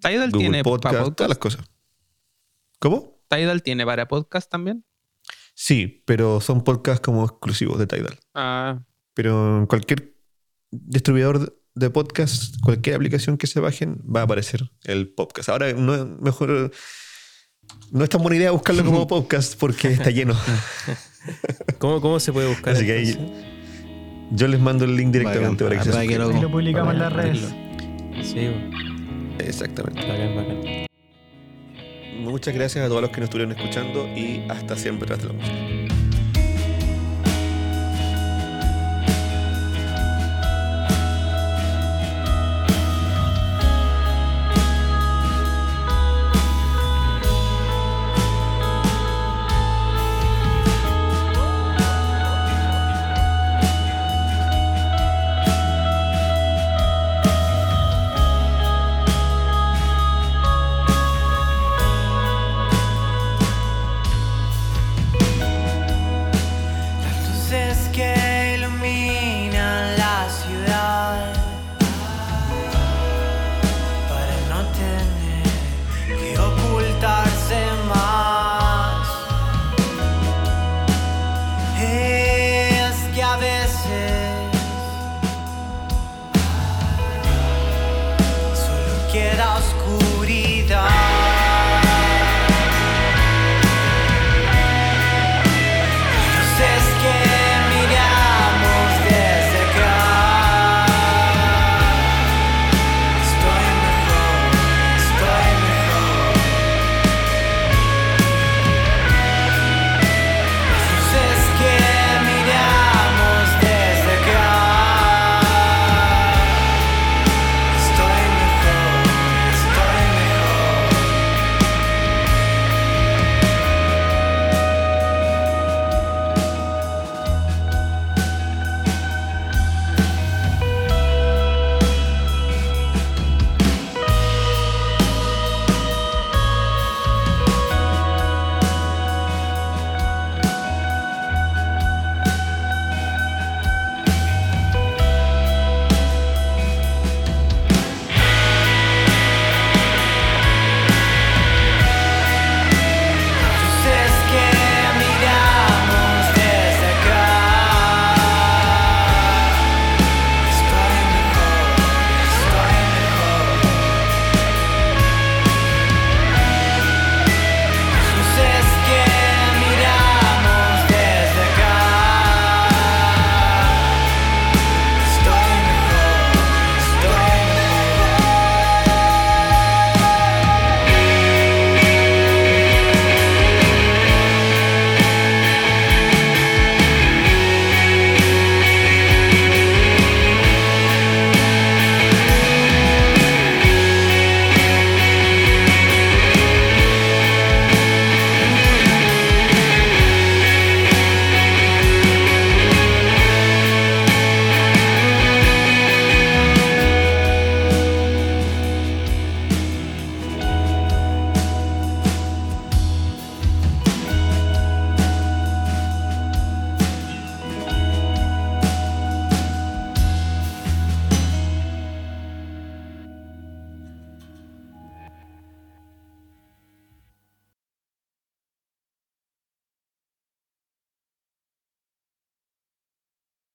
Tidal 0.01 0.30
Google 0.30 0.39
tiene 0.49 0.64
Podcast, 0.64 0.95
para 0.95 1.12
todas 1.16 1.30
las 1.30 1.38
cosas. 1.39 1.66
¿Cómo? 2.78 3.18
Tidal 3.28 3.64
tiene 3.64 3.86
para 3.88 4.08
podcast 4.08 4.51
también. 4.51 4.86
Sí, 5.56 6.03
pero 6.06 6.41
son 6.41 6.64
podcasts 6.64 7.01
como 7.03 7.24
exclusivos 7.26 7.80
de 7.80 7.88
Tidal. 7.88 8.20
Ah, 8.36 8.84
Pero 9.16 9.58
en 9.60 9.66
cualquier 9.66 10.14
distribuidor 10.86 11.57
de 11.76 11.89
podcast, 11.89 12.55
cualquier 12.61 12.95
aplicación 12.95 13.38
que 13.38 13.47
se 13.47 13.59
bajen, 13.59 14.01
va 14.03 14.21
a 14.21 14.23
aparecer 14.23 14.69
el 14.84 15.09
podcast. 15.09 15.49
Ahora, 15.49 15.71
no 15.73 15.93
es 15.95 16.05
mejor. 16.21 16.71
No 17.91 18.03
es 18.03 18.09
tan 18.09 18.21
buena 18.21 18.38
idea 18.38 18.51
buscarlo 18.51 18.86
como 18.86 19.07
podcast 19.15 19.57
porque 19.59 19.89
está 19.89 20.09
lleno. 20.11 20.36
¿Cómo, 21.80 21.99
cómo 22.01 22.19
se 22.19 22.32
puede 22.32 22.47
buscar? 22.47 22.76
Así 22.76 22.86
que 22.86 22.91
ahí- 22.93 23.09
entonces? 23.09 23.45
Yo 24.32 24.47
les 24.47 24.59
mando 24.59 24.86
el 24.86 24.95
link 24.95 25.11
directamente 25.11 25.63
Bacán, 25.63 25.78
para 25.78 25.78
que 25.80 25.86
se 25.86 25.91
para 25.91 26.01
que 26.07 26.15
suscriban. 26.15 26.38
Y 26.38 26.41
lo 26.41 26.51
publicamos 26.51 26.93
en 26.93 26.99
las 26.99 27.13
redes. 27.13 27.39
Sí, 28.23 28.49
Exactamente. 29.38 30.01
bacán, 30.07 30.36
bacán. 30.36 30.86
Muchas 32.21 32.55
gracias 32.55 32.84
a 32.86 32.88
todos 32.88 33.01
los 33.01 33.11
que 33.11 33.17
nos 33.21 33.28
estuvieron 33.28 33.55
escuchando 33.55 34.07
y 34.15 34.41
hasta 34.49 34.76
siempre 34.78 35.05
tras 35.07 35.23
la 35.26 35.34
música. 35.34 35.95